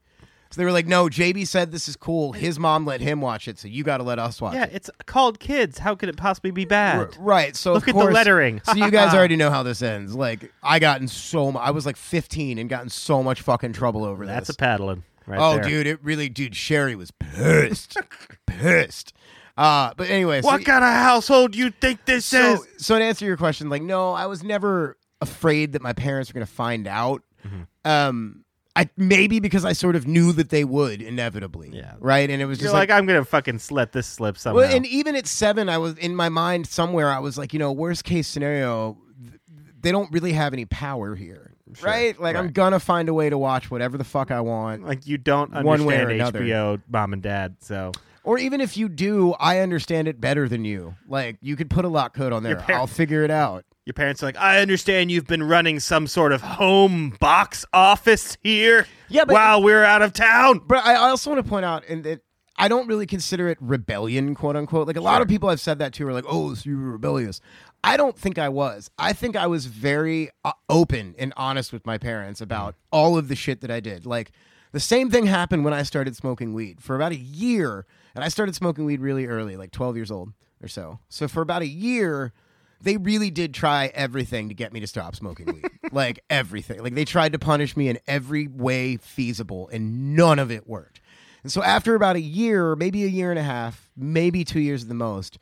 [0.56, 3.50] so they were like no JB said this is cool his mom let him watch
[3.50, 5.80] it so you got to let us watch yeah, it it's called Kids.
[5.80, 6.98] How could it possibly be bad?
[6.98, 7.56] R- Right.
[7.58, 8.62] So Look of at the lettering.
[8.64, 10.16] so you guys already know how this ends.
[10.16, 11.62] Like I got in so much.
[11.62, 14.34] I was like 15 and got in so much fucking trouble over that.
[14.34, 14.58] That's a this.
[14.58, 15.64] paddling right oh, there.
[15.64, 16.56] dude, it really, dude.
[16.56, 17.98] Sherry was pissed,
[18.48, 19.14] pissed.
[19.58, 22.68] Uh, but anyway, so, What kind of household you think this so is?
[22.86, 26.34] so to answer your question, like no, I was never afraid that my parents were
[26.34, 27.24] going to find out.
[27.46, 27.90] Mm-hmm.
[27.90, 28.45] Um,
[28.76, 31.70] I maybe because I sort of knew that they would inevitably.
[31.72, 31.94] Yeah.
[32.00, 32.30] Right.
[32.30, 34.58] And it was You're just like, like, I'm gonna fucking let this slip somehow.
[34.62, 37.10] well, and even at seven, I was in my mind somewhere.
[37.10, 39.40] I was like, you know, worst case scenario, th-
[39.82, 42.20] they don't really have any power here, Sure, right?
[42.20, 44.86] Like I'm gonna find a way to watch whatever the fuck I want.
[44.86, 46.42] like you don't One way or another.
[46.42, 47.94] HBO mom and dad, so
[48.26, 50.96] Or even if you do, I understand it better than you.
[51.08, 52.62] Like you could put a lock code on there.
[52.70, 53.64] I'll figure it out.
[53.86, 58.38] Your parents are like, I understand you've been running some sort of home box office
[58.42, 58.88] here.
[59.10, 60.62] Yeah, but- while we're out of town.
[60.66, 62.22] But I also want to point out, and that
[62.58, 64.88] I don't really consider it rebellion, quote unquote.
[64.88, 66.92] Like a lot of people have said that too, are like, "Oh, so you were
[66.92, 67.42] rebellious."
[67.84, 68.90] I don't think I was.
[68.98, 73.28] I think I was very uh, open and honest with my parents about all of
[73.28, 74.06] the shit that I did.
[74.08, 74.32] Like
[74.72, 77.86] the same thing happened when I started smoking weed for about a year,
[78.16, 80.32] and I started smoking weed really early, like twelve years old
[80.64, 81.00] or so.
[81.10, 82.34] So for about a year.
[82.82, 85.70] They really did try everything to get me to stop smoking weed.
[85.92, 86.82] like everything.
[86.84, 91.02] Like they tried to punish me in every way feasible, and none of it worked.
[91.44, 94.84] And so after about a year, maybe a year and a half, maybe two years
[94.84, 95.38] at the most,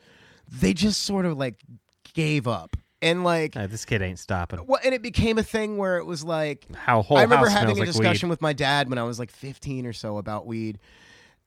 [0.52, 1.56] they just sort of like
[2.14, 2.76] gave up.
[3.02, 4.66] And like, this kid ain't stopping.
[4.66, 7.78] well, and it became a thing where it was like, How whole I remember having
[7.82, 8.34] a discussion weed.
[8.34, 10.80] with my dad when I was like 15 or so about weed.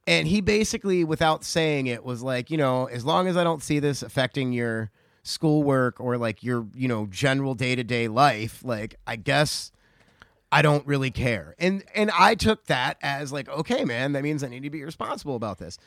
[0.06, 3.62] And he basically, without saying it, was like, you know, as long as I don't
[3.62, 4.90] see this affecting your
[5.26, 9.72] schoolwork or like your, you know, general day to day life, like, I guess
[10.52, 11.54] I don't really care.
[11.58, 14.84] And and I took that as like, okay, man, that means I need to be
[14.84, 15.78] responsible about this.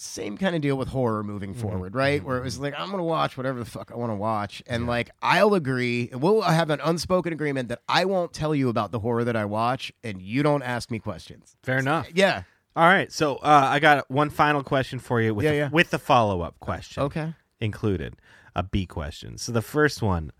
[0.00, 1.60] Same kind of deal with horror moving Mm-hmm.
[1.60, 2.22] forward, right?
[2.22, 4.86] Where it was like, I'm gonna watch whatever the fuck I want to watch, and
[4.86, 6.08] like I'll agree.
[6.12, 9.44] We'll have an unspoken agreement that I won't tell you about the horror that I
[9.44, 11.56] watch, and you don't ask me questions.
[11.64, 12.06] Fair enough.
[12.14, 12.42] Yeah.
[12.76, 15.68] All right, so uh, I got one final question for you with Yeah, the, yeah.
[15.70, 17.34] with the follow up question Okay.
[17.58, 18.14] included,
[18.58, 19.38] a B question.
[19.38, 20.32] So the first one,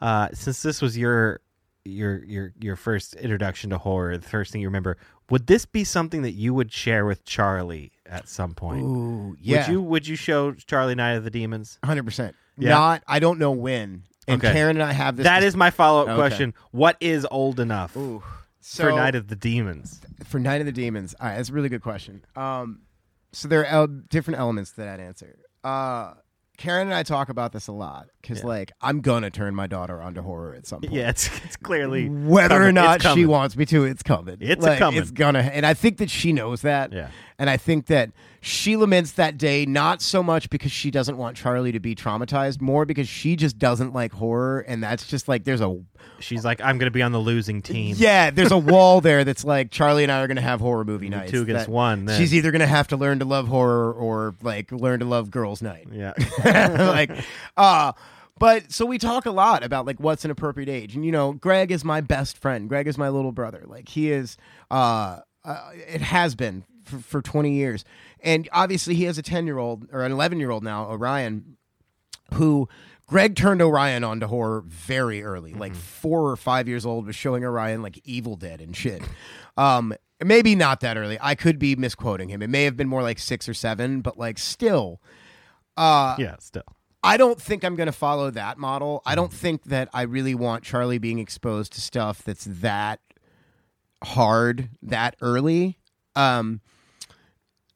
[0.00, 1.40] uh, since this was your
[1.84, 4.96] your your your first introduction to horror, the first thing you remember,
[5.30, 8.82] would this be something that you would share with Charlie at some point?
[8.82, 9.58] Ooh, yeah.
[9.66, 11.78] Would you would you show Charlie Night of the Demons?
[11.84, 12.34] Hundred percent.
[12.58, 12.70] Yeah.
[12.70, 13.02] Not.
[13.06, 14.02] I don't know when.
[14.28, 14.52] And Okay.
[14.52, 15.24] Karen and I have this.
[15.24, 16.16] That is my follow up Okay.
[16.16, 16.54] question.
[16.72, 18.22] What is old enough Ooh.
[18.60, 20.00] So, for Night of the Demons?
[20.24, 21.14] for Night of the Demons.
[21.22, 22.24] Right, that's a really good question.
[22.34, 22.80] Um,
[23.32, 25.38] so there are el- different elements to that answer.
[25.62, 26.14] Uh,
[26.56, 28.48] Karen and I talk about this a lot because, Yeah.
[28.48, 30.92] like, I'm gonna turn my daughter onto horror at some point.
[30.96, 34.38] Yeah, it's it's clearly Whether or not she wants me to, it's coming.
[34.40, 35.00] It's Like, coming.
[35.00, 36.92] It's gonna, and I think that she knows that.
[36.92, 37.08] Yeah.
[37.38, 41.36] And I think that she laments that day not so much because she doesn't want
[41.36, 45.44] Charlie to be traumatized, more because she just doesn't like horror, and that's just like
[45.44, 45.78] there's a
[46.18, 47.94] She's like, I'm going to be on the losing team.
[47.98, 51.10] yeah, there's a wall there that's like Charlie and I are gonna have horror movie
[51.10, 51.30] nights.
[51.30, 52.18] two against one, then.
[52.18, 55.60] She's either gonna have to learn to love horror or like learn to love girls'
[55.60, 55.88] night.
[55.92, 56.14] Yeah.
[56.78, 57.10] like,
[57.56, 57.92] uh
[58.38, 61.32] but so we talk a lot about like what's an appropriate age, and you know,
[61.32, 62.68] Greg is my best friend.
[62.68, 63.64] Greg is my little brother.
[63.66, 64.36] Like he is.
[64.70, 67.84] uh, uh It has been for, for 20 years,
[68.20, 71.56] and obviously he has a 10 year old or an 11 year old now, Orion,
[72.34, 72.68] who
[73.06, 77.44] Greg turned Orion onto horror very early, like four or five years old, was showing
[77.44, 79.00] Orion like Evil Dead and shit.
[79.56, 81.16] Um, maybe not that early.
[81.20, 82.42] I could be misquoting him.
[82.42, 85.00] It may have been more like six or seven, but like still.
[85.76, 86.64] Uh, yeah, still.
[87.06, 89.00] I don't think I'm going to follow that model.
[89.06, 93.00] I don't think that I really want Charlie being exposed to stuff that's that
[94.02, 95.78] hard that early.
[96.16, 96.60] Um,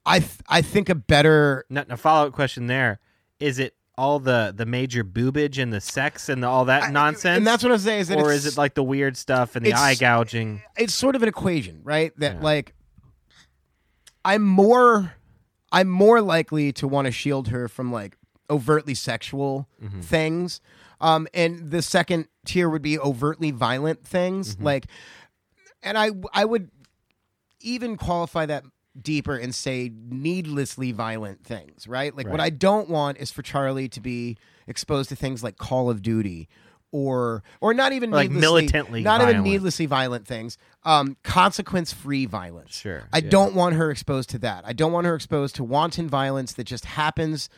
[0.04, 2.98] I th- I think a better Now, now follow up question there.
[3.38, 7.36] Is it all the, the major boobage and the sex and all that nonsense?
[7.36, 9.56] and that's what I was saying is that or is it like the weird stuff
[9.56, 10.62] and the eye gouging?
[10.76, 12.12] it's sort of an equation, right?
[12.18, 12.40] That Yeah.
[12.40, 12.74] like
[14.24, 15.14] I'm more
[15.72, 18.16] I'm more likely to want to shield her from like
[18.50, 20.00] overtly sexual Mm-hmm.
[20.00, 20.60] things.
[21.00, 24.64] Um and the second tier would be overtly violent things Mm-hmm.
[24.64, 24.86] like
[25.82, 26.70] and I I would
[27.60, 28.64] even qualify that
[29.00, 32.14] deeper and say needlessly violent things, right?
[32.16, 34.36] Like what I don't want is for Charlie to be
[34.66, 36.48] exposed to things like Call of Duty
[36.92, 39.46] or or not even Or, like, needlessly- militantly not even violent.
[39.46, 40.58] needlessly violent things.
[40.84, 42.74] Um consequence free violence.
[42.74, 43.30] Sure, I yeah.
[43.30, 44.64] don't want her exposed to that.
[44.66, 47.48] I don't want her exposed to wanton violence that just happens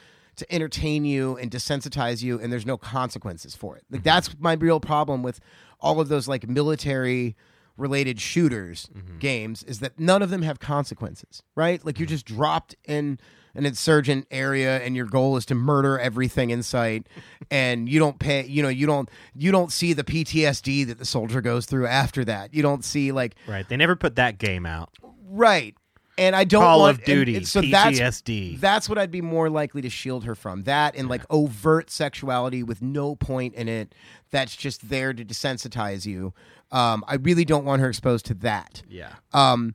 [0.43, 3.85] to entertain you and desensitize you and there's no consequences for it.
[3.91, 4.05] Like Mm-hmm.
[4.05, 5.41] that's my real problem with
[5.81, 7.37] all of those like military
[7.77, 9.19] related shooters Mm-hmm.
[9.19, 11.85] games is that none of them have consequences, right?
[11.85, 13.19] Like you're just dropped in
[13.55, 17.07] an insurgent area and your goal is to murder everything in sight
[17.51, 21.05] and you don't pay you know you don't you don't see the PTSD that the
[21.05, 22.55] soldier goes through after that.
[22.55, 23.69] You don't see like Right.
[23.69, 24.91] They never put that game out.
[25.29, 25.75] Right.
[26.19, 28.61] And I don't Call want of Duty, and- and so that's PTSD.
[28.61, 30.65] that's what I'd be more likely to shield her from.
[30.65, 33.95] That and like overt sexuality with no point in it.
[34.31, 36.33] That's just there to desensitize you.
[36.71, 38.83] Um, I really don't want her exposed to that.
[38.89, 39.15] yeah.
[39.33, 39.75] Um,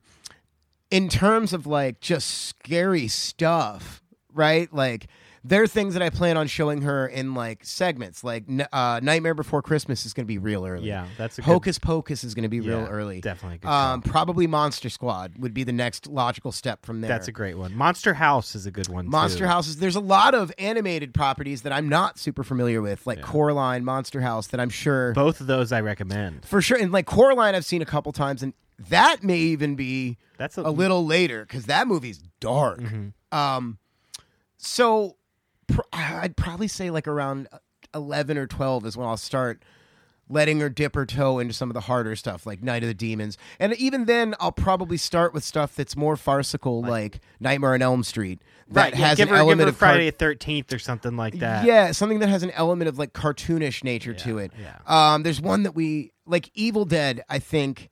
[0.90, 4.02] in terms of like just scary stuff,
[4.32, 4.72] right?
[4.72, 5.06] Like
[5.44, 8.22] there are things that I plan on showing her in like segments.
[8.24, 10.88] Like uh, Nightmare Before Christmas is going to be real early.
[10.88, 13.20] Yeah, that's a good- Hocus Pocus is going to be real Yeah, early.
[13.20, 17.08] definitely good Um, probably Monster Squad would be the next logical step from there.
[17.08, 17.74] That's a great one.
[17.74, 19.08] Monster House is a good one.
[19.08, 19.46] Monster.
[19.46, 19.76] Houses.
[19.78, 24.20] There's a lot of animated properties that I'm not super familiar with, like Coraline, Monster
[24.20, 26.44] House, that I'm sure Both of those I recommend.
[26.44, 26.76] for sure.
[26.78, 28.52] And like Coraline, I've seen a couple times, and
[28.88, 32.80] that may even be That's a, a little later because that movie's dark.
[32.80, 33.36] Mm-hmm.
[33.38, 33.78] Um,
[34.56, 35.16] so
[35.68, 37.48] pr- I'd probably say like around
[37.94, 39.62] eleven or twelve is when I'll start
[40.30, 42.94] letting her dip her toe into some of the harder stuff like Night of the
[42.94, 47.82] Demons, and even then I'll probably start with stuff that's more farcical like, Nightmare on
[47.82, 48.98] Elm Street that right.
[48.98, 51.64] yeah, has an her, element of Friday the Thirteenth or something like that.
[51.64, 54.52] yeah, something that has an element of like cartoonish nature to it.
[54.60, 54.78] yeah.
[54.86, 57.88] Um, there's one that we like Evil Dead, I think,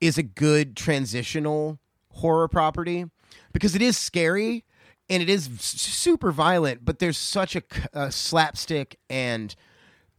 [0.00, 1.78] is a good transitional
[2.12, 3.04] horror property
[3.52, 4.64] because it is scary
[5.10, 9.54] and it is super violent, but there's such a slapstick and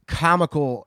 [0.06, 0.86] comical,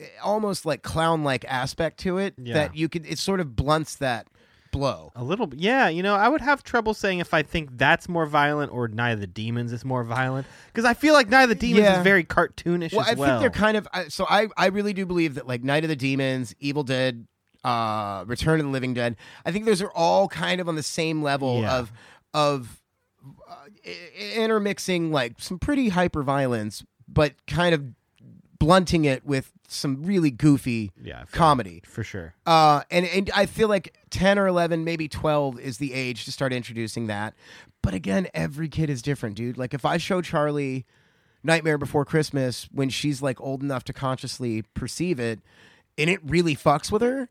[0.00, 2.54] eh, almost like clown like aspect to it Yeah.
[2.54, 4.26] that you could, it sort of blunts that
[4.72, 5.10] blow.
[5.16, 5.58] A little bit.
[5.58, 8.86] Yeah, you know, I would have trouble saying if I think that's more violent or
[8.86, 11.84] Night of the Demons is more violent because I feel like Night of the Demons
[11.84, 11.98] Yeah.
[11.98, 13.28] is very cartoonish Well, I well.
[13.28, 14.26] think they're kind of I- so.
[14.30, 17.26] I I really do believe that like Night of the Demons, Evil Dead,
[17.64, 19.16] uh, Return of the Living Dead.
[19.44, 21.78] I think those are all kind of on the same level Yeah.
[21.78, 21.92] of
[22.32, 22.79] of
[24.36, 27.84] intermixing like some pretty hyper violence, but kind of
[28.58, 31.82] blunting it with some really goofy Yeah, feel comedy.
[31.86, 32.34] for sure.
[32.46, 36.32] Uh, and and I feel like ten or eleven, maybe twelve, is the age to
[36.32, 37.34] start introducing that.
[37.82, 39.56] But again, every kid is different, dude.
[39.56, 40.84] Like if I show Charlie
[41.42, 45.40] Nightmare Before Christmas when she's like old enough to consciously perceive it,
[45.96, 47.30] and it really fucks with her,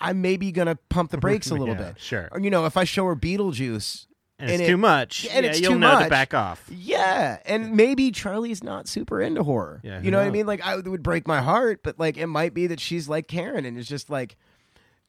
[0.00, 1.82] I'm maybe gonna pump the brakes a little Mm-hmm.
[1.82, 2.00] Yeah, bit.
[2.00, 2.28] sure.
[2.32, 4.06] Or, you know, if I show her Beetlejuice.
[4.40, 5.26] And, it's it- too much.
[5.32, 6.64] and yeah, it's you'll too know to back off.
[6.70, 9.80] Yeah, and maybe Charlie's not super into horror.
[9.82, 10.46] Yeah, you know what I mean?
[10.46, 13.26] Like, I it would break my heart, but like, it might be that she's like
[13.26, 14.36] Karen and is just like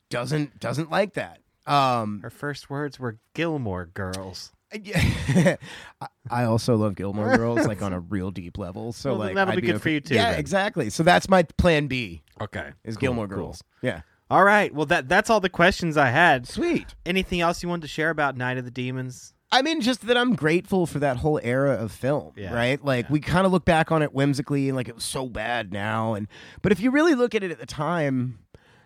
[0.10, 1.40] doesn't doesn't like that.
[1.68, 4.52] Um, Her first words were Gilmore Girls.
[4.84, 5.56] yeah.
[6.32, 8.92] I- also love Gilmore Girls, like on a real deep level.
[8.94, 10.40] So Well, like, that'll I'd be good okay- for you too, Yeah, then.
[10.40, 10.90] exactly.
[10.90, 12.72] So that's my plan B Okay.
[12.84, 13.38] is Cool, Gilmore cool.
[13.38, 13.64] Girls.
[13.84, 14.74] Yeah, All right.
[14.74, 16.48] Well, that that's all the questions I had.
[16.48, 16.94] sweet.
[17.06, 19.34] Anything else you wanted to share about Night of the Demons?
[19.52, 22.84] I mean, just that I'm grateful for that whole era of film, Yeah, right?
[22.86, 25.74] Like we kind of look back on it whimsically and like it was so bad
[25.74, 26.28] now, and
[26.62, 28.38] but if you really look at it at the time,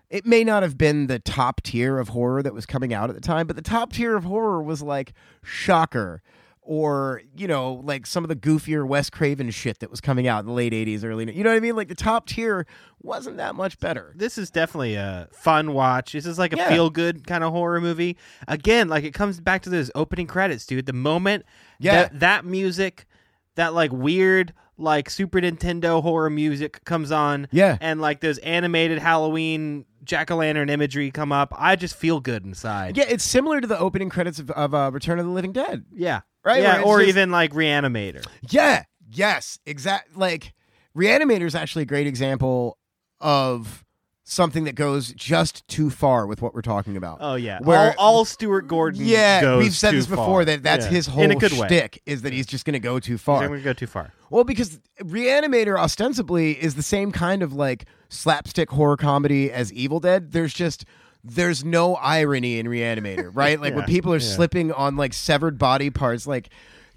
[0.09, 3.15] it may not have been the top tier of horror that was coming out at
[3.15, 5.11] the time, but the top tier of horror was like
[5.43, 6.21] Shocker.
[6.65, 10.39] Or you know, like some of the goofier Wes Craven shit that was coming out
[10.39, 11.29] in the late '80s, early.
[11.35, 11.75] You know what I mean?
[11.75, 12.65] Like the top tier
[13.01, 14.13] wasn't that much better.
[14.15, 16.13] This is definitely a fun watch.
[16.13, 16.69] This is like a Yeah.
[16.69, 18.17] feel good kind of horror movie.
[18.47, 20.85] Again, like it comes back to those opening credits, dude.
[20.85, 21.45] The moment
[21.79, 22.03] Yeah.
[22.03, 23.07] that, that music,
[23.55, 27.77] that like weird like Super Nintendo horror music comes on, Yeah.
[27.81, 32.43] and like those animated Halloween jack o' lantern imagery come up, I just feel good
[32.45, 32.97] inside.
[32.97, 35.83] Yeah, it's similar to the opening credits of, of uh, Return of the Living Dead.
[35.93, 38.25] yeah, Right, Yeah, or just- even like Reanimator.
[38.49, 38.83] Yeah.
[39.09, 39.59] Yes.
[39.65, 40.15] Exact.
[40.17, 40.53] Like
[40.97, 42.77] Reanimator is actually a great example
[43.21, 43.83] of
[44.25, 47.17] something that goes just too far with what we're talking about.
[47.19, 49.01] Oh yeah, Where- all, all Stuart Gordon.
[49.03, 50.45] yeah, we've said this before far.
[50.45, 50.91] that that's Yeah.
[50.91, 51.89] his whole in a good way.
[52.05, 53.41] is that he's just going to go too far.
[53.41, 54.13] He's going to go too far.
[54.29, 59.99] Well, because Reanimator ostensibly is the same kind of like slapstick horror comedy as Evil
[59.99, 60.31] Dead.
[60.31, 60.85] There's just
[61.23, 63.59] there's no irony in Reanimator, right?
[63.59, 64.27] Like when people are yeah.
[64.35, 66.49] slipping on like severed body parts, like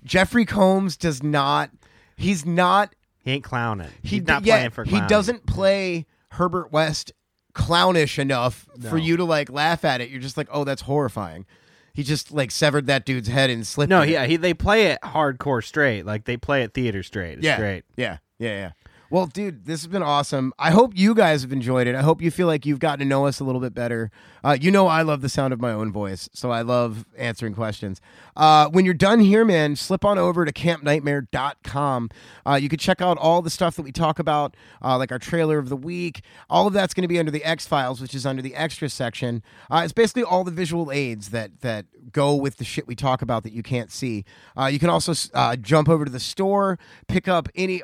[0.05, 1.71] Jeffrey Combs does not.
[2.17, 3.91] He's not He ain't clowning.
[4.03, 4.85] he He's not yeah, playing for.
[4.85, 7.13] he doesn't play Herbert West
[7.53, 10.11] clownish enough for you to like laugh at it.
[10.11, 11.47] You're just like, oh, that's horrifying.
[11.95, 13.89] He just like severed that dude's head and slipped.
[13.89, 16.05] No, yeah, he they play it hardcore straight.
[16.05, 17.39] Like they play it theater straight.
[17.39, 17.85] It's yeah, great.
[17.97, 18.71] Yeah, yeah, yeah.
[19.09, 20.53] Well, dude, this has been awesome.
[20.59, 21.95] I hope you guys have enjoyed it.
[21.95, 24.11] I hope you feel like you've gotten to know us a little bit better.
[24.43, 27.55] Uh, you know, I love the sound of my own voice, so I love answering
[27.55, 28.01] questions.
[28.37, 32.11] Uh, when you're done here, man, slip on over to campnightmare.com.
[32.45, 35.19] Uh, you can check out all the stuff that we talk about, uh, like our
[35.21, 36.23] trailer of the week.
[36.51, 38.89] All of that's going to be under the X Files, which is under the extra
[38.89, 39.43] section.
[39.71, 43.23] Uh, it's basically all the visual aids that that go with the shit we talk
[43.23, 44.25] about that you can't see.
[44.57, 45.13] Uh, you can also
[45.61, 46.79] jump over to the store,
[47.09, 47.83] pick up any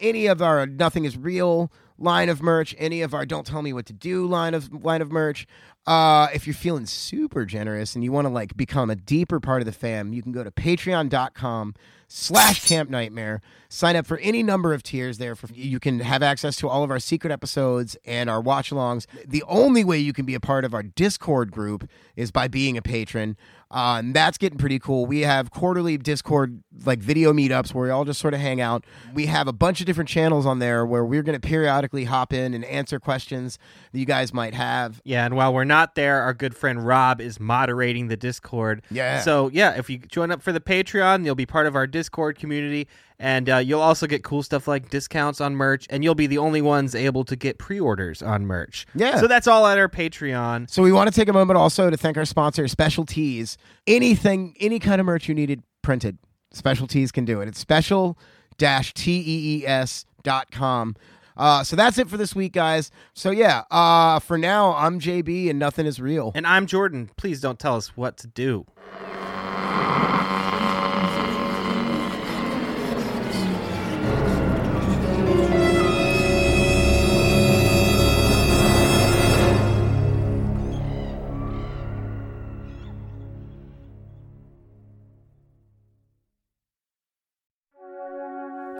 [0.00, 3.72] any of our Nothing Is Real line of merch, any of our "Don't Tell Me
[3.72, 5.46] What to Do" line of line of merch.
[5.86, 9.60] Uh, if you're feeling super generous and you want to like become a deeper part
[9.60, 11.74] of the fam, you can go to patreon.com
[12.14, 13.42] slash camp nightmare.
[13.68, 16.84] Sign up for any number of tiers there for you can have access to all
[16.84, 20.40] of our secret episodes and our watch alongs the only way you can be a
[20.40, 23.36] part of our discord group is by being a patron.
[23.70, 25.04] Uh, and that's getting pretty cool.
[25.04, 28.84] We have quarterly discord like video meetups where we all just sort of hang out.
[29.12, 32.32] We have a bunch of different channels on there where we're going to periodically hop
[32.32, 33.58] in and answer questions
[33.90, 35.02] that you guys might have.
[35.02, 38.82] Yeah, and while we're not there, our good friend Rob is moderating the Discord.
[38.92, 39.22] Yeah.
[39.22, 42.03] So yeah, if you join up for the Patreon, you'll be part of our Discord
[42.38, 46.26] community, and uh, you'll also get cool stuff like discounts on merch, and you'll be
[46.26, 48.86] the only ones able to get pre-orders on merch.
[48.94, 49.20] Yeah.
[49.20, 50.70] So that's all at our Patreon.
[50.70, 53.56] So we want to take a moment also to thank our sponsor, Specialties.
[53.86, 56.18] Anything, any kind of merch you needed printed,
[56.52, 57.48] Specialties can do it.
[57.48, 58.18] It's special
[58.58, 60.94] dash tees dot com.
[61.36, 62.92] Uh, so that's it for this week, guys.
[63.12, 66.30] So yeah, uh, for now, I'm JB and nothing is real.
[66.34, 67.10] And I'm Jordan.
[67.16, 68.66] Please don't tell us what to do.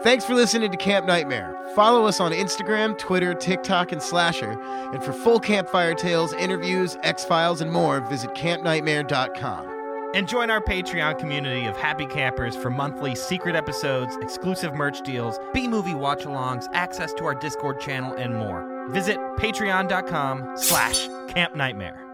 [0.05, 1.59] Thanks for listening to Camp Nightmare.
[1.73, 4.51] Follow us on Instagram, Twitter, TikTok, and Slasher.
[4.93, 10.11] And for full campfire tales, interviews, X Files, and more, visit campnightmare.com.
[10.13, 15.39] And join our Patreon community of happy campers for monthly secret episodes, exclusive merch deals,
[15.55, 18.87] B movie watch alongs, access to our Discord channel, and more.
[18.91, 22.04] Visit patreon.com slash campnightmare.